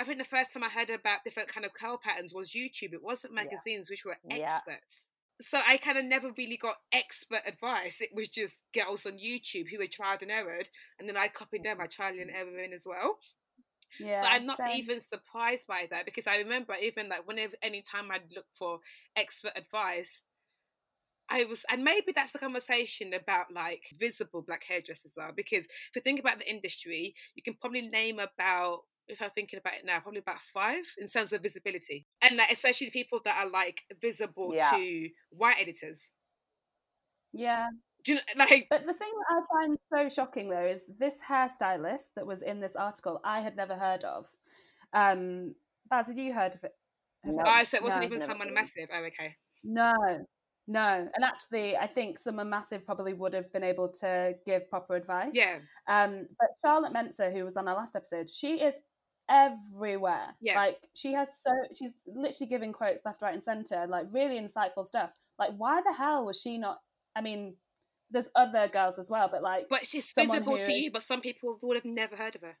I 0.00 0.04
think 0.04 0.16
the 0.16 0.24
first 0.24 0.52
time 0.52 0.64
I 0.64 0.70
heard 0.70 0.88
about 0.88 1.24
different 1.24 1.50
kind 1.50 1.66
of 1.66 1.74
curl 1.74 1.98
patterns 1.98 2.32
was 2.32 2.50
YouTube. 2.50 2.94
It 2.94 3.02
wasn't 3.02 3.34
Yeah. 3.34 3.44
magazines 3.44 3.90
which 3.90 4.06
were 4.06 4.16
experts. 4.30 5.10
Yeah. 5.38 5.46
So 5.46 5.60
I 5.66 5.76
kind 5.76 5.98
of 5.98 6.06
never 6.06 6.32
really 6.32 6.56
got 6.56 6.76
expert 6.90 7.42
advice. 7.46 8.00
It 8.00 8.14
was 8.14 8.28
just 8.28 8.64
girls 8.72 9.04
on 9.04 9.18
YouTube 9.18 9.68
who 9.70 9.80
had 9.80 9.92
tried 9.92 10.22
and 10.22 10.30
errored, 10.30 10.70
and 10.98 11.06
then 11.06 11.18
I 11.18 11.28
copied 11.28 11.64
them. 11.64 11.80
I 11.80 11.86
mm. 11.86 11.90
tried 11.90 12.14
and 12.14 12.30
error 12.30 12.58
in 12.58 12.72
as 12.72 12.86
well. 12.86 13.18
Yeah, 13.98 14.22
So 14.22 14.28
I'm 14.28 14.46
not 14.46 14.58
same. 14.58 14.78
even 14.78 15.00
surprised 15.00 15.66
by 15.66 15.86
that 15.90 16.06
because 16.06 16.26
I 16.26 16.36
remember 16.36 16.74
even 16.80 17.08
like 17.08 17.26
whenever 17.26 17.54
any 17.62 17.82
time 17.82 18.10
I'd 18.10 18.32
look 18.34 18.46
for 18.52 18.80
expert 19.16 19.52
advice, 19.56 20.28
I 21.28 21.44
was 21.44 21.64
and 21.68 21.84
maybe 21.84 22.12
that's 22.12 22.32
the 22.32 22.38
conversation 22.38 23.12
about 23.14 23.52
like 23.52 23.82
visible 23.98 24.42
black 24.42 24.64
hairdressers 24.64 25.18
are 25.18 25.32
because 25.32 25.64
if 25.64 25.90
you 25.94 26.02
think 26.02 26.20
about 26.20 26.38
the 26.38 26.50
industry, 26.50 27.14
you 27.34 27.42
can 27.42 27.54
probably 27.54 27.82
name 27.82 28.18
about 28.18 28.84
if 29.10 29.20
I'm 29.22 29.30
thinking 29.30 29.58
about 29.58 29.74
it 29.74 29.84
now, 29.84 30.00
probably 30.00 30.20
about 30.20 30.40
five 30.40 30.84
in 30.98 31.08
terms 31.08 31.32
of 31.32 31.42
visibility. 31.42 32.06
And 32.22 32.36
like 32.36 32.50
especially 32.52 32.86
the 32.88 32.92
people 32.92 33.20
that 33.24 33.36
are 33.38 33.50
like 33.50 33.82
visible 34.00 34.52
Yeah. 34.54 34.70
to 34.70 35.08
white 35.30 35.56
editors. 35.60 36.08
Yeah. 37.32 37.68
Do 38.04 38.12
you 38.12 38.18
know 38.18 38.22
like 38.36 38.66
But 38.70 38.86
the 38.86 38.92
thing 38.94 39.12
that 39.28 39.36
I 39.36 39.40
find 39.66 39.78
so 39.92 40.08
shocking 40.22 40.48
though 40.48 40.66
is 40.66 40.82
this 40.98 41.16
hairstylist 41.20 42.14
that 42.16 42.26
was 42.26 42.42
in 42.42 42.60
this 42.60 42.74
article 42.76 43.20
I 43.24 43.40
had 43.40 43.56
never 43.56 43.74
heard 43.76 44.04
of. 44.04 44.26
Um 44.92 45.54
Baz, 45.88 46.08
had 46.08 46.16
you 46.16 46.32
heard 46.32 46.54
of 46.54 46.64
it? 46.64 46.72
Have 47.24 47.34
No. 47.34 47.44
you- 47.44 47.50
oh, 47.60 47.64
so 47.64 47.76
it 47.76 47.82
wasn't 47.82 48.02
No. 48.02 48.06
even 48.06 48.20
someone 48.26 48.54
massive. 48.54 48.88
Oh, 48.92 49.02
okay. 49.04 49.36
No, 49.64 49.92
no. 50.66 51.10
And 51.14 51.24
actually, 51.24 51.76
I 51.76 51.86
think 51.86 52.16
someone 52.16 52.48
massive 52.48 52.86
probably 52.86 53.12
would 53.12 53.34
have 53.34 53.52
been 53.52 53.64
able 53.64 53.90
to 53.94 54.34
give 54.46 54.70
proper 54.70 54.94
advice. 54.94 55.32
Yeah. 55.34 55.58
Um, 55.88 56.28
but 56.38 56.48
Charlotte 56.62 56.92
Mensah, 56.94 57.32
who 57.32 57.44
was 57.44 57.56
on 57.56 57.66
our 57.68 57.74
last 57.74 57.96
episode, 57.96 58.30
she 58.30 58.62
is 58.62 58.78
everywhere. 59.30 60.34
Yeah. 60.40 60.56
Like 60.56 60.78
she 60.94 61.12
has 61.14 61.28
so 61.40 61.52
she's 61.76 61.92
literally 62.06 62.48
giving 62.48 62.72
quotes 62.72 63.02
left, 63.04 63.22
right, 63.22 63.34
and 63.34 63.44
center, 63.44 63.86
like 63.88 64.06
really 64.12 64.38
insightful 64.38 64.86
stuff. 64.86 65.12
Like, 65.38 65.52
why 65.56 65.80
the 65.80 65.94
hell 65.94 66.26
was 66.26 66.38
she 66.38 66.58
not? 66.58 66.80
I 67.16 67.22
mean, 67.22 67.54
there's 68.10 68.28
other 68.34 68.68
girls 68.68 68.98
as 68.98 69.08
well, 69.08 69.28
but 69.32 69.42
like, 69.42 69.68
But 69.70 69.86
she's 69.86 70.04
visible 70.12 70.58
who 70.58 70.64
to 70.64 70.72
you, 70.72 70.90
but 70.90 71.02
some 71.02 71.20
people 71.20 71.58
would 71.62 71.76
have 71.76 71.84
never 71.84 72.16
heard 72.16 72.34
of 72.34 72.42
her. 72.42 72.58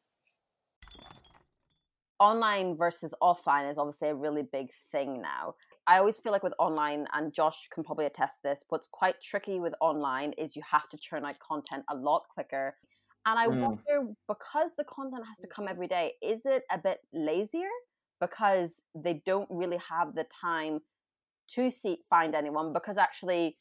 Online 2.18 2.76
versus 2.76 3.14
offline 3.22 3.70
is 3.70 3.78
obviously 3.78 4.08
a 4.08 4.14
really 4.14 4.42
big 4.42 4.68
thing 4.92 5.20
now. 5.20 5.54
I 5.86 5.98
always 5.98 6.18
feel 6.18 6.32
like 6.32 6.42
with 6.42 6.54
online, 6.58 7.06
and 7.12 7.34
Josh 7.34 7.68
can 7.72 7.82
probably 7.84 8.06
attest 8.06 8.36
to 8.36 8.42
this, 8.44 8.64
what's 8.68 8.88
quite 8.90 9.16
tricky 9.22 9.58
with 9.58 9.74
online 9.80 10.32
is 10.34 10.54
you 10.54 10.62
have 10.70 10.88
to 10.90 10.98
churn 10.98 11.24
out 11.24 11.38
content 11.38 11.84
a 11.90 11.96
lot 11.96 12.22
quicker. 12.32 12.76
And 13.26 13.38
I 13.38 13.48
Mm. 13.48 13.60
wonder, 13.60 14.14
because 14.28 14.74
the 14.76 14.84
content 14.84 15.26
has 15.26 15.38
to 15.38 15.48
come 15.48 15.68
every 15.68 15.88
day, 15.88 16.14
is 16.22 16.46
it 16.46 16.64
a 16.70 16.78
bit 16.78 17.00
lazier? 17.12 17.68
Because 18.20 18.82
they 18.94 19.22
don't 19.24 19.48
really 19.50 19.78
have 19.78 20.14
the 20.14 20.24
time 20.24 20.80
to 21.48 21.70
see 21.70 21.98
find 22.08 22.34
anyone 22.34 22.72
because 22.72 22.96
actually 22.96 23.58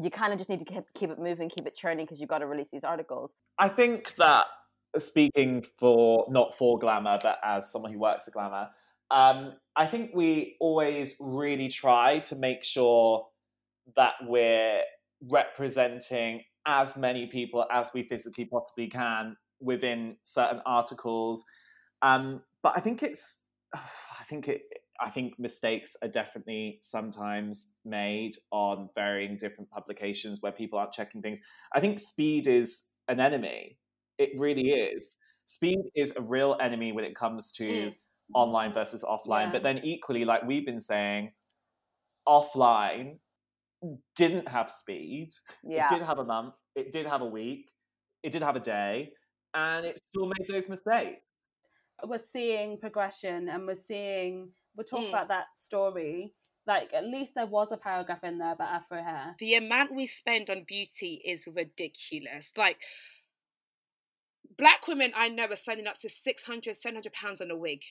you 0.00 0.10
kind 0.10 0.32
of 0.32 0.38
just 0.38 0.50
need 0.50 0.58
to 0.60 0.64
keep, 0.64 0.84
keep 0.94 1.10
it 1.10 1.18
moving, 1.18 1.48
keep 1.48 1.66
it 1.66 1.74
churning 1.74 2.06
because 2.06 2.20
you've 2.20 2.28
got 2.28 2.38
to 2.38 2.46
release 2.46 2.68
these 2.72 2.84
articles. 2.84 3.36
I 3.58 3.68
think 3.68 4.14
that 4.18 4.46
speaking 4.98 5.64
for 5.78 6.26
not 6.28 6.56
for 6.56 6.78
glamour, 6.78 7.18
but 7.22 7.38
as 7.44 7.70
someone 7.70 7.92
who 7.92 7.98
works 7.98 8.26
at 8.26 8.34
glamour, 8.34 8.70
um, 9.10 9.54
I 9.76 9.86
think 9.86 10.12
we 10.14 10.56
always 10.60 11.16
really 11.20 11.68
try 11.68 12.20
to 12.20 12.36
make 12.36 12.64
sure 12.64 13.28
that 13.96 14.14
we're 14.22 14.82
representing 15.28 16.42
as 16.66 16.96
many 16.96 17.26
people 17.26 17.64
as 17.72 17.90
we 17.94 18.02
physically 18.02 18.44
possibly 18.44 18.88
can 18.88 19.36
within 19.60 20.16
certain 20.24 20.60
articles. 20.66 21.44
Um, 22.02 22.42
but 22.62 22.72
I 22.76 22.80
think 22.80 23.02
it's, 23.02 23.44
I 23.74 24.24
think 24.28 24.48
it, 24.48 24.62
I 25.00 25.08
think 25.10 25.34
mistakes 25.38 25.96
are 26.02 26.08
definitely 26.08 26.78
sometimes 26.82 27.74
made 27.84 28.32
on 28.50 28.90
varying 28.94 29.36
different 29.38 29.70
publications 29.70 30.42
where 30.42 30.52
people 30.52 30.78
aren't 30.78 30.92
checking 30.92 31.22
things. 31.22 31.40
I 31.74 31.80
think 31.80 31.98
speed 31.98 32.46
is 32.46 32.84
an 33.08 33.18
enemy. 33.18 33.78
It 34.18 34.30
really 34.36 34.68
is. 34.70 35.16
Speed 35.46 35.78
is 35.96 36.14
a 36.16 36.20
real 36.20 36.56
enemy 36.60 36.92
when 36.92 37.04
it 37.04 37.14
comes 37.16 37.50
to 37.52 37.64
Mm. 37.64 37.94
online 38.34 38.72
versus 38.72 39.02
offline. 39.02 39.46
Yeah. 39.46 39.52
But 39.52 39.62
then 39.64 39.78
equally, 39.78 40.24
like 40.24 40.44
we've 40.44 40.64
been 40.66 40.80
saying, 40.80 41.32
offline 42.28 43.18
didn't 44.16 44.48
have 44.48 44.70
speed. 44.70 45.30
Yeah. 45.62 45.86
It 45.86 45.98
did 45.98 46.02
have 46.06 46.18
a 46.18 46.24
month. 46.24 46.54
It 46.74 46.92
did 46.92 47.06
have 47.06 47.22
a 47.22 47.26
week. 47.26 47.70
It 48.22 48.32
did 48.32 48.42
have 48.42 48.56
a 48.56 48.60
day, 48.60 49.12
and 49.54 49.86
it 49.86 50.00
still 50.10 50.26
made 50.26 50.46
those 50.48 50.68
mistakes. 50.68 51.22
we're 52.04 52.18
seeing 52.18 52.78
progression 52.78 53.48
and 53.50 53.66
we're 53.66 53.74
seeing 53.74 54.50
we'll 54.74 54.84
talk 54.86 55.00
Mm. 55.00 55.08
about 55.10 55.28
that 55.28 55.46
story. 55.54 56.32
Like 56.66 56.94
at 56.94 57.04
least 57.04 57.34
there 57.34 57.46
was 57.46 57.72
a 57.72 57.76
paragraph 57.76 58.22
in 58.24 58.38
there 58.38 58.52
about 58.52 58.72
Afro 58.72 59.02
hair. 59.02 59.34
the 59.38 59.54
amount 59.56 59.94
we 59.94 60.06
spend 60.06 60.48
on 60.50 60.64
beauty 60.64 61.20
is 61.24 61.46
ridiculous. 61.46 62.50
Like 62.56 62.78
black 64.56 64.86
women 64.88 65.12
I 65.14 65.28
know 65.28 65.46
are 65.46 65.56
spending 65.56 65.86
up 65.86 65.98
to 65.98 66.08
600, 66.08 66.76
700 66.76 67.12
pounds 67.12 67.40
on 67.40 67.50
a 67.50 67.56
wig. 67.56 67.82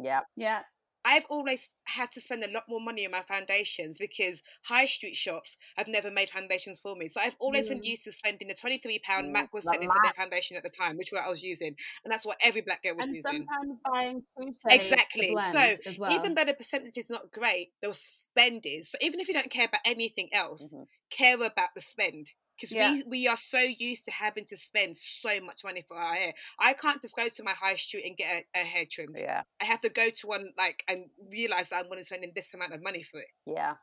Yeah. 0.00 0.20
Yeah. 0.36 0.62
I've 1.04 1.26
always 1.28 1.68
had 1.84 2.12
to 2.12 2.20
spend 2.20 2.42
a 2.44 2.48
lot 2.50 2.64
more 2.68 2.80
money 2.80 3.04
on 3.04 3.12
my 3.12 3.22
foundations 3.22 3.98
because 3.98 4.42
high 4.64 4.86
street 4.86 5.16
shops 5.16 5.56
have 5.76 5.86
never 5.88 6.10
made 6.10 6.30
foundations 6.30 6.80
for 6.80 6.96
me. 6.96 7.08
So 7.08 7.20
I've 7.20 7.36
always 7.38 7.68
been 7.68 7.80
Mm. 7.80 7.84
used 7.84 8.04
to 8.04 8.12
spending 8.12 8.48
the 8.48 8.54
£23 8.54 9.00
Mm, 9.18 9.32
Mac 9.32 9.52
was 9.52 9.66
selling 9.68 9.90
for 9.90 10.00
their 10.00 10.14
foundation 10.14 10.56
at 10.56 10.62
the 10.62 10.70
time, 10.70 10.96
which 10.96 11.12
I 11.12 11.28
was 11.28 11.42
using. 11.42 11.76
And 12.04 12.12
that's 12.12 12.24
what 12.26 12.38
every 12.42 12.62
black 12.62 12.82
girl 12.82 12.96
was 12.96 13.06
and 13.06 13.12
using. 13.12 13.48
sometimes 13.48 13.78
buying 13.84 14.24
two 14.38 14.56
Exactly. 14.68 15.40
So 15.40 15.76
well. 15.98 16.04
even 16.06 16.34
though 16.34 16.44
the 16.44 16.54
percentage 16.54 16.96
is 16.96 17.10
not 17.10 17.30
great, 17.32 17.72
there 17.80 17.90
was 17.90 18.00
spending. 18.00 18.82
So 18.82 18.96
even 19.00 19.20
if 19.20 19.28
you 19.28 19.34
don't 19.34 19.50
care 19.50 19.66
about 19.66 19.80
anything 19.84 20.30
else, 20.32 20.74
Mhm. 20.74 20.86
care 21.10 21.36
about 21.42 21.70
the 21.74 21.80
spend. 21.80 22.30
Because 22.60 22.74
Yeah. 22.74 22.92
we, 22.92 23.02
we 23.08 23.28
are 23.28 23.36
so 23.36 23.58
used 23.58 24.04
to 24.04 24.10
having 24.10 24.44
to 24.46 24.56
spend 24.56 24.96
so 24.98 25.40
much 25.40 25.64
money 25.64 25.84
for 25.86 25.96
our 25.96 26.14
hair. 26.14 26.34
I 26.58 26.72
can't 26.74 27.02
just 27.02 27.16
go 27.16 27.28
to 27.28 27.42
my 27.42 27.52
high 27.52 27.76
street 27.76 28.04
and 28.06 28.16
get 28.16 28.44
a, 28.54 28.60
a 28.60 28.64
hair 28.64 28.84
trim. 28.90 29.08
Yeah, 29.16 29.42
I 29.60 29.64
have 29.64 29.80
to 29.82 29.88
go 29.88 30.08
to 30.18 30.26
one 30.26 30.52
like 30.56 30.84
and 30.88 31.06
realize 31.30 31.68
that 31.70 31.76
I'm 31.76 31.86
going 31.88 31.98
to 31.98 32.04
spend 32.04 32.24
this 32.34 32.46
amount 32.54 32.72
of 32.74 32.82
money 32.82 33.02
for 33.02 33.18
it. 33.20 33.28
yeah. 33.46 33.74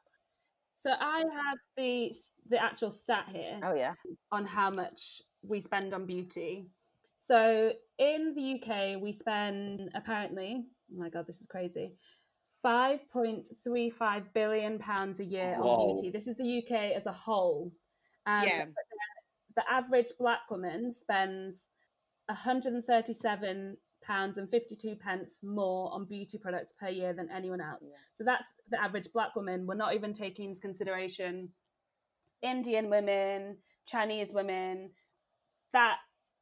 so 0.75 0.91
I 0.99 1.19
have 1.19 1.57
the 1.77 2.11
the 2.49 2.61
actual 2.63 2.91
stat 2.91 3.25
here 3.31 3.59
Oh 3.63 3.73
yeah. 3.75 3.93
on 4.31 4.45
how 4.45 4.69
much 4.69 5.21
we 5.43 5.59
spend 5.59 5.93
on 5.93 6.05
beauty. 6.05 6.67
So 7.17 7.73
in 7.99 8.33
the 8.35 8.45
UK, 8.55 8.99
we 9.01 9.11
spend 9.11 9.91
apparently, 9.93 10.63
oh 10.91 10.97
my 10.97 11.09
god, 11.09 11.27
this 11.27 11.39
is 11.39 11.45
crazy, 11.47 11.93
five 12.63 12.99
point 13.11 13.47
three 13.63 13.89
five 13.89 14.33
billion 14.33 14.79
pounds 14.79 15.19
a 15.19 15.25
year 15.25 15.55
Whoa. 15.59 15.67
on 15.69 15.95
beauty. 15.95 16.09
This 16.11 16.27
is 16.27 16.35
the 16.37 16.59
UK 16.63 16.93
as 16.95 17.05
a 17.05 17.11
whole. 17.11 17.71
Um, 18.25 18.43
yeah. 18.47 18.65
the 19.55 19.63
average 19.69 20.11
black 20.19 20.41
woman 20.49 20.91
spends 20.91 21.69
137 22.27 23.77
pounds 24.03 24.37
and 24.37 24.49
52 24.49 24.95
pence 24.95 25.39
more 25.43 25.91
on 25.93 26.05
beauty 26.05 26.37
products 26.37 26.73
per 26.79 26.89
year 26.89 27.13
than 27.13 27.29
anyone 27.35 27.61
else. 27.61 27.83
Yeah. 27.83 27.95
So 28.13 28.23
that's 28.23 28.53
the 28.69 28.81
average 28.81 29.07
black 29.13 29.35
woman. 29.35 29.67
We're 29.67 29.75
not 29.75 29.93
even 29.93 30.13
taking 30.13 30.49
into 30.49 30.61
consideration 30.61 31.49
Indian 32.41 32.89
women, 32.89 33.57
Chinese 33.85 34.31
women. 34.33 34.91
That 35.73 35.97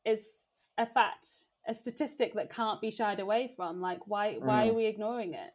is 0.06 0.46
a 0.78 0.86
fact, 0.86 1.28
a 1.68 1.74
statistic 1.74 2.34
that 2.36 2.50
can't 2.50 2.80
be 2.80 2.92
shied 2.92 3.20
away 3.20 3.52
from. 3.56 3.82
Like 3.82 4.00
why 4.08 4.36
why 4.36 4.68
Mm. 4.68 4.70
are 4.70 4.74
we 4.74 4.86
ignoring 4.86 5.34
it? 5.34 5.52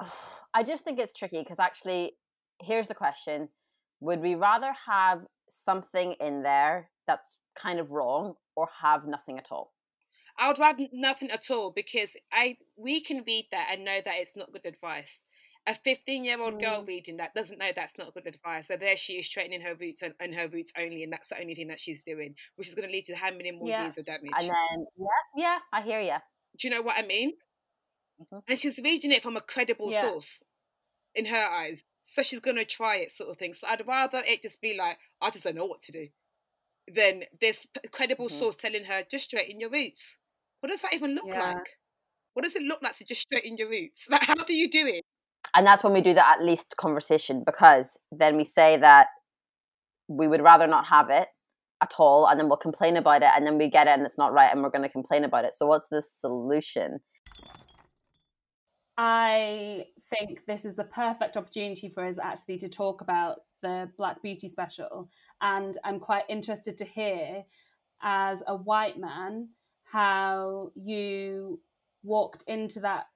I 0.54 0.62
just 0.64 0.82
think 0.84 0.98
it's 0.98 1.12
tricky 1.12 1.40
because 1.42 1.58
actually, 1.60 2.16
here's 2.60 2.88
the 2.88 2.94
question: 2.94 3.48
Would 4.00 4.20
we 4.20 4.34
rather 4.34 4.72
have 4.86 5.26
something 5.48 6.14
in 6.14 6.42
there 6.42 6.90
that's 7.06 7.38
kind 7.54 7.78
of 7.80 7.90
wrong, 7.90 8.36
or 8.56 8.68
have 8.80 9.06
nothing 9.06 9.38
at 9.38 9.50
all? 9.52 9.74
I 10.36 10.48
would 10.48 10.58
rather 10.58 10.86
nothing 10.92 11.30
at 11.30 11.50
all 11.50 11.70
because 11.70 12.16
I 12.32 12.58
we 12.76 13.00
can 13.00 13.24
read 13.26 13.48
that 13.50 13.68
and 13.72 13.84
know 13.84 14.00
that 14.04 14.14
it's 14.16 14.36
not 14.36 14.52
good 14.52 14.66
advice. 14.66 15.24
A 15.66 15.74
15 15.74 16.24
year 16.24 16.40
old 16.40 16.58
girl 16.58 16.82
Mm. 16.82 16.86
reading 16.86 17.16
that 17.18 17.34
doesn't 17.34 17.58
know 17.58 17.72
that's 17.74 17.98
not 17.98 18.14
good 18.14 18.26
advice. 18.26 18.68
So 18.68 18.76
there 18.76 18.96
she 18.96 19.14
is 19.18 19.26
straightening 19.26 19.60
her 19.62 19.74
roots 19.74 20.00
and, 20.02 20.14
and 20.20 20.34
her 20.34 20.48
roots 20.48 20.72
only, 20.78 21.02
and 21.02 21.12
that's 21.12 21.28
the 21.28 21.38
only 21.40 21.54
thing 21.54 21.68
that 21.68 21.80
she's 21.80 22.02
doing, 22.04 22.36
which 22.56 22.68
is 22.68 22.74
going 22.74 22.88
to 22.88 22.92
lead 22.92 23.06
to 23.06 23.16
how 23.16 23.30
many 23.30 23.50
more 23.50 23.68
Yeah. 23.68 23.82
years 23.82 23.98
of 23.98 24.04
damage. 24.06 24.32
And 24.38 24.48
then, 24.48 24.86
yeah, 24.96 25.06
yeah, 25.36 25.58
I 25.72 25.82
hear 25.82 26.00
you. 26.00 26.16
Do 26.58 26.68
you 26.68 26.74
know 26.74 26.82
what 26.82 26.96
I 26.98 27.02
mean? 27.06 27.32
Mhm. 28.18 28.40
And 28.48 28.58
she's 28.58 28.78
reading 28.78 29.12
it 29.12 29.22
from 29.22 29.36
a 29.36 29.40
credible 29.40 29.90
Yeah. 29.90 30.02
source 30.02 30.42
in 31.14 31.26
her 31.26 31.36
eyes. 31.50 31.82
So 32.10 32.22
she's 32.22 32.40
going 32.40 32.56
to 32.56 32.64
try 32.64 32.96
it, 32.96 33.12
sort 33.12 33.28
of 33.28 33.36
thing. 33.36 33.52
So 33.52 33.66
I'd 33.68 33.86
rather 33.86 34.22
it 34.26 34.42
just 34.42 34.62
be 34.62 34.74
like, 34.76 34.98
I 35.20 35.28
just 35.28 35.44
don't 35.44 35.56
know 35.56 35.66
what 35.66 35.82
to 35.82 35.92
do, 35.92 36.08
than 36.92 37.24
this 37.38 37.66
p- 37.66 37.86
credible 37.90 38.30
Mhm. 38.30 38.38
source 38.38 38.56
telling 38.56 38.84
her, 38.84 39.02
just 39.02 39.26
straighten 39.26 39.60
your 39.60 39.68
roots. 39.68 40.16
What 40.60 40.70
does 40.70 40.80
that 40.80 40.94
even 40.94 41.14
look 41.14 41.26
Yeah. 41.26 41.52
like? 41.52 41.78
What 42.32 42.44
does 42.44 42.56
it 42.56 42.62
look 42.62 42.80
like 42.80 42.96
to 42.96 43.04
just 43.04 43.20
straighten 43.20 43.58
your 43.58 43.68
roots? 43.68 44.08
Like, 44.08 44.22
how 44.22 44.42
do 44.42 44.54
you 44.54 44.70
do 44.70 44.86
it? 44.86 45.04
And 45.54 45.66
that's 45.66 45.84
when 45.84 45.92
we 45.92 46.00
do 46.00 46.14
the 46.14 46.26
at 46.26 46.42
least 46.42 46.76
conversation 46.78 47.44
because 47.44 47.98
then 48.10 48.38
we 48.38 48.44
say 48.44 48.78
that 48.78 49.08
we 50.08 50.28
would 50.28 50.40
rather 50.40 50.66
not 50.66 50.86
have 50.86 51.10
it 51.10 51.28
at 51.82 51.94
all, 51.98 52.26
and 52.26 52.40
then 52.40 52.48
we'll 52.48 52.56
complain 52.56 52.96
about 52.96 53.22
it, 53.22 53.30
and 53.36 53.46
then 53.46 53.58
we 53.58 53.68
get 53.68 53.86
it 53.86 53.90
and 53.90 54.06
it's 54.06 54.18
not 54.18 54.32
right, 54.32 54.50
and 54.50 54.62
we're 54.62 54.70
going 54.70 54.82
to 54.82 54.88
complain 54.88 55.24
about 55.24 55.44
it. 55.44 55.52
So, 55.52 55.66
what's 55.66 55.88
the 55.88 56.02
solution? 56.20 57.00
I 58.96 59.86
think 60.10 60.46
this 60.46 60.64
is 60.64 60.74
the 60.74 60.84
perfect 60.84 61.36
opportunity 61.36 61.88
for 61.88 62.04
us 62.04 62.18
actually 62.18 62.58
to 62.58 62.68
talk 62.68 63.00
about 63.00 63.40
the 63.62 63.90
Black 63.96 64.22
Beauty 64.22 64.48
special. 64.48 65.08
And 65.40 65.76
I'm 65.84 66.00
quite 66.00 66.24
interested 66.28 66.78
to 66.78 66.84
hear, 66.84 67.44
as 68.02 68.42
a 68.46 68.56
white 68.56 68.98
man, 68.98 69.48
how 69.84 70.70
you 70.74 71.60
walked 72.02 72.44
into 72.46 72.80
that 72.80 73.06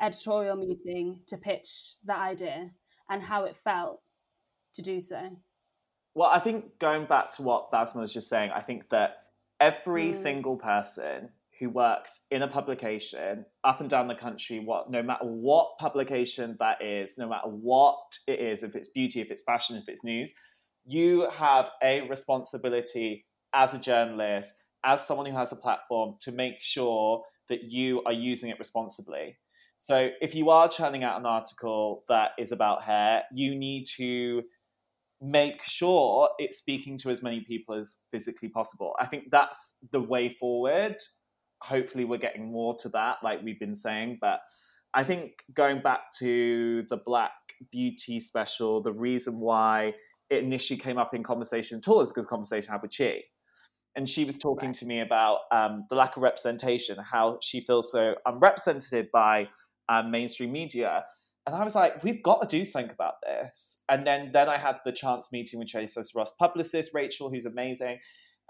editorial 0.00 0.56
meeting 0.56 1.20
to 1.26 1.36
pitch 1.36 1.94
the 2.04 2.16
idea 2.16 2.70
and 3.08 3.22
how 3.22 3.44
it 3.44 3.56
felt 3.56 4.02
to 4.74 4.82
do 4.82 5.00
so. 5.00 5.30
Well, 6.14 6.30
I 6.30 6.40
think 6.40 6.78
going 6.78 7.06
back 7.06 7.30
to 7.32 7.42
what 7.42 7.70
Basma 7.72 7.96
was 8.00 8.12
just 8.12 8.28
saying, 8.28 8.50
I 8.50 8.60
think 8.60 8.88
that 8.90 9.28
every 9.60 10.10
Mm. 10.10 10.14
single 10.14 10.56
person 10.56 11.30
who 11.62 11.70
works 11.70 12.22
in 12.32 12.42
a 12.42 12.48
publication 12.48 13.46
up 13.62 13.80
and 13.80 13.88
down 13.88 14.08
the 14.08 14.16
country, 14.16 14.58
what 14.58 14.90
no 14.90 15.00
matter 15.00 15.24
what 15.24 15.78
publication 15.78 16.56
that 16.58 16.82
is, 16.82 17.16
no 17.16 17.28
matter 17.28 17.46
what 17.46 18.02
it 18.26 18.40
is, 18.40 18.64
if 18.64 18.74
it's 18.74 18.88
beauty, 18.88 19.20
if 19.20 19.30
it's 19.30 19.44
fashion, 19.44 19.76
if 19.76 19.84
it's 19.86 20.02
news, 20.02 20.34
you 20.84 21.28
have 21.30 21.70
a 21.80 22.00
responsibility 22.08 23.24
as 23.54 23.74
a 23.74 23.78
journalist, 23.78 24.54
as 24.82 25.06
someone 25.06 25.24
who 25.24 25.36
has 25.36 25.52
a 25.52 25.56
platform, 25.56 26.16
to 26.22 26.32
make 26.32 26.60
sure 26.60 27.22
that 27.48 27.62
you 27.70 28.02
are 28.06 28.12
using 28.12 28.50
it 28.50 28.58
responsibly. 28.58 29.36
So 29.78 30.10
if 30.20 30.34
you 30.34 30.50
are 30.50 30.68
churning 30.68 31.04
out 31.04 31.20
an 31.20 31.26
article 31.26 32.02
that 32.08 32.30
is 32.40 32.50
about 32.50 32.82
hair, 32.82 33.22
you 33.32 33.54
need 33.54 33.86
to 33.98 34.42
make 35.20 35.62
sure 35.62 36.28
it's 36.38 36.58
speaking 36.58 36.98
to 36.98 37.10
as 37.10 37.22
many 37.22 37.42
people 37.42 37.76
as 37.76 37.98
physically 38.10 38.48
possible. 38.48 38.94
I 38.98 39.06
think 39.06 39.30
that's 39.30 39.76
the 39.92 40.00
way 40.00 40.36
forward. 40.40 40.96
Hopefully, 41.62 42.04
we're 42.04 42.18
getting 42.18 42.50
more 42.50 42.76
to 42.78 42.88
that, 42.90 43.18
like 43.22 43.42
we've 43.42 43.60
been 43.60 43.74
saying. 43.74 44.18
But 44.20 44.40
I 44.94 45.04
think 45.04 45.44
going 45.54 45.80
back 45.80 46.12
to 46.18 46.84
the 46.90 46.98
Black 46.98 47.32
Beauty 47.70 48.20
special, 48.20 48.82
the 48.82 48.92
reason 48.92 49.40
why 49.40 49.94
it 50.30 50.42
initially 50.42 50.78
came 50.78 50.98
up 50.98 51.14
in 51.14 51.22
conversation 51.22 51.78
at 51.78 51.88
all 51.88 52.00
is 52.00 52.10
because 52.10 52.26
conversation 52.26 52.70
I 52.70 52.74
had 52.74 52.82
with 52.82 52.96
Chi. 52.96 53.20
And 53.94 54.08
she 54.08 54.24
was 54.24 54.38
talking 54.38 54.72
to 54.72 54.86
me 54.86 55.00
about 55.00 55.40
um, 55.50 55.84
the 55.90 55.96
lack 55.96 56.16
of 56.16 56.22
representation, 56.22 56.96
how 56.98 57.38
she 57.42 57.60
feels 57.60 57.92
so 57.92 58.14
unrepresented 58.24 59.10
by 59.12 59.48
um, 59.90 60.10
mainstream 60.10 60.50
media. 60.50 61.04
And 61.46 61.54
I 61.54 61.62
was 61.62 61.74
like, 61.74 62.02
we've 62.02 62.22
got 62.22 62.40
to 62.40 62.46
do 62.46 62.64
something 62.64 62.90
about 62.90 63.14
this. 63.22 63.82
And 63.90 64.06
then 64.06 64.30
then 64.32 64.48
I 64.48 64.56
had 64.56 64.76
the 64.84 64.92
chance 64.92 65.30
meeting 65.32 65.58
with 65.58 65.68
Chaser's 65.68 66.14
Ross 66.14 66.32
publicist, 66.32 66.92
Rachel, 66.94 67.28
who's 67.28 67.44
amazing. 67.44 67.98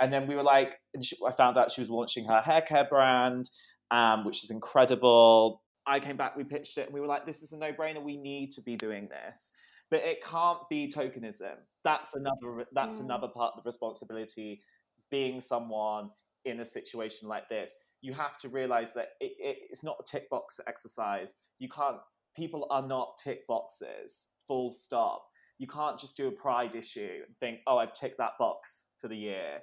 And 0.01 0.13
then 0.13 0.27
we 0.27 0.35
were 0.35 0.43
like, 0.43 0.79
and 0.95 1.05
she, 1.05 1.17
I 1.27 1.33
found 1.33 1.57
out 1.59 1.71
she 1.73 1.81
was 1.81 1.91
launching 1.91 2.25
her 2.27 2.41
hair 2.41 2.63
care 2.63 2.85
brand, 2.89 3.49
um, 3.91 4.25
which 4.25 4.43
is 4.43 4.51
incredible. 4.51 5.63
I 5.87 6.01
came 6.01 6.17
back, 6.17 6.37
we 6.37 6.45
pitched 6.45 6.79
it, 6.79 6.87
and 6.87 6.95
we 6.95 7.01
were 7.01 7.07
like, 7.07 7.27
this 7.27 7.43
is 7.43 7.53
a 7.53 7.59
no 7.59 7.73
brainer. 7.73 8.03
We 8.03 8.17
need 8.17 8.53
to 8.53 8.61
be 8.63 8.77
doing 8.77 9.09
this. 9.09 9.53
But 9.91 10.01
it 10.01 10.23
can't 10.25 10.61
be 10.71 10.91
tokenism. 10.91 11.55
That's 11.85 12.15
another 12.15 12.67
that's 12.73 12.99
Mm. 12.99 13.05
another 13.05 13.29
part 13.29 13.53
of 13.55 13.63
the 13.63 13.69
responsibility 13.69 14.63
being 15.11 15.41
someone 15.41 16.11
in 16.45 16.61
a 16.61 16.65
situation 16.65 17.29
like 17.29 17.49
this. 17.49 17.77
You 18.01 18.15
have 18.15 18.39
to 18.39 18.49
realize 18.49 18.95
that 18.95 19.11
it, 19.21 19.33
it, 19.39 19.59
it's 19.71 19.83
not 19.83 19.97
a 20.01 20.05
tick 20.05 20.31
box 20.31 20.59
exercise. 20.67 21.35
You 21.59 21.69
can't 21.69 21.99
people 22.35 22.67
are 22.71 22.87
not 22.87 23.19
tick 23.23 23.47
boxes, 23.47 24.29
full 24.49 24.73
stop. 24.73 25.27
You 25.59 25.67
can't 25.67 25.99
just 25.99 26.17
do 26.17 26.29
a 26.29 26.33
pride 26.33 26.75
issue 26.75 27.21
and 27.27 27.37
think, 27.39 27.61
oh, 27.67 27.77
I've 27.77 27.93
ticked 27.93 28.19
that 28.19 28.33
box 28.39 28.87
for 29.01 29.09
the 29.09 29.17
year. 29.17 29.61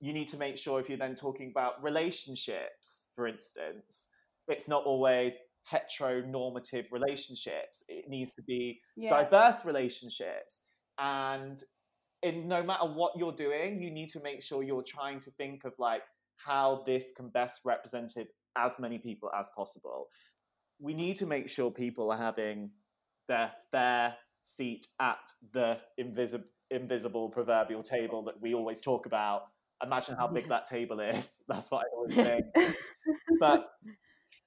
You 0.00 0.12
need 0.12 0.28
to 0.28 0.36
make 0.36 0.56
sure 0.56 0.80
if 0.80 0.88
you're 0.88 0.98
then 0.98 1.14
talking 1.14 1.50
about 1.50 1.82
relationships, 1.82 3.06
for 3.14 3.26
instance, 3.26 4.08
it's 4.48 4.68
not 4.68 4.84
always 4.84 5.38
heteronormative 5.70 6.84
relationships. 6.90 7.84
It 7.88 8.08
needs 8.08 8.34
to 8.34 8.42
be 8.42 8.80
diverse 9.08 9.64
relationships. 9.64 10.60
And 10.98 11.62
in 12.22 12.48
no 12.48 12.62
matter 12.62 12.84
what 12.84 13.12
you're 13.16 13.32
doing, 13.32 13.80
you 13.80 13.90
need 13.90 14.10
to 14.10 14.20
make 14.20 14.42
sure 14.42 14.62
you're 14.62 14.82
trying 14.82 15.20
to 15.20 15.30
think 15.32 15.64
of 15.64 15.72
like 15.78 16.02
how 16.36 16.82
this 16.86 17.12
can 17.16 17.28
best 17.28 17.60
represent 17.64 18.12
as 18.56 18.78
many 18.78 18.98
people 18.98 19.30
as 19.38 19.48
possible 19.56 20.08
we 20.80 20.94
need 20.94 21.16
to 21.16 21.26
make 21.26 21.48
sure 21.48 21.70
people 21.70 22.10
are 22.10 22.18
having 22.18 22.70
their 23.28 23.52
fair 23.70 24.14
seat 24.42 24.86
at 25.00 25.18
the 25.52 25.78
invisible 25.98 26.44
invisible 26.70 27.28
proverbial 27.28 27.82
table 27.82 28.24
that 28.24 28.40
we 28.40 28.54
always 28.54 28.80
talk 28.80 29.06
about. 29.06 29.44
Imagine 29.82 30.16
how 30.16 30.26
big 30.28 30.48
that 30.54 30.66
table 30.66 31.00
is. 31.00 31.40
That's 31.48 31.70
what 31.70 31.84
I 31.84 31.88
always 31.96 32.14
think. 32.14 32.46
but 33.40 33.66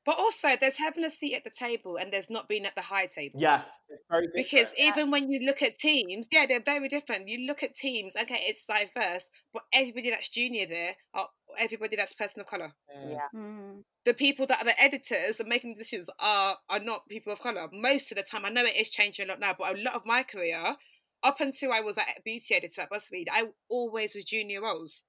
But 0.06 0.18
also, 0.18 0.50
there's 0.60 0.78
having 0.78 1.04
a 1.04 1.12
seat 1.12 1.36
at 1.36 1.44
the 1.44 1.50
table 1.50 1.98
and 1.98 2.14
there's 2.14 2.30
not 2.30 2.48
being 2.48 2.66
at 2.66 2.76
the 2.76 2.82
high 2.82 3.08
table. 3.08 3.40
yes, 3.40 3.68
it's 3.90 4.02
very 4.10 4.28
different. 4.28 4.48
Because 4.50 4.74
even 4.78 5.12
when 5.12 5.30
you 5.30 5.46
look 5.46 5.62
at 5.62 5.78
teams, 5.78 6.28
yeah, 6.32 6.46
they're 6.48 6.64
very 6.64 6.88
different. 6.88 7.28
You 7.28 7.46
look 7.46 7.62
at 7.62 7.76
teams, 7.76 8.14
okay, 8.16 8.40
it's 8.48 8.64
diverse, 8.66 9.26
but 9.54 9.64
everybody 9.74 10.10
that's 10.10 10.30
junior 10.30 10.66
there 10.66 10.96
are 11.14 11.28
everybody 11.60 11.96
that's 11.98 12.14
person 12.14 12.40
of 12.40 12.48
color. 12.48 12.72
Yeah. 13.10 13.28
Mm. 13.36 13.84
The 14.06 14.14
people 14.14 14.46
that 14.48 14.62
are 14.62 14.66
the 14.66 14.82
editors 14.82 15.40
and 15.40 15.50
making 15.50 15.76
decisions 15.78 16.08
are 16.20 16.56
are 16.70 16.80
not 16.80 17.08
people 17.10 17.34
of 17.34 17.42
color. 17.42 17.68
Most 17.74 18.12
of 18.12 18.16
the 18.18 18.24
time, 18.24 18.46
I 18.46 18.50
know 18.50 18.64
it 18.64 18.76
is 18.80 18.90
changing 18.90 19.26
a 19.26 19.30
lot 19.30 19.40
now, 19.42 19.56
but 19.58 19.76
a 19.76 19.82
lot 19.82 19.96
of 19.96 20.06
my 20.06 20.24
career, 20.24 20.76
up 21.24 21.40
until 21.40 21.72
I 21.72 21.82
was 21.82 21.98
a 21.98 22.02
beauty 22.24 22.56
editor 22.56 22.82
at 22.82 22.92
BuzzFeed, 22.92 23.26
I 23.32 23.46
always 23.70 24.14
was 24.14 24.24
junior 24.24 24.62
roles. 24.62 25.04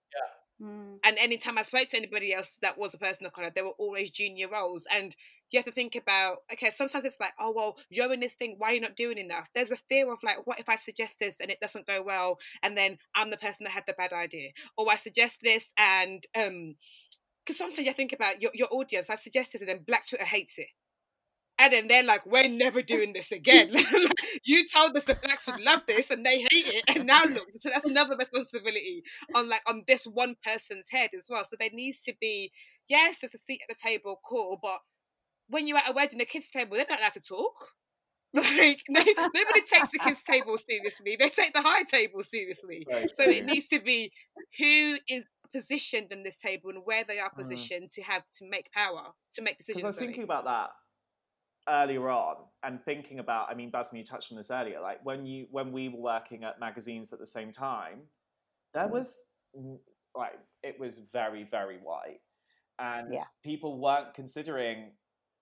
Mm. 0.60 0.98
And 1.04 1.16
anytime 1.18 1.56
I 1.56 1.62
spoke 1.62 1.88
to 1.90 1.96
anybody 1.96 2.34
else 2.34 2.58
that 2.62 2.78
was 2.78 2.92
a 2.92 2.98
person 2.98 3.26
of 3.26 3.32
color, 3.32 3.52
they 3.54 3.62
were 3.62 3.76
always 3.78 4.10
junior 4.10 4.48
roles. 4.48 4.84
And 4.92 5.14
you 5.50 5.58
have 5.58 5.66
to 5.66 5.72
think 5.72 5.94
about, 5.94 6.38
okay, 6.52 6.70
sometimes 6.70 7.04
it's 7.04 7.20
like, 7.20 7.32
oh, 7.38 7.52
well, 7.54 7.76
you're 7.90 8.12
in 8.12 8.20
this 8.20 8.32
thing, 8.32 8.56
why 8.58 8.70
are 8.70 8.74
you 8.74 8.80
not 8.80 8.96
doing 8.96 9.18
enough? 9.18 9.48
There's 9.54 9.70
a 9.70 9.76
fear 9.88 10.12
of 10.12 10.18
like, 10.22 10.46
what 10.46 10.58
if 10.58 10.68
I 10.68 10.76
suggest 10.76 11.16
this 11.20 11.36
and 11.40 11.50
it 11.50 11.60
doesn't 11.60 11.86
go 11.86 12.02
well? 12.02 12.38
And 12.62 12.76
then 12.76 12.98
I'm 13.14 13.30
the 13.30 13.36
person 13.36 13.64
that 13.64 13.72
had 13.72 13.84
the 13.86 13.94
bad 13.96 14.12
idea. 14.12 14.50
Or 14.76 14.90
I 14.90 14.96
suggest 14.96 15.38
this 15.42 15.72
and, 15.78 16.26
um, 16.36 16.74
because 17.44 17.58
sometimes 17.58 17.86
you 17.86 17.94
think 17.94 18.12
about 18.12 18.42
your, 18.42 18.50
your 18.52 18.68
audience, 18.70 19.08
I 19.08 19.16
suggest 19.16 19.52
this 19.52 19.62
and 19.62 19.70
then 19.70 19.84
Black 19.86 20.06
Twitter 20.06 20.24
hates 20.24 20.58
it. 20.58 20.68
And 21.60 21.72
then 21.72 21.88
they're 21.88 22.04
like, 22.04 22.24
we're 22.24 22.48
never 22.48 22.82
doing 22.82 23.12
this 23.12 23.32
again. 23.32 23.72
you 24.44 24.64
told 24.68 24.96
us 24.96 25.04
the 25.04 25.14
blacks 25.14 25.46
would 25.48 25.60
love 25.60 25.82
this 25.88 26.08
and 26.10 26.24
they 26.24 26.38
hate 26.38 26.48
it. 26.52 26.84
And 26.94 27.06
now 27.06 27.24
look, 27.24 27.48
so 27.60 27.70
that's 27.70 27.84
another 27.84 28.16
responsibility 28.16 29.02
on 29.34 29.48
like 29.48 29.62
on 29.66 29.82
this 29.88 30.04
one 30.04 30.36
person's 30.44 30.86
head 30.88 31.10
as 31.18 31.26
well. 31.28 31.44
So 31.44 31.56
there 31.58 31.70
needs 31.72 32.00
to 32.02 32.14
be, 32.20 32.52
yes, 32.88 33.16
there's 33.20 33.34
a 33.34 33.38
seat 33.38 33.60
at 33.68 33.76
the 33.76 33.88
table, 33.88 34.20
cool, 34.24 34.58
but 34.62 34.78
when 35.48 35.66
you're 35.66 35.78
at 35.78 35.90
a 35.90 35.92
wedding, 35.92 36.18
the 36.18 36.26
kids' 36.26 36.50
table, 36.50 36.76
they're 36.76 36.86
not 36.88 37.00
allowed 37.00 37.14
to 37.14 37.20
talk. 37.20 37.54
Like 38.34 38.82
nobody 38.90 39.62
takes 39.72 39.88
the 39.90 39.98
kids' 39.98 40.22
table 40.22 40.58
seriously. 40.58 41.16
They 41.18 41.30
take 41.30 41.54
the 41.54 41.62
high 41.62 41.84
table 41.84 42.22
seriously. 42.22 42.86
Very 42.88 43.08
So 43.08 43.22
it 43.22 43.46
needs 43.46 43.68
to 43.68 43.80
be 43.80 44.12
who 44.58 44.98
is 45.08 45.24
positioned 45.50 46.12
in 46.12 46.24
this 46.24 46.36
table 46.36 46.68
and 46.70 46.82
where 46.84 47.04
they 47.08 47.18
are 47.18 47.30
Mm. 47.30 47.36
positioned 47.36 47.90
to 47.92 48.02
have 48.02 48.22
to 48.36 48.44
make 48.48 48.70
power, 48.70 49.12
to 49.34 49.42
make 49.42 49.56
decisions. 49.56 49.82
I 49.82 49.86
was 49.86 49.98
thinking 49.98 50.24
about 50.24 50.44
that 50.44 50.70
earlier 51.68 52.08
on 52.08 52.36
and 52.62 52.82
thinking 52.84 53.18
about, 53.18 53.48
I 53.50 53.54
mean, 53.54 53.70
Basma, 53.70 53.98
you 53.98 54.04
touched 54.04 54.32
on 54.32 54.38
this 54.38 54.50
earlier, 54.50 54.80
like 54.80 55.04
when 55.04 55.26
you 55.26 55.46
when 55.50 55.72
we 55.72 55.88
were 55.88 56.00
working 56.00 56.44
at 56.44 56.60
magazines 56.60 57.12
at 57.12 57.18
the 57.18 57.26
same 57.26 57.52
time, 57.52 58.00
there 58.74 58.88
Mm. 58.88 58.92
was 58.92 59.24
mm, 59.56 59.78
like 60.14 60.38
it 60.62 60.78
was 60.78 60.98
very, 61.12 61.44
very 61.44 61.78
white. 61.78 62.20
And 62.78 63.12
Yeah. 63.12 63.24
people 63.42 63.78
weren't 63.80 64.14
considering 64.14 64.92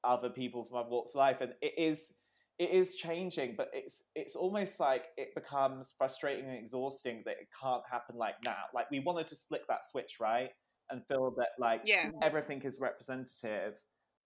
other 0.04 0.30
people 0.30 0.64
from 0.64 0.78
other 0.78 0.88
walks 0.88 1.12
of 1.12 1.16
life. 1.16 1.40
And 1.40 1.54
it 1.62 1.74
is 1.78 2.14
it 2.58 2.70
is 2.70 2.94
changing, 2.94 3.54
but 3.56 3.70
it's 3.74 4.04
it's 4.14 4.34
almost 4.36 4.80
like 4.80 5.06
it 5.16 5.34
becomes 5.34 5.92
frustrating 5.98 6.46
and 6.46 6.56
exhausting 6.58 7.22
that 7.26 7.36
it 7.40 7.48
can't 7.60 7.82
happen 7.90 8.16
like 8.16 8.36
now. 8.44 8.64
Like 8.74 8.90
we 8.90 9.00
wanted 9.00 9.28
to 9.28 9.36
split 9.36 9.62
that 9.68 9.84
switch, 9.84 10.16
right? 10.20 10.50
And 10.90 11.06
feel 11.06 11.34
that 11.36 11.50
like 11.58 11.82
Yeah. 11.84 12.10
everything 12.22 12.62
is 12.62 12.78
representative. 12.80 13.74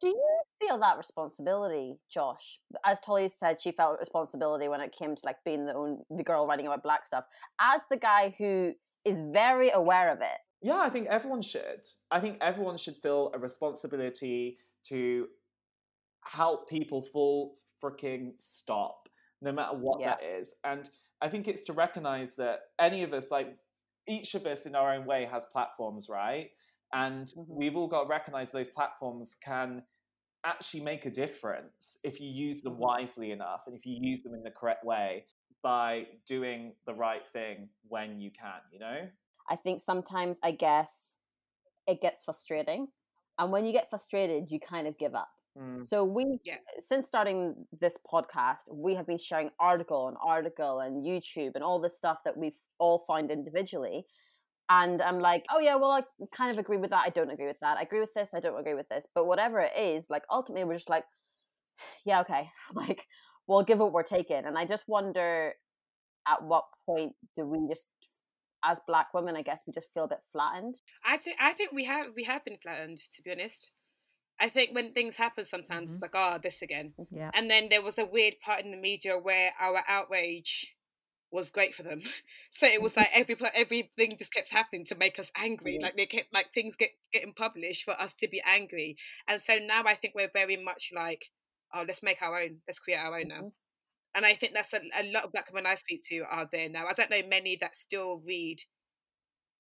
Do 0.01 0.09
you 0.09 0.42
feel 0.61 0.78
that 0.78 0.96
responsibility, 0.96 1.98
Josh? 2.11 2.59
As 2.84 3.01
Tolly 3.01 3.28
said, 3.28 3.61
she 3.61 3.70
felt 3.72 3.98
responsibility 4.01 4.68
when 4.68 4.80
it 4.80 4.92
came 4.92 5.14
to 5.14 5.22
like 5.24 5.36
being 5.44 5.66
the 5.66 5.74
own, 5.74 6.03
the 6.11 6.22
girl 6.22 6.46
writing 6.46 6.66
about 6.66 6.82
black 6.82 7.07
stuff. 7.07 7.24
As 7.61 7.82
the 7.90 7.96
guy 7.98 8.34
who 8.38 8.72
is 9.05 9.20
very 9.32 9.70
aware 9.70 10.11
of 10.11 10.20
it, 10.20 10.38
Yeah, 10.62 10.78
I 10.78 10.90
think 10.90 11.09
everyone 11.09 11.42
should. 11.42 11.86
I 12.11 12.20
think 12.20 12.38
everyone 12.40 12.76
should 12.76 12.96
feel 13.03 13.30
a 13.34 13.38
responsibility 13.38 14.59
to 14.88 15.26
help 16.24 16.68
people 16.68 17.03
full 17.03 17.57
freaking 17.82 18.32
stop, 18.38 19.09
no 19.40 19.53
matter 19.53 19.76
what 19.76 20.01
Yeah. 20.01 20.16
that 20.16 20.22
is. 20.22 20.55
And 20.64 20.90
I 21.22 21.28
think 21.28 21.48
it's 21.48 21.64
to 21.64 21.72
recognize 21.72 22.36
that 22.36 22.61
any 22.78 23.03
of 23.03 23.12
us, 23.12 23.30
like 23.30 23.59
each 24.07 24.34
of 24.34 24.46
us 24.46 24.66
in 24.66 24.74
our 24.74 24.92
own 24.94 25.05
way, 25.07 25.24
has 25.26 25.44
platforms, 25.46 26.09
right? 26.09 26.51
And 26.93 27.28
Mhm. 27.28 27.47
we've 27.49 27.76
all 27.76 27.88
got 27.88 28.03
to 28.05 28.09
recognize 28.09 28.51
those 28.51 28.68
platforms 28.68 29.34
can 29.34 29.86
actually 30.45 30.82
make 30.82 31.07
a 31.07 31.11
difference 31.11 31.99
if 32.03 32.20
you 32.20 32.28
use 32.28 32.62
them 32.62 32.74
Mhm. 32.74 32.78
wisely 32.78 33.30
enough 33.30 33.66
and 33.66 33.76
if 33.76 33.84
you 33.86 33.99
use 34.01 34.22
them 34.22 34.34
in 34.34 34.43
the 34.43 34.51
correct 34.51 34.84
way 34.84 35.26
by 35.62 36.07
doing 36.26 36.74
the 36.86 36.95
right 36.95 37.26
thing 37.32 37.68
when 37.88 38.20
you 38.20 38.30
can, 38.30 38.61
you 38.72 38.78
know? 38.78 39.11
I 39.49 39.57
think 39.57 39.80
sometimes 39.82 40.41
I 40.43 40.53
guess 40.53 41.16
it 41.86 42.01
gets 42.01 42.22
frustrating. 42.22 42.93
And 43.38 43.53
when 43.53 43.66
you 43.66 43.72
get 43.72 43.91
frustrated, 43.91 44.51
you 44.51 44.59
kind 44.61 44.86
of 44.86 44.97
give 44.99 45.14
up. 45.14 45.30
Mm. 45.57 45.84
So 45.84 46.05
we, 46.05 46.38
Yeah. 46.45 46.59
since 46.78 47.07
starting 47.07 47.66
this 47.72 47.99
podcast, 47.99 48.72
we 48.72 48.95
have 48.95 49.07
been 49.07 49.18
sharing 49.18 49.51
article 49.59 50.09
and 50.09 50.16
article 50.22 50.80
and 50.80 51.05
YouTube 51.05 51.55
and 51.55 51.64
all 51.64 51.78
this 51.80 51.97
stuff 51.97 52.22
that 52.24 52.36
we've 52.36 52.59
all 52.78 53.01
found 53.01 53.30
individually. 53.30 54.07
And 54.71 55.03
I'm 55.03 55.18
like, 55.18 55.45
oh 55.53 55.59
yeah, 55.59 55.75
well 55.75 55.91
I 55.91 56.03
kind 56.33 56.53
of 56.53 56.59
agree 56.59 56.77
with 56.77 56.91
that. 56.91 57.03
I 57.05 57.11
don't 57.11 57.31
agree 57.31 57.49
with 57.49 57.59
that. 57.61 57.77
I 57.77 57.83
agree 57.83 58.01
with 58.01 58.14
this. 58.14 58.33
I 58.33 58.41
don't 58.41 58.59
agree 58.59 58.75
with 58.75 58.89
this. 58.89 59.07
But 59.12 59.27
whatever 59.27 59.59
it 59.59 59.77
is, 59.77 60.07
like 60.09 60.23
ultimately 60.31 60.64
we're 60.64 60.77
just 60.77 60.89
like, 60.89 61.05
yeah, 62.07 62.21
okay, 62.21 62.49
like 62.75 63.05
we'll 63.49 63.64
give 63.64 63.79
what 63.79 63.93
we're 63.93 64.05
taking. 64.05 64.45
And 64.45 64.57
I 64.57 64.64
just 64.64 64.85
wonder, 64.87 65.55
at 66.29 66.43
what 66.45 66.64
point 66.87 67.12
do 67.35 67.45
we 67.45 67.66
just, 67.68 67.89
as 68.64 68.79
Black 68.87 69.09
women, 69.12 69.37
I 69.37 69.43
guess 69.43 69.62
we 69.66 69.73
just 69.73 69.89
feel 69.93 70.05
a 70.05 70.09
bit 70.09 70.21
flattened. 70.33 70.77
I 71.05 71.16
think 71.16 71.37
I 71.41 71.53
think 71.53 71.73
we 71.73 71.85
have 71.85 72.09
we 72.14 72.25
have 72.25 72.45
been 72.45 72.59
flattened, 72.62 72.99
to 73.16 73.23
be 73.23 73.33
honest. 73.33 73.73
I 74.39 74.49
think 74.49 74.75
when 74.75 74.93
things 74.93 75.16
happen 75.16 75.45
sometimes 75.45 75.89
mm-hmm. 75.89 75.95
it's 75.95 76.03
like, 76.03 76.14
oh, 76.14 76.39
this 76.43 76.62
again. 76.62 76.93
Mm-hmm. 76.99 77.16
Yeah. 77.16 77.31
And 77.35 77.51
then 77.51 77.68
there 77.71 77.83
was 77.83 77.99
a 77.99 78.07
weird 78.07 78.35
part 78.45 78.64
in 78.64 78.71
the 78.71 78.77
media 78.77 79.18
where 79.21 79.51
our 79.61 79.83
outrage 79.89 80.75
was 81.33 81.51
great 81.51 81.74
for 81.74 81.83
them. 81.83 82.03
So 82.53 82.66
it 82.66 82.83
was 82.83 82.97
like 82.97 83.09
every 83.14 83.37
everything 83.55 84.16
just 84.18 84.35
kept 84.35 84.51
happening 84.51 84.85
to 84.87 84.97
make 84.97 85.18
us 85.18 85.31
angry. 85.37 85.78
Like 85.81 85.97
they 85.97 86.07
kept 86.07 86.33
like 86.35 86.53
things 86.53 86.74
get 86.76 86.91
getting 87.12 87.33
published 87.33 87.85
for 87.85 87.99
us 87.99 88.12
to 88.16 88.28
be 88.28 88.43
angry. 88.45 88.97
And 89.28 89.41
so 89.41 89.57
now 89.57 89.85
I 89.87 89.95
think 89.95 90.14
we're 90.14 90.31
very 90.33 90.57
much 90.57 90.91
like, 90.95 91.26
oh, 91.72 91.85
let's 91.87 92.03
make 92.03 92.20
our 92.20 92.41
own. 92.41 92.59
Let's 92.66 92.81
create 92.81 92.99
our 92.99 93.18
own 93.18 93.28
now. 93.28 93.41
Mhm. 93.43 93.53
And 94.16 94.26
I 94.26 94.35
think 94.35 94.53
that's 94.55 94.72
a, 94.72 94.81
a 94.99 95.05
lot 95.12 95.24
of 95.24 95.33
black 95.33 95.53
women 95.53 95.70
I 95.70 95.76
speak 95.76 96.03
to 96.09 96.24
are 96.28 96.49
there 96.51 96.68
now. 96.68 96.87
I 96.87 96.93
don't 96.93 97.11
know 97.11 97.22
many 97.28 97.57
that 97.61 97.76
still 97.76 98.20
read 98.26 98.61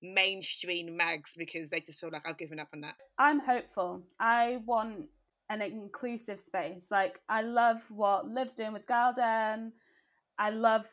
mainstream 0.02 0.96
mags 0.96 1.32
because 1.36 1.70
they 1.70 1.80
just 1.80 2.00
feel 2.00 2.10
like 2.12 2.26
I've 2.26 2.38
given 2.38 2.58
up 2.58 2.68
on 2.74 2.80
that. 2.80 2.96
I'm 3.18 3.38
hopeful. 3.38 4.02
I 4.18 4.58
want 4.66 5.06
an 5.48 5.62
inclusive 5.62 6.40
space. 6.40 6.90
Like 6.90 7.20
I 7.28 7.42
love 7.42 7.82
what 7.90 8.28
Liv's 8.28 8.54
doing 8.54 8.72
with 8.72 8.86
gal-dem. 8.86 9.72
I 10.38 10.50
love 10.50 10.86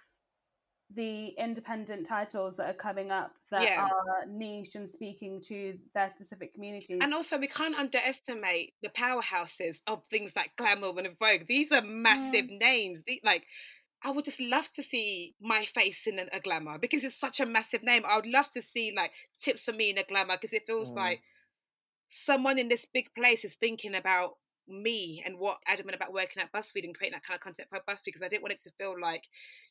the 0.95 1.27
independent 1.37 2.05
titles 2.05 2.55
that 2.57 2.69
are 2.69 2.73
coming 2.77 3.11
up 3.11 3.33
that 3.51 3.63
Yeah. 3.63 3.87
are 3.89 4.25
niche 4.25 4.75
and 4.75 4.89
speaking 4.89 5.41
to 5.41 5.77
their 5.93 6.07
specific 6.07 6.53
communities. 6.53 6.99
And 7.01 7.13
also, 7.13 7.37
we 7.37 7.47
can't 7.47 7.75
underestimate 7.75 8.73
the 8.81 8.89
powerhouses 8.89 9.81
of 9.85 10.05
things 10.05 10.33
like 10.35 10.55
Glamour 10.55 10.97
and 10.97 11.17
Vogue. 11.19 11.45
These 11.45 11.71
are 11.73 11.81
massive 11.81 12.45
names. 12.49 13.03
The- 13.03 13.19
Like, 13.23 13.45
I 14.01 14.11
would 14.11 14.25
just 14.25 14.39
love 14.39 14.71
to 14.73 14.83
see 14.83 15.35
my 15.41 15.65
face 15.65 16.07
in 16.07 16.19
a, 16.19 16.27
a 16.31 16.39
Glamour 16.39 16.77
because 16.77 17.03
it's 17.03 17.19
such 17.19 17.39
a 17.41 17.45
massive 17.45 17.83
name. 17.83 18.03
I 18.05 18.15
would 18.15 18.27
love 18.27 18.49
to 18.51 18.61
see 18.61 18.93
like 18.95 19.11
tips 19.41 19.63
for 19.65 19.73
me 19.73 19.89
in 19.89 19.97
a 19.97 20.03
Glamour 20.03 20.35
because 20.37 20.53
it 20.53 20.65
feels 20.67 20.89
Mm. 20.91 20.95
like 20.95 21.21
someone 22.09 22.57
in 22.59 22.69
this 22.69 22.85
big 22.85 23.13
place 23.13 23.43
is 23.43 23.55
thinking 23.55 23.93
about 23.95 24.37
me 24.67 25.23
and 25.25 25.37
what 25.39 25.57
adamant 25.67 25.95
about 25.95 26.13
working 26.13 26.41
at 26.41 26.51
BuzzFeed 26.51 26.83
and 26.83 26.95
creating 26.97 27.15
that 27.17 27.23
kind 27.25 27.35
of 27.35 27.41
content 27.41 27.69
for 27.69 27.79
BuzzFeed 27.87 28.05
because 28.05 28.21
I 28.21 28.27
didn't 28.27 28.43
want 28.43 28.53
it 28.53 28.63
to 28.63 28.71
feel 28.77 28.95
like 28.99 29.23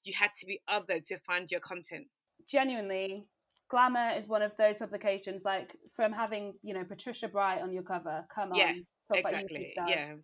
you 0.05 0.15
had 0.15 0.31
to 0.41 0.47
be 0.47 0.61
other 0.69 1.01
to 1.01 1.19
find 1.19 1.51
your 1.51 1.61
content. 1.61 2.07
genuinely 2.49 3.27
glamour 3.69 4.13
is 4.17 4.29
one 4.29 4.43
of 4.43 4.57
those 4.57 4.77
publications 4.77 5.45
like 5.45 5.77
from 5.95 6.13
having 6.13 6.55
you 6.63 6.73
know 6.73 6.85
patricia 6.85 7.27
bright 7.29 7.61
on 7.61 7.73
your 7.73 7.83
cover 7.83 8.25
come 8.33 8.55
Yeah, 8.55 8.73
on 9.11 9.19
Exactly. 9.19 9.75
Yeah. 9.89 10.15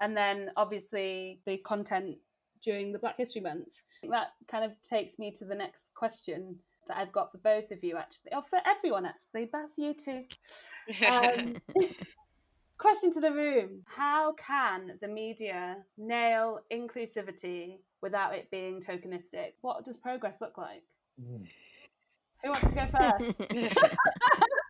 and 0.00 0.16
then 0.16 0.50
obviously 0.56 1.40
the 1.46 1.58
content 1.58 2.16
during 2.62 2.92
the 2.92 2.98
black 3.00 3.16
history 3.16 3.40
month 3.40 3.74
that 4.08 4.28
kind 4.48 4.64
of 4.64 4.72
takes 4.82 5.18
me 5.18 5.32
to 5.32 5.44
the 5.44 5.54
next 5.54 5.92
question 5.94 6.56
that 6.86 6.96
i've 6.96 7.10
got 7.12 7.32
for 7.32 7.38
both 7.38 7.70
of 7.72 7.82
you 7.82 7.96
actually 7.96 8.32
or 8.32 8.42
for 8.42 8.60
everyone 8.66 9.04
actually 9.04 9.46
Baz, 9.46 9.72
you 9.76 9.94
too 9.94 10.24
um, 11.08 11.54
question 12.82 13.12
to 13.12 13.20
the 13.20 13.32
room. 13.32 13.82
How 13.86 14.32
can 14.32 14.98
the 15.00 15.06
media 15.06 15.76
nail 15.96 16.60
inclusivity 16.72 17.78
without 18.02 18.34
it 18.34 18.50
being 18.50 18.80
tokenistic? 18.80 19.52
What 19.60 19.84
does 19.84 19.96
progress 19.96 20.40
look 20.40 20.58
like? 20.58 20.82
Hmm. 21.16 21.44
Who 22.42 22.50
wants 22.50 22.70
to 22.70 22.74
go 22.74 22.86
first 22.86 23.40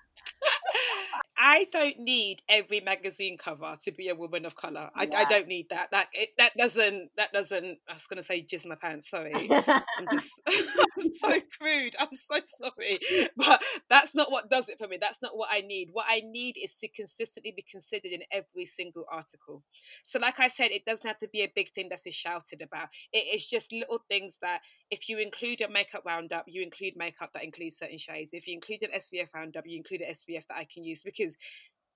I 1.45 1.67
don't 1.73 1.99
need 1.99 2.41
every 2.49 2.79
magazine 2.79 3.37
cover 3.37 3.77
to 3.83 3.91
be 3.91 4.09
a 4.09 4.15
woman 4.15 4.47
of 4.47 4.55
color. 4.55 4.91
I, 4.95 5.05
Yeah. 5.05 5.19
I 5.19 5.25
don't 5.25 5.49
need 5.49 5.71
that. 5.71 5.91
That 5.91 6.07
it, 6.13 6.29
that 6.39 6.57
doesn't 6.57 7.11
that 7.17 7.33
doesn't. 7.33 7.79
I 7.89 7.95
was 7.95 8.07
gonna 8.07 8.23
say 8.23 8.47
jizz 8.47 8.65
my 8.65 8.77
pants. 8.77 9.11
Sorry, 9.11 9.33
I'm 9.35 10.07
just 10.13 10.31
I'm 10.47 11.15
so 11.15 11.41
crude. 11.59 11.97
I'm 11.99 12.15
so 12.31 12.39
sorry, 12.61 13.01
but 13.37 13.61
that's 13.91 14.15
not 14.15 14.31
what 14.31 14.51
does 14.51 14.69
it 14.69 14.79
for 14.79 14.87
me. 14.87 14.99
That's 15.01 15.21
not 15.21 15.37
what 15.37 15.49
I 15.53 15.63
need. 15.63 15.89
What 15.91 16.07
I 16.09 16.23
need 16.25 16.55
is 16.63 16.77
to 16.77 16.87
consistently 16.87 17.53
be 17.57 17.65
considered 17.69 18.13
in 18.13 18.23
every 18.31 18.65
single 18.65 19.05
article. 19.11 19.65
So, 20.07 20.21
like 20.21 20.39
I 20.39 20.47
said, 20.47 20.71
it 20.71 20.85
doesn't 20.85 21.07
have 21.07 21.19
to 21.19 21.29
be 21.29 21.43
a 21.43 21.53
big 21.53 21.73
thing 21.73 21.89
that 21.89 22.07
is 22.07 22.15
shouted 22.15 22.63
about. 22.63 22.89
It 23.13 23.35
is 23.35 23.45
just 23.45 23.73
little 23.73 23.99
things 24.09 24.37
that 24.43 24.61
if 24.93 25.09
you 25.09 25.19
include 25.19 25.61
a 25.61 25.69
makeup 25.69 26.05
roundup, 26.07 26.45
you 26.47 26.63
include 26.63 26.95
makeup 26.97 27.31
that 27.35 27.43
includes 27.43 27.79
certain 27.79 27.99
shades. 27.99 28.31
If 28.33 28.47
you 28.47 28.55
include 28.55 28.85
an 28.85 28.91
SPF 28.93 29.35
roundup, 29.35 29.65
you 29.67 29.77
include 29.77 30.03
an 30.03 30.15
SPF 30.15 30.47
that 30.49 30.59
I 30.59 30.69
can 30.73 30.85
use 30.85 31.03
because 31.03 31.32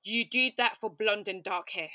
you 0.05 0.25
do 0.29 0.51
that 0.59 0.79
for 0.79 0.91
blonde 0.91 1.29
and 1.29 1.43
dark 1.43 1.71
hair. 1.71 1.91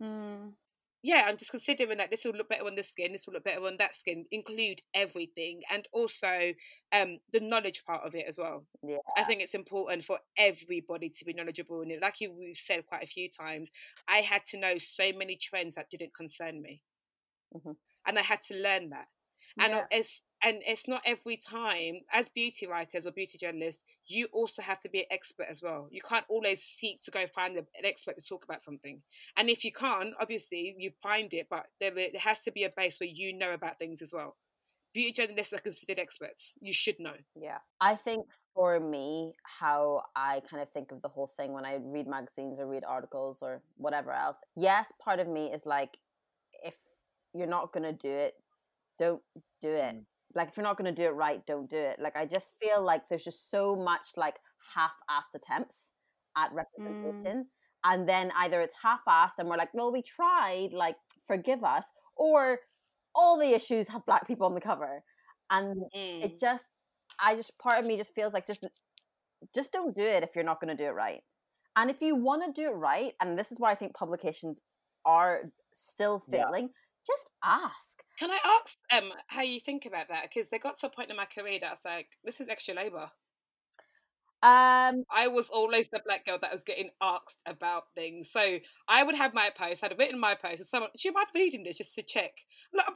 Mm. 0.00 0.54
Yeah, 1.02 1.26
I'm 1.28 1.36
just 1.36 1.52
considering 1.52 1.98
that 1.98 2.10
this 2.10 2.24
will 2.24 2.32
look 2.32 2.48
better 2.48 2.66
on 2.66 2.74
this 2.74 2.90
skin, 2.90 3.12
this 3.12 3.26
will 3.26 3.34
look 3.34 3.44
better 3.44 3.64
on 3.64 3.76
that 3.78 3.94
skin. 3.94 4.24
Include 4.32 4.82
everything 4.94 5.62
and 5.70 5.86
also 5.92 6.54
um 6.92 7.18
the 7.32 7.40
knowledge 7.40 7.84
part 7.84 8.04
of 8.04 8.14
it 8.14 8.26
as 8.28 8.36
well. 8.38 8.66
yeah. 8.82 8.98
I 9.16 9.24
think 9.24 9.40
it's 9.40 9.54
important 9.54 10.04
for 10.04 10.18
everybody 10.36 11.08
to 11.10 11.24
be 11.24 11.32
knowledgeable 11.32 11.82
in 11.82 11.90
it. 11.90 12.00
Like 12.02 12.20
you, 12.20 12.32
we've 12.32 12.56
said 12.56 12.86
quite 12.86 13.02
a 13.04 13.06
few 13.06 13.28
times, 13.30 13.70
I 14.08 14.18
had 14.18 14.44
to 14.46 14.58
know 14.58 14.78
so 14.78 15.12
many 15.12 15.36
trends 15.36 15.74
that 15.76 15.90
didn't 15.90 16.14
concern 16.14 16.62
me, 16.62 16.82
Mhm. 17.54 17.76
and 18.06 18.18
I 18.18 18.22
had 18.22 18.42
to 18.44 18.54
learn 18.54 18.90
that. 18.90 19.08
And 19.58 19.72
Yeah. 19.72 19.86
it's 19.90 20.22
and 20.42 20.62
it's 20.66 20.86
not 20.86 21.02
every 21.04 21.36
time 21.36 22.00
as 22.12 22.28
beauty 22.28 22.66
writers 22.66 23.06
or 23.06 23.10
beauty 23.12 23.38
journalists, 23.38 23.82
you 24.08 24.26
also 24.32 24.62
have 24.62 24.80
to 24.80 24.88
be 24.88 25.00
an 25.00 25.06
expert 25.10 25.46
as 25.50 25.62
well. 25.62 25.88
You 25.90 26.00
can't 26.00 26.24
always 26.28 26.62
seek 26.62 27.02
to 27.04 27.10
go 27.10 27.26
find 27.26 27.56
an 27.56 27.66
expert 27.84 28.16
to 28.16 28.22
talk 28.22 28.44
about 28.44 28.62
something. 28.62 29.02
And 29.36 29.50
if 29.50 29.64
you 29.64 29.72
can't, 29.72 30.14
obviously 30.20 30.74
you 30.78 30.92
find 31.02 31.32
it, 31.34 31.46
but 31.50 31.66
there, 31.78 31.92
there 31.94 32.10
has 32.18 32.40
to 32.42 32.50
be 32.50 32.64
a 32.64 32.70
base 32.74 32.98
where 32.98 33.08
you 33.08 33.36
know 33.36 33.52
about 33.52 33.78
things 33.78 34.00
as 34.00 34.12
well. 34.12 34.36
Beauty 34.94 35.12
journalists 35.12 35.52
are 35.52 35.58
considered 35.58 35.98
experts. 35.98 36.54
You 36.60 36.72
should 36.72 36.98
know. 36.98 37.12
Yeah. 37.38 37.58
I 37.80 37.94
think 37.94 38.24
for 38.54 38.80
me, 38.80 39.34
how 39.42 40.02
I 40.16 40.40
kind 40.50 40.62
of 40.62 40.70
think 40.72 40.90
of 40.90 41.02
the 41.02 41.08
whole 41.08 41.32
thing 41.36 41.52
when 41.52 41.66
I 41.66 41.78
read 41.80 42.08
magazines 42.08 42.58
or 42.58 42.66
read 42.66 42.84
articles 42.88 43.38
or 43.42 43.60
whatever 43.76 44.12
else, 44.12 44.38
yes, 44.56 44.90
part 44.98 45.20
of 45.20 45.28
me 45.28 45.52
is 45.52 45.66
like, 45.66 45.98
if 46.64 46.74
you're 47.34 47.46
not 47.46 47.72
going 47.72 47.84
to 47.84 47.92
do 47.92 48.10
it, 48.10 48.34
don't 48.98 49.22
do 49.60 49.70
it. 49.70 49.94
Mm. 49.94 50.04
Like, 50.34 50.48
if 50.48 50.56
you're 50.56 50.64
not 50.64 50.76
going 50.76 50.94
to 50.94 51.02
do 51.02 51.08
it 51.08 51.14
right, 51.14 51.44
don't 51.46 51.68
do 51.70 51.76
it. 51.76 51.98
Like, 52.00 52.16
I 52.16 52.26
just 52.26 52.54
feel 52.60 52.82
like 52.82 53.08
there's 53.08 53.24
just 53.24 53.50
so 53.50 53.74
much 53.76 54.06
like 54.16 54.36
half 54.74 54.92
assed 55.10 55.34
attempts 55.34 55.92
at 56.36 56.50
representation. 56.52 57.48
And 57.84 58.08
then 58.08 58.32
either 58.36 58.60
it's 58.60 58.74
half 58.82 59.00
assed 59.08 59.38
and 59.38 59.48
we're 59.48 59.56
like, 59.56 59.72
well, 59.74 59.92
we 59.92 60.02
tried, 60.02 60.72
like, 60.72 60.96
forgive 61.26 61.64
us, 61.64 61.86
or 62.16 62.60
all 63.14 63.38
the 63.38 63.52
issues 63.54 63.88
have 63.88 64.04
black 64.06 64.26
people 64.26 64.46
on 64.46 64.54
the 64.54 64.60
cover. 64.60 65.02
And 65.50 65.90
Mm. 65.94 66.22
it 66.22 66.38
just 66.40 66.68
i 67.20 67.34
just 67.34 67.56
part 67.58 67.78
of 67.78 67.86
me 67.86 67.96
just 67.96 68.14
feels 68.14 68.32
like 68.32 68.46
just 68.46 68.64
just 69.54 69.72
don't 69.72 69.94
do 69.96 70.02
it 70.02 70.22
if 70.22 70.30
you're 70.34 70.44
not 70.44 70.60
going 70.60 70.74
to 70.76 70.82
do 70.82 70.88
it 70.88 70.94
right 70.94 71.22
and 71.76 71.90
if 71.90 72.00
you 72.02 72.14
want 72.16 72.42
to 72.44 72.60
do 72.60 72.68
it 72.68 72.74
right 72.74 73.14
and 73.20 73.38
this 73.38 73.52
is 73.52 73.58
why 73.58 73.70
i 73.70 73.74
think 73.74 73.94
publications 73.94 74.60
are 75.04 75.52
still 75.72 76.20
Yeah. 76.26 76.44
failing 76.44 76.70
just 77.06 77.28
ask 77.44 77.97
Can 78.18 78.30
I 78.30 78.38
ask 78.44 78.76
um 78.90 79.12
how 79.28 79.42
you 79.42 79.60
think 79.60 79.86
about 79.86 80.08
that? 80.08 80.24
Because 80.28 80.48
they 80.50 80.58
got 80.58 80.78
to 80.80 80.86
a 80.86 80.90
point 80.90 81.10
in 81.10 81.16
my 81.16 81.26
career 81.26 81.58
that 81.60 81.66
I 81.66 81.70
was 81.70 81.84
like, 81.84 82.08
this 82.24 82.40
is 82.40 82.48
extra 82.48 82.74
labor. 82.74 83.10
um 84.42 85.04
I 85.10 85.28
was 85.28 85.48
always 85.48 85.88
the 85.90 86.00
black 86.04 86.26
girl 86.26 86.38
that 86.40 86.52
was 86.52 86.62
getting 86.64 86.90
asked 87.00 87.38
about 87.46 87.84
things. 87.94 88.30
So 88.30 88.58
I 88.88 89.02
would 89.02 89.14
have 89.16 89.34
my 89.34 89.50
post, 89.56 89.82
I'd 89.82 89.90
have 89.90 89.98
written 89.98 90.18
my 90.20 90.34
post, 90.34 90.60
and 90.60 90.66
someone, 90.66 90.90
do 90.96 91.08
you 91.08 91.12
mind 91.12 91.28
reading 91.34 91.64
this 91.64 91.78
just 91.78 91.94
to 91.96 92.02
check? 92.02 92.32
Like, 92.72 92.86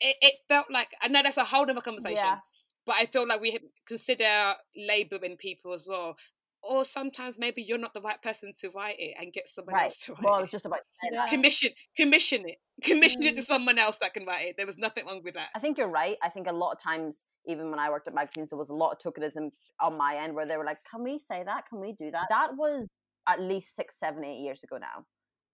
it, 0.00 0.16
it 0.22 0.34
felt 0.48 0.66
like, 0.70 0.88
I 1.02 1.08
know 1.08 1.22
that's 1.22 1.36
a 1.36 1.44
whole 1.44 1.70
other 1.70 1.80
conversation, 1.80 2.16
Yeah. 2.16 2.38
but 2.86 2.96
I 2.96 3.06
feel 3.06 3.28
like 3.28 3.40
we 3.40 3.58
consider 3.86 4.54
labouring 4.74 5.36
people 5.36 5.74
as 5.74 5.86
well. 5.88 6.16
Or 6.62 6.84
sometimes 6.84 7.36
maybe 7.38 7.62
you're 7.62 7.78
not 7.78 7.94
the 7.94 8.00
right 8.02 8.20
person 8.22 8.52
to 8.60 8.70
write 8.70 8.96
it 8.98 9.14
and 9.18 9.32
get 9.32 9.48
someone 9.48 9.74
right 9.74 9.84
else 9.86 9.96
to 10.04 10.12
write 10.12 10.22
well 10.24 10.34
i 10.34 10.38
it. 10.38 10.40
was 10.42 10.50
just 10.50 10.66
about 10.66 10.76
to 10.78 10.82
say 11.02 11.08
Yeah. 11.12 11.20
that. 11.22 11.30
Commission, 11.30 11.70
commission 11.96 12.48
it, 12.48 12.58
commission 12.82 13.22
it 13.22 13.34
to 13.36 13.42
Mm. 13.42 13.46
someone 13.46 13.78
else 13.78 13.96
that 14.00 14.12
can 14.14 14.26
write 14.26 14.48
it. 14.48 14.56
There 14.56 14.66
was 14.66 14.78
nothing 14.78 15.06
wrong 15.06 15.22
with 15.24 15.34
that. 15.34 15.48
i 15.54 15.58
think 15.58 15.78
you're 15.78 15.88
right 15.88 16.16
i 16.22 16.28
think 16.28 16.46
a 16.48 16.52
lot 16.52 16.72
of 16.72 16.82
times 16.82 17.24
even 17.46 17.70
when 17.70 17.78
i 17.78 17.88
worked 17.90 18.06
at 18.08 18.14
magazines 18.14 18.50
there 18.50 18.58
was 18.58 18.68
a 18.68 18.74
lot 18.74 18.90
of 18.92 18.98
tokenism 18.98 19.50
on 19.80 19.96
my 19.96 20.16
end 20.16 20.34
where 20.34 20.46
they 20.46 20.56
were 20.58 20.64
like 20.64 20.78
can 20.90 21.02
we 21.02 21.18
say 21.18 21.42
that 21.44 21.66
can 21.68 21.80
we 21.80 21.92
do 21.92 22.10
that 22.10 22.26
that 22.28 22.50
was 22.56 22.86
at 23.26 23.40
least 23.40 23.74
six 23.74 23.98
seven 23.98 24.22
eight 24.24 24.40
years 24.40 24.62
ago 24.62 24.76
now 24.76 25.04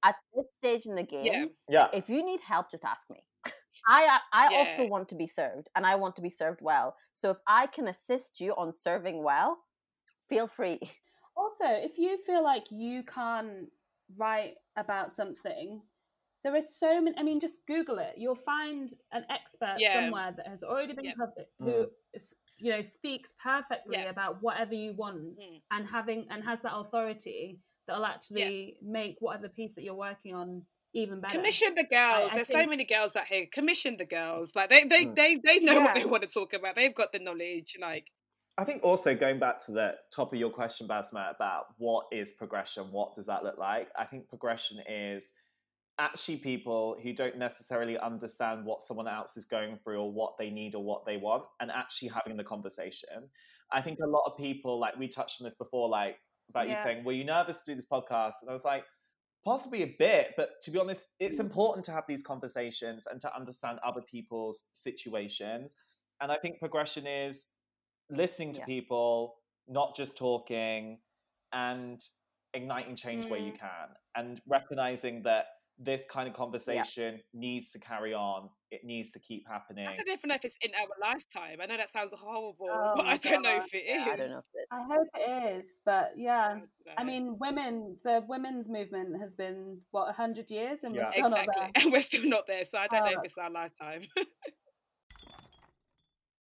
at 0.04 0.16
this 0.34 0.46
stage 0.58 0.86
in 0.86 0.94
the 0.96 1.02
game 1.04 1.24
Yeah. 1.24 1.44
Yeah. 1.68 1.88
if 1.92 2.08
you 2.08 2.24
need 2.24 2.40
help, 2.40 2.70
just 2.70 2.84
ask 2.84 3.08
me. 3.10 3.20
I 3.88 4.18
I 4.32 4.54
also 4.56 4.86
want 4.86 5.08
to 5.10 5.14
be 5.16 5.26
served, 5.26 5.68
and 5.76 5.86
I 5.86 5.94
want 5.96 6.16
to 6.16 6.22
be 6.22 6.30
served 6.30 6.60
well. 6.60 6.96
So 7.14 7.30
if 7.30 7.38
I 7.46 7.66
can 7.66 7.86
assist 7.88 8.40
you 8.40 8.52
on 8.56 8.72
serving 8.72 9.22
well, 9.22 9.58
feel 10.28 10.46
free. 10.48 10.78
Also, 11.36 11.64
if 11.66 11.98
you 11.98 12.16
feel 12.18 12.42
like 12.42 12.64
you 12.70 13.02
can't 13.02 13.68
write 14.18 14.54
about 14.76 15.12
something, 15.12 15.82
there 16.42 16.54
is 16.56 16.78
so 16.78 17.00
many. 17.00 17.16
I 17.18 17.22
mean, 17.22 17.40
just 17.40 17.66
Google 17.66 17.98
it. 17.98 18.14
You'll 18.16 18.34
find 18.34 18.88
an 19.12 19.24
expert 19.30 19.76
Yeah. 19.78 19.94
somewhere 20.04 20.32
that 20.36 20.46
has 20.46 20.62
already 20.62 20.92
been 20.94 21.04
Yep. 21.06 21.16
published 21.16 21.50
who 21.58 21.90
is, 22.14 22.34
you 22.58 22.70
know 22.72 22.80
speaks 22.80 23.32
perfectly 23.32 23.96
Yeah. 23.98 24.08
about 24.08 24.42
whatever 24.42 24.74
you 24.74 24.92
want 24.94 25.38
Mm. 25.38 25.62
and 25.72 25.86
having 25.86 26.26
and 26.30 26.42
has 26.44 26.62
that 26.62 26.74
authority 26.74 27.60
that'll 27.86 28.06
actually 28.06 28.78
make 28.80 29.16
whatever 29.20 29.48
piece 29.48 29.74
that 29.74 29.82
you're 29.82 29.94
working 29.94 30.34
on 30.34 30.64
even 30.94 31.20
better. 31.20 31.36
Commission 31.36 31.74
the 31.74 31.84
girls. 31.84 32.30
I 32.32 32.36
There's 32.36 32.48
so 32.48 32.66
many 32.66 32.84
girls 32.84 33.14
out 33.14 33.26
here. 33.26 33.46
Commission 33.52 33.98
the 33.98 34.06
girls. 34.06 34.54
Like 34.54 34.70
they, 34.70 34.84
they, 34.84 35.04
Mm. 35.04 35.14
they, 35.14 35.34
they 35.36 35.58
know 35.60 35.80
what 35.80 35.94
they 35.94 36.06
want 36.06 36.22
to 36.22 36.28
talk 36.28 36.54
about. 36.54 36.74
They've 36.76 36.94
got 36.94 37.12
the 37.12 37.18
knowledge. 37.18 37.76
Like 37.78 38.10
I 38.58 38.64
think 38.64 38.82
also 38.82 39.14
going 39.14 39.38
back 39.38 39.58
to 39.66 39.72
the 39.72 39.94
top 40.10 40.32
of 40.32 40.38
your 40.38 40.50
question, 40.50 40.88
Basma, 40.88 41.34
about 41.34 41.66
what 41.76 42.06
is 42.10 42.32
progression, 42.32 42.90
what 42.90 43.14
does 43.14 43.26
that 43.26 43.44
look 43.44 43.58
like? 43.58 43.88
I 43.98 44.04
think 44.04 44.28
progression 44.28 44.78
is 44.88 45.32
actually 45.98 46.38
people 46.38 46.96
who 47.02 47.12
don't 47.12 47.36
necessarily 47.36 47.98
understand 47.98 48.64
what 48.64 48.80
someone 48.80 49.08
else 49.08 49.36
is 49.36 49.44
going 49.44 49.78
through 49.82 50.00
or 50.00 50.10
what 50.10 50.38
they 50.38 50.50
need 50.50 50.74
or 50.74 50.82
what 50.82 51.04
they 51.04 51.18
want, 51.18 51.44
and 51.60 51.70
actually 51.70 52.08
having 52.08 52.36
the 52.36 52.44
conversation. 52.44 53.28
I 53.72 53.82
think 53.82 53.98
a 54.02 54.06
lot 54.06 54.24
of 54.26 54.38
people, 54.38 54.78
like 54.78 54.96
we 54.98 55.08
touched 55.08 55.40
on 55.40 55.44
this 55.44 55.54
before, 55.54 55.88
like 55.88 56.16
about 56.48 56.68
you 56.68 56.76
saying, 56.76 57.04
"Were 57.04 57.12
you 57.12 57.24
nervous 57.24 57.62
to 57.64 57.72
do 57.72 57.74
this 57.74 57.86
podcast?" 57.86 58.40
And 58.40 58.48
I 58.48 58.52
was 58.52 58.64
like, 58.64 58.84
possibly 59.44 59.82
a 59.82 59.96
bit, 59.98 60.34
but 60.36 60.60
to 60.62 60.70
be 60.70 60.78
honest, 60.78 61.08
it's 61.20 61.40
important 61.40 61.84
to 61.86 61.92
have 61.92 62.04
these 62.08 62.22
conversations 62.22 63.06
and 63.06 63.20
to 63.20 63.34
understand 63.34 63.78
other 63.84 64.02
people's 64.02 64.62
situations. 64.72 65.74
And 66.20 66.32
I 66.32 66.36
think 66.36 66.58
progression 66.58 67.06
is 67.06 67.46
listening 68.10 68.52
to 68.54 68.60
Yeah. 68.60 68.66
people, 68.66 69.36
not 69.66 69.96
just 69.96 70.16
talking, 70.16 71.00
and 71.52 72.00
igniting 72.54 72.96
change 72.96 73.26
where 73.26 73.40
you 73.40 73.52
Mm. 73.52 73.58
can, 73.58 73.96
and 74.14 74.40
recognizing 74.46 75.22
that 75.22 75.46
this 75.78 76.06
kind 76.06 76.26
of 76.26 76.34
conversation 76.34 77.22
needs 77.34 77.70
to 77.70 77.78
carry 77.78 78.14
on. 78.14 78.48
It 78.70 78.82
needs 78.82 79.10
to 79.10 79.20
keep 79.20 79.46
happening. 79.46 79.86
I 79.86 79.94
don't 79.94 80.08
even 80.08 80.28
know 80.28 80.34
if 80.36 80.44
it's 80.46 80.56
in 80.62 80.74
our 80.74 80.88
lifetime. 80.98 81.60
I 81.60 81.66
know 81.66 81.76
that 81.76 81.90
sounds 81.90 82.12
horrible, 82.14 82.56
Oh 82.70 82.92
but 82.96 83.04
I 83.06 83.18
don't 83.18 83.42
know 83.42 83.56
if 83.56 83.74
it 83.74 83.84
is. 83.84 84.06
Yeah, 84.06 84.12
I 84.12 84.16
don't 84.16 84.30
know 84.30 84.38
if 84.38 84.44
it. 84.54 84.68
I 84.70 84.82
hope 84.82 85.08
it 85.14 85.54
is, 85.58 85.80
but 85.84 86.12
yeah. 86.16 86.60
I 86.96 87.02
No. 87.02 87.06
mean, 87.12 87.38
women. 87.38 87.98
The 88.04 88.24
women's 88.26 88.70
movement 88.70 89.20
has 89.20 89.36
been 89.36 89.82
what 89.90 90.14
hundred 90.14 90.50
years, 90.50 90.82
and 90.82 90.94
Yeah. 90.94 91.04
we're 91.04 91.12
still 91.12 91.26
exactly, 91.26 91.46
not 91.46 91.56
there. 91.56 91.70
and 91.84 91.92
we're 91.92 92.02
still 92.02 92.24
not 92.26 92.46
there. 92.46 92.64
So 92.64 92.78
I 92.78 92.86
don't 92.86 93.04
know 93.04 93.10
Oh. 93.14 93.20
if 93.20 93.24
it's 93.26 93.36
our 93.38 93.50
lifetime. 93.50 94.08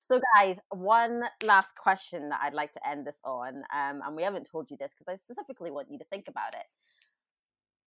So, 0.08 0.20
guys, 0.36 0.58
one 0.70 1.24
last 1.42 1.74
question 1.74 2.28
that 2.28 2.40
I'd 2.42 2.54
like 2.54 2.72
to 2.72 2.88
end 2.88 3.06
this 3.06 3.20
on, 3.24 3.56
um, 3.74 4.02
and 4.06 4.14
we 4.14 4.22
haven't 4.22 4.48
told 4.50 4.70
you 4.70 4.76
this 4.78 4.92
because 4.96 5.12
I 5.12 5.16
specifically 5.16 5.70
want 5.70 5.90
you 5.90 5.98
to 5.98 6.04
think 6.04 6.28
about 6.28 6.54
it. 6.54 6.66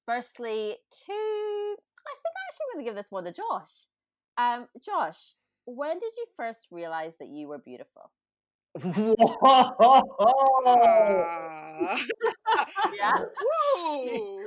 Firstly, 0.06 0.76
to 1.06 1.14
I 1.14 2.12
think 2.12 2.26
I'm 2.26 2.44
actually 2.50 2.66
want 2.74 2.80
to 2.80 2.84
give 2.84 2.96
this 2.96 3.12
one 3.12 3.24
to 3.26 3.32
Josh. 3.32 3.88
Um, 4.38 4.68
Josh, 4.84 5.36
when 5.66 6.00
did 6.00 6.12
you 6.18 6.26
first 6.36 6.68
realize 6.72 7.14
that 7.20 7.30
you 7.30 7.48
were 7.48 7.60
beautiful? 7.60 8.12
Ah. 9.44 9.74
Yeah. 12.96 13.14
Woo! 13.84 14.46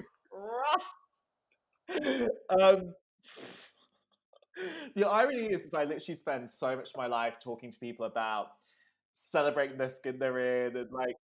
um, 2.51 2.95
the 4.95 5.09
irony 5.09 5.47
is, 5.47 5.63
is 5.63 5.75
I 5.75 5.85
literally 5.85 6.15
spend 6.15 6.51
so 6.51 6.77
much 6.77 6.91
of 6.91 6.97
my 6.97 7.07
life 7.07 7.35
talking 7.43 7.71
to 7.71 7.79
people 7.79 8.07
about 8.07 8.49
celebrating 9.13 9.79
the 9.79 9.89
skin 9.89 10.19
they're 10.19 10.67
in 10.67 10.77
and 10.77 10.91
like 10.93 11.17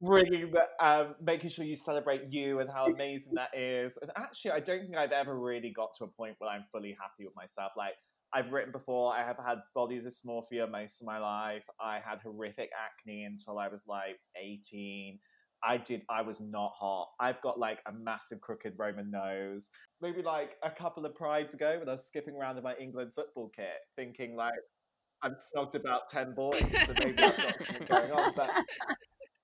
bringing 0.00 0.52
the, 0.52 0.64
um, 0.84 1.14
making 1.22 1.50
sure 1.50 1.64
you 1.64 1.76
celebrate 1.76 2.22
you 2.30 2.60
and 2.60 2.70
how 2.70 2.86
amazing 2.86 3.34
that 3.34 3.56
is. 3.58 3.98
And 4.00 4.10
actually, 4.16 4.52
I 4.52 4.60
don't 4.60 4.82
think 4.82 4.96
I've 4.96 5.12
ever 5.12 5.38
really 5.38 5.70
got 5.70 5.94
to 5.98 6.04
a 6.04 6.08
point 6.08 6.36
where 6.38 6.50
I'm 6.50 6.64
fully 6.72 6.96
happy 7.00 7.24
with 7.24 7.34
myself. 7.36 7.72
Like 7.76 7.94
I've 8.32 8.52
written 8.52 8.72
before, 8.72 9.12
I 9.14 9.24
have 9.24 9.38
had 9.44 9.58
body 9.74 10.00
dysmorphia 10.00 10.70
most 10.70 11.00
of 11.00 11.06
my 11.06 11.18
life. 11.18 11.64
I 11.80 12.00
had 12.04 12.20
horrific 12.22 12.70
acne 12.76 13.24
until 13.24 13.58
I 13.58 13.68
was 13.68 13.86
like 13.86 14.18
18. 14.40 15.18
I 15.62 15.76
did. 15.76 16.02
I 16.08 16.22
was 16.22 16.40
not 16.40 16.72
hot. 16.78 17.08
I've 17.20 17.40
got 17.40 17.58
like 17.58 17.80
a 17.86 17.92
massive 17.92 18.40
crooked 18.40 18.74
Roman 18.76 19.10
nose. 19.10 19.70
Maybe 20.00 20.22
like 20.22 20.52
a 20.62 20.70
couple 20.70 21.04
of 21.04 21.14
prides 21.14 21.54
ago 21.54 21.76
when 21.78 21.88
I 21.88 21.92
was 21.92 22.06
skipping 22.06 22.34
around 22.36 22.58
in 22.58 22.62
my 22.62 22.74
England 22.76 23.12
football 23.14 23.50
kit, 23.54 23.80
thinking 23.96 24.36
like 24.36 24.52
I'm 25.22 25.34
snogged 25.34 25.74
about 25.74 26.08
ten 26.08 26.34
boys, 26.34 26.62
so 26.86 26.92
maybe 26.98 27.12
that's 27.12 27.38
not 27.38 27.56
something 27.56 27.86
going 27.88 28.12
on. 28.12 28.32
But 28.36 28.50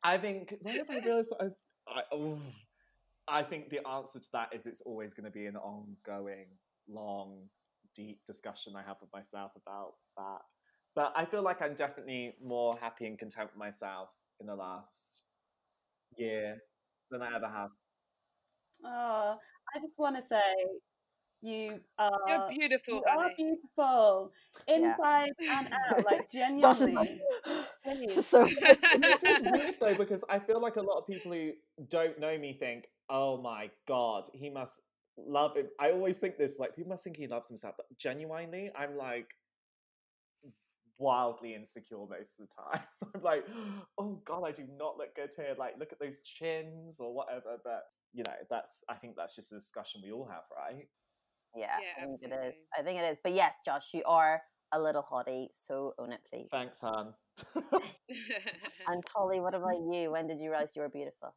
I 0.03 0.19
think 0.19 0.55
when 0.63 0.77
have 0.77 0.91
I 0.91 0.99
realised 0.99 1.33
I 1.41 1.45
was? 1.45 1.55
I, 1.89 2.03
oh, 2.13 2.39
I 3.27 3.43
think 3.43 3.71
the 3.71 3.87
answer 3.87 4.21
to 4.21 4.29
that 4.33 4.51
is 4.55 4.67
it's 4.67 4.83
always 4.83 5.15
going 5.15 5.25
to 5.25 5.31
be 5.31 5.47
an 5.47 5.57
ongoing, 5.57 6.47
long, 6.89 7.49
deep 7.95 8.21
discussion 8.27 8.75
I 8.77 8.83
have 8.83 8.97
with 9.01 9.13
myself 9.13 9.53
about 9.57 9.95
that. 10.17 10.43
But 10.95 11.13
I 11.17 11.25
feel 11.25 11.43
like 11.43 11.61
I'm 11.61 11.75
definitely 11.75 12.35
more 12.43 12.77
happy 12.81 13.07
and 13.07 13.19
content 13.19 13.51
with 13.53 13.59
myself 13.59 14.11
in 14.41 14.47
the 14.47 14.55
last 14.55 15.24
year 16.19 16.59
than 17.11 17.23
I 17.23 17.35
ever 17.37 17.49
have. 17.49 17.71
Oh, 18.85 19.37
I 19.75 19.79
just 19.81 19.99
want 19.99 20.17
to 20.17 20.23
say 20.23 20.41
you 21.43 21.81
are 21.99 22.11
You're 22.27 22.49
beautiful, 22.49 22.95
you 22.97 23.05
are 23.05 23.23
honey. 23.23 23.35
beautiful 23.37 24.33
Yeah. 24.67 24.77
inside 24.97 25.31
and 25.51 25.69
out, 25.69 26.05
like 26.05 26.31
Josh 26.61 26.81
is 26.81 26.87
genuinely. 26.89 27.21
this 28.07 28.17
is 28.19 28.27
so 28.27 28.45
It's 28.93 29.23
just 29.23 29.45
weird 29.45 29.75
though 29.81 29.95
because 29.95 30.25
I 30.29 30.39
feel 30.39 30.61
like 30.61 30.77
a 30.77 30.83
lot 30.83 30.99
of 30.99 31.07
people 31.07 31.33
who 31.33 31.53
don't 31.89 32.19
know 32.19 32.37
me 32.39 32.57
think, 32.59 32.87
"Oh 33.11 33.41
my 33.41 33.71
god, 33.87 34.29
he 34.33 34.51
must 34.51 34.81
love 35.17 35.57
it." 35.57 35.71
I 35.81 35.91
always 35.93 36.17
think 36.19 36.39
this 36.39 36.59
like 36.59 36.75
people 36.77 36.91
must 36.91 37.05
think 37.05 37.17
he 37.17 37.27
loves 37.27 37.49
himself, 37.49 37.75
but 37.77 37.87
genuinely, 37.99 38.71
I'm 38.77 38.97
like 38.97 39.27
wildly 40.99 41.55
insecure 41.55 41.99
most 41.99 42.39
of 42.41 42.49
the 42.49 42.55
time. 42.55 42.85
I'm 43.15 43.23
like, 43.23 43.45
"Oh 43.99 44.21
god, 44.25 44.45
I 44.45 44.53
do 44.53 44.67
not 44.79 44.97
look 44.97 45.15
good 45.15 45.31
here." 45.37 45.55
Like, 45.59 45.75
look 45.79 45.93
at 45.93 46.01
those 46.01 46.19
chins 46.21 47.01
or 47.01 47.15
whatever. 47.15 47.59
But 47.65 47.85
you 48.13 48.23
know, 48.25 48.35
that's 48.51 48.79
I 48.89 48.95
think 48.95 49.17
that's 49.17 49.35
just 49.35 49.53
a 49.53 49.57
discussion 49.57 50.03
we 50.05 50.13
all 50.13 50.27
have, 50.27 50.45
right? 50.57 50.87
yeah, 51.57 51.79
Yeah, 51.81 52.05
I 52.05 52.07
think 52.07 52.21
it 52.23 52.47
is. 52.49 52.55
I 52.79 52.83
think 52.83 52.99
it 53.01 53.05
is. 53.05 53.19
But 53.23 53.33
yes, 53.33 53.55
Josh, 53.65 53.89
you 53.93 54.03
are 54.07 54.43
a 54.73 54.81
little 54.81 55.03
hottie, 55.03 55.49
so 55.53 55.95
own 55.99 56.13
it, 56.13 56.21
please. 56.31 56.49
Thanks, 56.51 56.81
Han. 56.81 57.15
And 58.87 59.03
Tolly, 59.17 59.41
what 59.41 59.55
about 59.55 59.79
you? 59.93 60.11
When 60.13 60.27
did 60.27 60.41
you 60.41 60.51
realize 60.51 60.73
you 60.75 60.83
were 60.83 60.89
beautiful? 60.89 61.35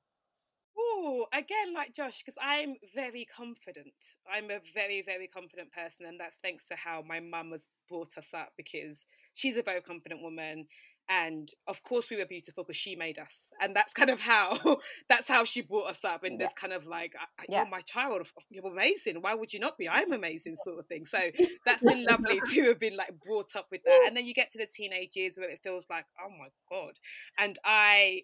Oh, 0.78 1.26
again, 1.34 1.74
like 1.74 1.94
Josh, 1.94 2.20
because 2.20 2.38
I'm 2.42 2.76
very 2.94 3.26
confident. 3.26 3.94
I'm 4.32 4.52
a 4.52 4.60
very, 4.74 5.02
very 5.06 5.28
confident 5.28 5.72
person, 5.72 6.06
and 6.06 6.20
that's 6.20 6.36
thanks 6.42 6.68
to 6.68 6.76
how 6.76 7.04
my 7.08 7.20
mum 7.20 7.52
has 7.52 7.68
brought 7.88 8.18
us 8.18 8.34
up. 8.34 8.54
Because 8.58 9.06
she's 9.34 9.58
a 9.58 9.64
very 9.64 9.82
confident 9.82 10.22
woman, 10.22 10.68
and 11.10 11.50
of 11.68 11.82
course 11.84 12.10
we 12.10 12.18
were 12.18 12.26
beautiful 12.26 12.64
because 12.64 12.76
she 12.78 12.96
made 12.96 13.18
us, 13.18 13.52
and 13.62 13.76
that's 13.76 13.94
kind 13.94 14.10
of 14.10 14.20
how 14.20 14.58
that's 15.10 15.28
how 15.28 15.44
she 15.46 15.62
brought 15.62 15.90
us 15.90 16.04
up. 16.04 16.24
And 16.24 16.40
Yeah. 16.40 16.48
this 16.48 16.54
kind 16.60 16.74
of 16.74 16.86
like, 16.86 17.14
"I- 17.18 17.42
I- 17.42 17.46
Yeah. 17.48 17.62
you're 17.62 17.70
my 17.70 17.82
child, 17.82 18.28
you're 18.50 18.66
amazing. 18.68 19.22
Why 19.22 19.34
would 19.34 19.54
you 19.54 19.60
not 19.60 19.78
be? 19.78 19.88
I'm 19.90 20.12
amazing, 20.12 20.58
sort 20.64 20.80
of 20.80 20.88
thing. 20.88 21.06
So 21.06 21.32
that's 21.66 21.82
been 21.84 22.04
lovely 22.10 22.42
to 22.54 22.64
have 22.66 22.80
been 22.80 22.96
like 22.98 23.18
brought 23.26 23.56
up 23.56 23.68
with 23.72 23.84
that. 23.86 24.04
And 24.08 24.18
then 24.18 24.26
you 24.26 24.34
get 24.34 24.52
to 24.52 24.58
the 24.58 24.66
teenage 24.68 25.16
years 25.16 25.38
where 25.38 25.50
it 25.50 25.62
feels 25.64 25.86
like, 25.90 26.06
oh 26.24 26.30
my 26.30 26.48
god. 26.70 26.94
And 27.38 27.58
I 27.64 28.24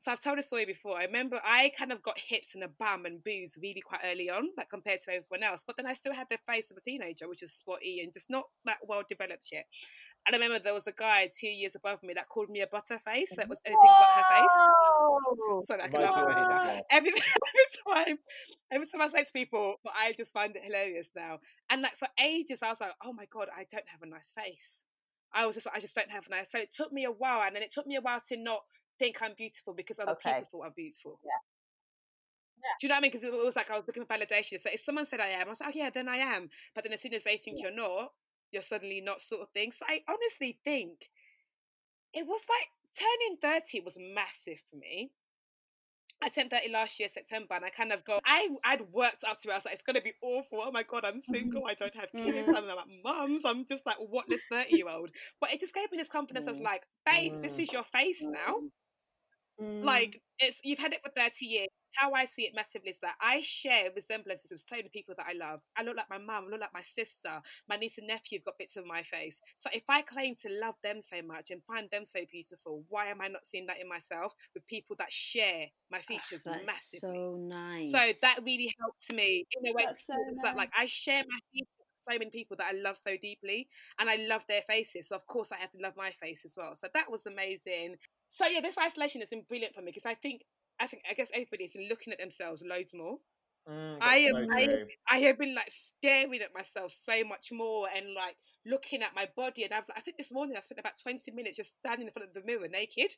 so 0.00 0.10
I've 0.10 0.20
told 0.20 0.38
a 0.38 0.42
story 0.42 0.64
before. 0.64 0.96
I 0.96 1.04
remember 1.04 1.38
I 1.44 1.72
kind 1.78 1.92
of 1.92 2.02
got 2.02 2.18
hips 2.18 2.54
and 2.54 2.64
a 2.64 2.68
bum 2.68 3.04
and 3.04 3.22
boobs 3.22 3.58
really 3.60 3.82
quite 3.82 4.00
early 4.02 4.30
on, 4.30 4.48
like 4.56 4.70
compared 4.70 5.02
to 5.02 5.10
everyone 5.10 5.42
else. 5.42 5.62
But 5.66 5.76
then 5.76 5.86
I 5.86 5.92
still 5.92 6.14
had 6.14 6.26
the 6.30 6.38
face 6.48 6.70
of 6.70 6.78
a 6.78 6.80
teenager, 6.80 7.28
which 7.28 7.42
is 7.42 7.52
spotty 7.52 8.00
and 8.02 8.10
just 8.10 8.30
not 8.30 8.44
that 8.64 8.78
well 8.88 9.02
developed 9.06 9.48
yet. 9.52 9.66
And 10.26 10.34
I 10.34 10.38
remember 10.38 10.58
there 10.58 10.72
was 10.72 10.86
a 10.86 10.92
guy 10.92 11.30
two 11.38 11.48
years 11.48 11.74
above 11.74 12.02
me 12.02 12.14
that 12.14 12.30
called 12.30 12.48
me 12.48 12.62
a 12.62 12.66
butterface. 12.66 13.36
That 13.36 13.50
was 13.50 13.58
anything 13.66 13.78
but 13.84 14.08
her 14.14 14.24
face. 14.30 15.66
So 15.68 15.76
like 15.76 15.92
Might 15.92 16.04
I 16.04 16.08
be 16.08 16.14
laugh 16.14 16.14
what 16.14 16.38
he 16.38 16.82
every 16.90 17.12
every 17.12 18.06
time, 18.06 18.18
every 18.72 18.86
time 18.86 19.02
I 19.02 19.08
say 19.08 19.24
to 19.24 19.32
people, 19.34 19.74
but 19.84 19.92
I 19.94 20.14
just 20.16 20.32
find 20.32 20.56
it 20.56 20.62
hilarious 20.64 21.10
now. 21.14 21.40
And 21.70 21.82
like 21.82 21.98
for 21.98 22.08
ages, 22.18 22.60
I 22.62 22.70
was 22.70 22.80
like, 22.80 22.92
oh 23.04 23.12
my 23.12 23.26
god, 23.30 23.48
I 23.54 23.66
don't 23.70 23.84
have 23.88 24.00
a 24.00 24.06
nice 24.06 24.32
face. 24.34 24.84
I 25.32 25.46
was 25.46 25.54
just, 25.54 25.66
like, 25.66 25.76
I 25.76 25.80
just 25.80 25.94
don't 25.94 26.10
have 26.10 26.26
a 26.26 26.30
nice. 26.30 26.50
So 26.50 26.58
it 26.58 26.74
took 26.74 26.90
me 26.90 27.04
a 27.04 27.12
while, 27.12 27.42
and 27.46 27.54
then 27.54 27.62
it 27.62 27.72
took 27.72 27.86
me 27.86 27.96
a 27.96 28.00
while 28.00 28.20
to 28.28 28.36
not 28.36 28.62
think 29.00 29.20
I'm 29.22 29.34
beautiful 29.36 29.74
because 29.74 29.98
other 29.98 30.12
Okay. 30.12 30.34
people 30.44 30.48
thought 30.60 30.66
I'm 30.66 30.72
beautiful. 30.76 31.18
Yeah. 31.24 31.30
Yeah. 32.62 32.74
Do 32.78 32.86
you 32.86 32.88
know 32.90 32.94
what 32.94 32.98
I 32.98 33.02
mean? 33.02 33.10
Because 33.10 33.24
it 33.26 33.32
was 33.32 33.56
like 33.56 33.70
I 33.70 33.76
was 33.76 33.86
looking 33.88 34.04
for 34.04 34.14
validation. 34.14 34.60
So 34.60 34.68
if 34.72 34.80
someone 34.84 35.06
said 35.06 35.18
I 35.18 35.28
am, 35.28 35.46
I 35.48 35.50
was 35.50 35.60
like, 35.60 35.70
oh 35.70 35.78
yeah, 35.78 35.90
then 35.90 36.08
I 36.08 36.16
am. 36.16 36.50
But 36.74 36.84
then 36.84 36.92
as 36.92 37.00
soon 37.00 37.14
as 37.14 37.24
they 37.24 37.38
think 37.42 37.58
you're 37.58 37.74
not, 37.74 38.12
you're 38.52 38.62
suddenly 38.62 39.00
not, 39.00 39.22
sort 39.22 39.40
of 39.40 39.48
thing. 39.50 39.72
So 39.72 39.84
I 39.88 40.02
honestly 40.06 40.58
think 40.62 41.08
it 42.12 42.26
was 42.26 42.42
like 42.48 42.68
turning 42.94 43.38
30 43.40 43.80
was 43.80 43.96
massive 43.98 44.60
for 44.70 44.76
me. 44.76 45.10
I 46.22 46.28
turned 46.28 46.50
30 46.50 46.68
last 46.70 47.00
year, 47.00 47.08
September, 47.08 47.54
and 47.54 47.64
I 47.64 47.70
kind 47.70 47.92
of 47.94 48.04
go, 48.04 48.20
I, 48.26 48.48
I'd 48.62 48.82
worked 48.92 49.24
up 49.24 49.40
to 49.40 49.48
it. 49.48 49.52
I 49.52 49.54
was 49.54 49.64
like, 49.64 49.72
it's 49.72 49.82
going 49.82 49.96
to 49.96 50.02
be 50.02 50.12
awful. 50.22 50.60
Oh 50.62 50.70
my 50.70 50.82
God, 50.82 51.06
I'm 51.06 51.22
single. 51.22 51.64
I 51.66 51.72
don't 51.72 51.94
have 51.96 52.12
kids. 52.12 52.46
Mhm. 52.46 52.56
I'm 52.56 52.66
like, 52.66 52.84
mums. 53.02 53.42
I'm 53.46 53.64
just 53.64 53.86
like, 53.86 53.96
what 53.96 54.26
this 54.28 54.42
30 54.52 54.74
year 54.74 54.88
old? 54.90 55.08
But 55.40 55.50
it 55.54 55.60
just 55.60 55.72
gave 55.72 55.90
me 55.90 55.96
this 55.96 56.08
confidence. 56.08 56.46
I 56.46 56.50
was 56.50 56.60
Mm. 56.60 56.64
like, 56.64 56.82
babes, 57.06 57.40
this 57.40 57.52
Mm. 57.52 57.60
is 57.60 57.72
your 57.72 57.84
face 57.84 58.20
now. 58.20 58.56
Mm. 59.60 59.84
Like, 59.84 60.20
it's 60.38 60.60
you've 60.64 60.78
had 60.78 60.92
it 60.92 61.02
for 61.02 61.10
30 61.10 61.46
years. 61.46 61.68
How 61.94 62.12
I 62.12 62.24
see 62.24 62.42
it 62.42 62.54
massively 62.54 62.90
is 62.90 62.98
that 63.02 63.16
I 63.20 63.40
share 63.42 63.90
resemblances 63.94 64.52
with 64.52 64.64
so 64.66 64.76
many 64.76 64.88
people 64.88 65.14
that 65.18 65.26
I 65.28 65.32
love. 65.32 65.60
I 65.76 65.82
look 65.82 65.96
like 65.96 66.08
my 66.08 66.18
mum, 66.18 66.44
I 66.46 66.50
look 66.50 66.60
like 66.60 66.72
my 66.72 66.82
sister, 66.82 67.42
my 67.68 67.76
niece 67.76 67.98
and 67.98 68.06
nephew 68.06 68.38
have 68.38 68.44
got 68.44 68.58
bits 68.58 68.76
of 68.76 68.86
my 68.86 69.02
face. 69.02 69.40
So 69.56 69.70
if 69.72 69.82
I 69.88 70.02
claim 70.02 70.36
to 70.42 70.48
love 70.48 70.76
them 70.84 71.00
so 71.02 71.20
much 71.26 71.50
and 71.50 71.62
find 71.64 71.88
them 71.90 72.04
so 72.06 72.20
beautiful, 72.30 72.84
why 72.88 73.06
am 73.06 73.20
I 73.20 73.26
not 73.26 73.44
seeing 73.44 73.66
that 73.66 73.80
in 73.80 73.88
myself 73.88 74.32
with 74.54 74.66
people 74.68 74.94
that 75.00 75.10
share 75.10 75.66
my 75.90 76.00
features 76.00 76.42
That's 76.44 76.64
massively? 76.64 77.10
so 77.10 77.36
nice. 77.40 77.90
So 77.90 78.12
that 78.22 78.38
really 78.44 78.72
helped 78.80 79.12
me 79.12 79.44
in 79.50 79.66
a 79.66 79.74
way. 79.74 79.84
That's 79.86 80.06
so 80.06 80.14
it's 80.30 80.42
that 80.42 80.56
like 80.56 80.70
I 80.78 80.86
share 80.86 81.24
my 81.28 81.38
features 81.52 81.74
with 81.76 82.14
so 82.14 82.18
many 82.18 82.30
people 82.30 82.56
that 82.58 82.68
I 82.72 82.78
love 82.78 82.98
so 83.02 83.16
deeply, 83.20 83.68
and 83.98 84.08
I 84.08 84.16
love 84.16 84.42
their 84.48 84.62
faces. 84.62 85.08
So 85.08 85.16
of 85.16 85.26
course 85.26 85.50
I 85.50 85.56
have 85.56 85.70
to 85.72 85.78
love 85.82 85.94
my 85.96 86.12
face 86.12 86.44
as 86.44 86.54
well. 86.56 86.76
So 86.76 86.86
that 86.94 87.10
was 87.10 87.26
amazing. 87.26 87.96
So 88.30 88.46
yeah, 88.46 88.60
this 88.62 88.78
isolation 88.78 89.20
has 89.20 89.30
been 89.30 89.44
brilliant 89.48 89.74
for 89.74 89.82
me 89.82 89.92
because 89.92 90.06
I 90.06 90.14
think 90.14 90.44
I 90.80 90.86
think 90.86 91.02
I 91.10 91.14
guess 91.14 91.30
everybody's 91.34 91.72
been 91.72 91.88
looking 91.88 92.12
at 92.14 92.18
themselves 92.20 92.62
loads 92.64 92.94
more. 92.94 93.18
Mm, 93.68 93.98
I 94.00 94.16
am- 94.18 94.34
so 94.34 94.46
I. 94.56 94.68
I 95.10 95.18
have 95.20 95.38
been 95.38 95.54
like 95.54 95.70
staring 95.72 96.40
at 96.42 96.54
myself 96.54 96.94
so 97.04 97.24
much 97.24 97.52
more 97.52 97.88
and 97.94 98.14
like 98.14 98.36
looking 98.66 99.02
at 99.02 99.14
my 99.14 99.28
body. 99.36 99.64
And 99.64 99.74
I've 99.74 99.84
I 99.96 100.00
think 100.00 100.18
this 100.18 100.32
morning 100.32 100.56
I 100.56 100.60
spent 100.60 100.80
about 100.80 100.94
twenty 101.02 101.32
minutes 101.32 101.56
just 101.58 101.72
standing 101.78 102.06
in 102.08 102.12
front 102.12 102.28
of 102.28 102.34
the 102.34 102.42
mirror 102.46 102.68
naked. 102.68 103.10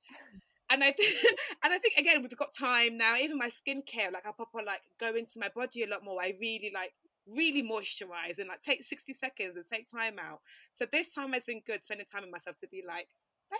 And 0.70 0.82
I 0.82 0.92
think, 0.92 1.14
and 1.64 1.72
I 1.72 1.78
think 1.78 1.94
again 1.98 2.22
we've 2.22 2.36
got 2.36 2.54
time 2.54 2.96
now. 2.96 3.16
Even 3.16 3.38
my 3.38 3.48
skincare, 3.50 4.12
like 4.12 4.26
I 4.26 4.32
proper 4.32 4.62
like 4.64 4.82
go 4.98 5.14
into 5.14 5.38
my 5.38 5.48
body 5.54 5.84
a 5.84 5.88
lot 5.88 6.04
more. 6.04 6.22
I 6.22 6.34
really 6.40 6.70
like 6.74 6.92
really 7.26 7.62
moisturize 7.62 8.38
and 8.38 8.48
like 8.48 8.62
take 8.62 8.82
sixty 8.82 9.12
seconds 9.12 9.56
and 9.56 9.66
take 9.70 9.88
time 9.90 10.18
out. 10.18 10.40
So 10.74 10.86
this 10.90 11.12
time 11.12 11.32
has 11.34 11.44
been 11.44 11.62
good 11.66 11.84
spending 11.84 12.06
time 12.06 12.22
with 12.22 12.32
myself 12.32 12.58
to 12.60 12.68
be 12.68 12.82
like, 12.86 13.08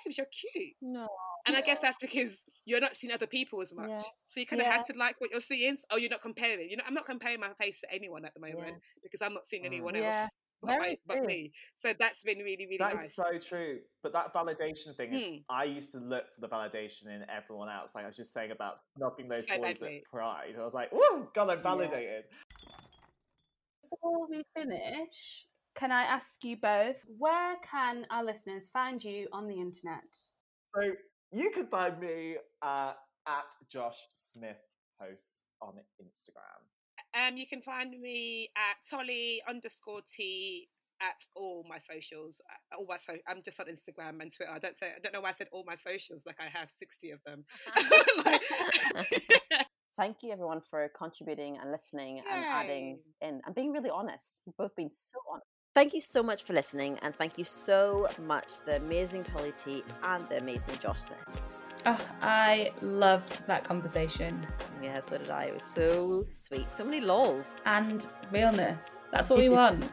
babes, 0.05 0.19
you're 0.19 0.27
cute. 0.27 0.75
no. 0.81 1.09
And 1.47 1.57
I 1.57 1.61
guess 1.61 1.79
that's 1.83 1.99
because 2.01 2.37
you're 2.65 2.81
not 2.81 2.95
seeing 2.97 3.13
other 3.13 3.27
people 3.27 3.61
as 3.63 3.73
much. 3.75 3.89
Yeah. 3.91 4.03
So 4.29 4.41
you 4.41 4.47
kind 4.47 4.61
of 4.63 4.67
Yeah. 4.67 4.73
have 4.77 4.87
to 4.87 4.95
like 4.97 5.21
what 5.21 5.31
you're 5.31 5.41
seeing. 5.41 5.77
Oh, 5.91 5.97
you're 5.97 6.11
not 6.11 6.23
comparing. 6.23 6.71
You 6.71 6.77
know, 6.77 6.85
I'm 6.87 6.95
not 6.95 7.07
comparing 7.07 7.41
my 7.41 7.53
face 7.61 7.81
to 7.81 7.93
anyone 7.93 8.25
at 8.25 8.33
the 8.35 8.41
moment 8.41 8.69
Yeah. 8.69 9.01
because 9.03 9.21
I'm 9.23 9.35
not 9.35 9.47
seeing 9.49 9.65
anyone 9.67 9.95
Yeah. 9.95 10.23
else 10.23 10.31
but, 10.63 10.69
Very 10.69 11.01
my- 11.09 11.17
but 11.17 11.25
me. 11.25 11.51
So 11.81 11.93
that's 11.99 12.23
been 12.23 12.39
really, 12.39 12.67
really 12.67 12.77
That 12.79 12.95
is 12.95 13.01
nice. 13.01 13.15
so 13.17 13.37
true. 13.41 13.81
But 14.05 14.13
that 14.13 14.33
validation 14.33 14.97
thing 14.97 15.13
is, 15.13 15.27
Hmm. 15.27 15.39
I 15.51 15.65
used 15.65 15.91
to 15.91 15.99
look 15.99 16.25
for 16.37 16.41
the 16.41 16.49
validation 16.49 17.07
in 17.09 17.29
everyone 17.29 17.69
else. 17.69 17.97
Like 17.97 18.05
I 18.05 18.07
was 18.07 18.17
just 18.17 18.33
saying 18.33 18.53
about 18.53 18.79
snobbing 18.97 19.29
those 19.29 19.49
So 19.49 19.57
boys 19.57 19.81
badly. 19.81 19.97
at 19.99 20.05
Pride. 20.05 20.55
I 20.57 20.63
was 20.63 20.73
like, 20.75 20.91
oh, 20.93 21.29
God, 21.35 21.51
I'm 21.51 21.63
validated. 21.65 22.27
Before 23.91 24.29
we 24.29 24.43
finish, 24.55 25.49
can 25.75 25.91
I 25.93 26.03
ask 26.03 26.43
you 26.45 26.57
both 26.57 26.97
where 27.19 27.57
can 27.71 28.07
our 28.11 28.25
listeners 28.25 28.69
find 28.73 29.03
you 29.03 29.29
on 29.33 29.49
the 29.49 29.55
internet? 29.55 30.17
So 30.75 30.93
you 31.33 31.51
can 31.51 31.67
find 31.67 31.99
me 32.01 32.37
uh, 32.63 32.93
at 33.27 33.55
Josh 33.71 33.99
Smith 34.15 34.57
Posts 35.01 35.45
on 35.61 35.75
Instagram. 36.01 36.61
Um, 37.29 37.37
you 37.37 37.47
can 37.47 37.61
find 37.63 38.01
me 38.01 38.51
at 38.57 38.77
Tolly 38.91 39.43
underscore 39.49 40.01
T 40.15 40.69
at 41.01 41.17
all 41.35 41.65
my 41.69 41.79
socials. 41.79 42.41
uh, 42.73 42.77
All 42.79 42.87
my 42.89 42.97
so 42.97 43.15
I'm 43.29 43.43
just 43.45 43.59
on 43.61 43.67
Instagram 43.67 44.21
and 44.23 44.33
Twitter. 44.35 44.53
I 44.53 44.59
don't 44.59 44.77
say 44.79 44.87
I 44.97 45.01
don't 45.03 45.13
know 45.13 45.21
why 45.21 45.31
I 45.31 45.33
said 45.33 45.49
all 45.53 45.65
my 45.67 45.77
socials 45.77 46.23
like 46.27 46.37
I 46.41 46.49
have 46.59 46.71
sixty 46.71 47.11
of 47.11 47.21
them. 47.27 47.45
Like- 48.25 48.43
Thank 49.99 50.23
you 50.23 50.33
everyone 50.33 50.63
for 50.71 50.91
contributing 50.97 51.59
and 51.61 51.71
listening 51.71 52.21
and 52.21 52.45
adding 52.47 52.99
in 53.21 53.43
and 53.45 53.55
being 53.55 53.73
really 53.73 53.91
honest. 53.91 54.25
You've 54.47 54.57
both 54.57 54.75
been 54.75 54.91
so 54.91 55.19
honest. 55.31 55.47
Thank 55.75 55.95
you 55.95 56.01
so 56.03 56.23
much 56.23 56.43
for 56.43 56.53
listening 56.53 56.99
and 57.03 57.15
thank 57.15 57.39
you 57.39 57.45
so 57.45 58.07
much 58.27 58.59
to 58.59 58.67
the 58.67 58.77
amazing 58.77 59.25
Tolly 59.25 59.53
T 59.53 59.83
and 60.05 60.29
the 60.29 60.39
amazing 60.39 60.79
Josh 60.81 61.01
Smith. 61.01 61.43
Oh, 61.87 62.09
I 62.21 62.73
loved 62.81 63.45
that 63.49 63.65
conversation 63.65 64.47
Yeah, 64.83 65.01
so 65.01 65.19
did 65.19 65.31
I. 65.31 65.47
It 65.47 65.55
was 65.55 65.65
so 65.75 66.27
sweet. 66.33 66.71
So 66.71 66.85
many 66.85 67.01
lols. 67.01 67.57
and 67.65 68.07
realness. 68.31 68.99
That's 69.11 69.31
what 69.31 69.39
we 69.39 69.49
want. 69.61 69.91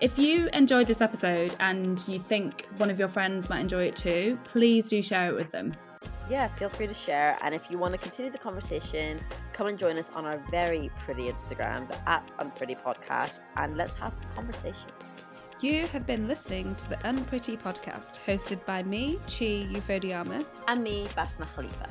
If 0.00 0.16
you 0.16 0.48
enjoyed 0.52 0.86
this 0.86 1.00
episode 1.00 1.56
and 1.58 2.06
you 2.06 2.20
think 2.20 2.66
one 2.76 2.88
of 2.88 2.98
your 3.00 3.08
friends 3.08 3.50
might 3.50 3.60
enjoy 3.60 3.82
it 3.82 3.96
too, 3.96 4.38
please 4.44 4.86
do 4.86 5.02
share 5.02 5.28
it 5.28 5.34
with 5.34 5.50
them. 5.50 5.72
Yeah, 6.28 6.48
feel 6.56 6.68
free 6.68 6.86
to 6.86 6.94
share. 6.94 7.38
And 7.42 7.54
if 7.54 7.70
you 7.70 7.78
want 7.78 7.92
to 7.94 7.98
continue 7.98 8.30
the 8.30 8.38
conversation, 8.38 9.20
come 9.52 9.66
and 9.66 9.78
join 9.78 9.96
us 9.98 10.10
on 10.14 10.24
our 10.26 10.38
very 10.50 10.90
pretty 10.98 11.24
Instagram, 11.28 11.88
the 11.90 12.08
at 12.08 12.30
Unpretty 12.38 12.76
Podcast, 12.76 13.40
and 13.56 13.76
let's 13.76 13.94
have 13.96 14.14
some 14.14 14.32
conversations. 14.34 15.24
You 15.60 15.86
have 15.88 16.06
been 16.06 16.28
listening 16.28 16.74
to 16.76 16.88
the 16.88 16.96
Unpretty 17.08 17.56
Podcast, 17.56 18.18
hosted 18.26 18.64
by 18.64 18.82
me, 18.84 19.16
Chi 19.26 19.66
Ufodiama, 19.72 20.44
And 20.68 20.82
me, 20.84 21.06
Basma 21.16 21.46
Khalifa. 21.54 21.88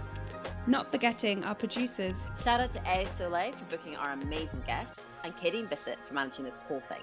not 0.68 0.90
forgetting 0.90 1.44
our 1.44 1.56
producers, 1.56 2.28
Shout 2.44 2.60
out 2.62 2.72
to 2.72 2.82
A 2.90 3.06
Soleil 3.16 3.54
for 3.54 3.66
booking 3.78 3.96
our 3.98 4.12
amazing 4.14 4.62
guests, 4.66 5.10
and 5.24 5.36
Katie 5.36 5.64
Bissett 5.64 5.98
for 6.06 6.14
managing 6.14 6.46
this 6.46 6.58
whole 6.68 6.80
thing. 6.80 7.02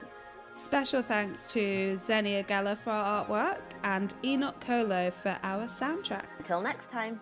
Special 0.54 1.02
thanks 1.02 1.52
to 1.52 1.96
Xenia 1.96 2.44
Geller 2.44 2.76
for 2.76 2.90
our 2.90 3.26
artwork 3.26 3.60
and 3.82 4.14
Enoch 4.24 4.58
Kolo 4.60 5.10
for 5.10 5.36
our 5.42 5.64
soundtrack. 5.64 6.26
Until 6.38 6.62
next 6.62 6.88
time. 6.88 7.20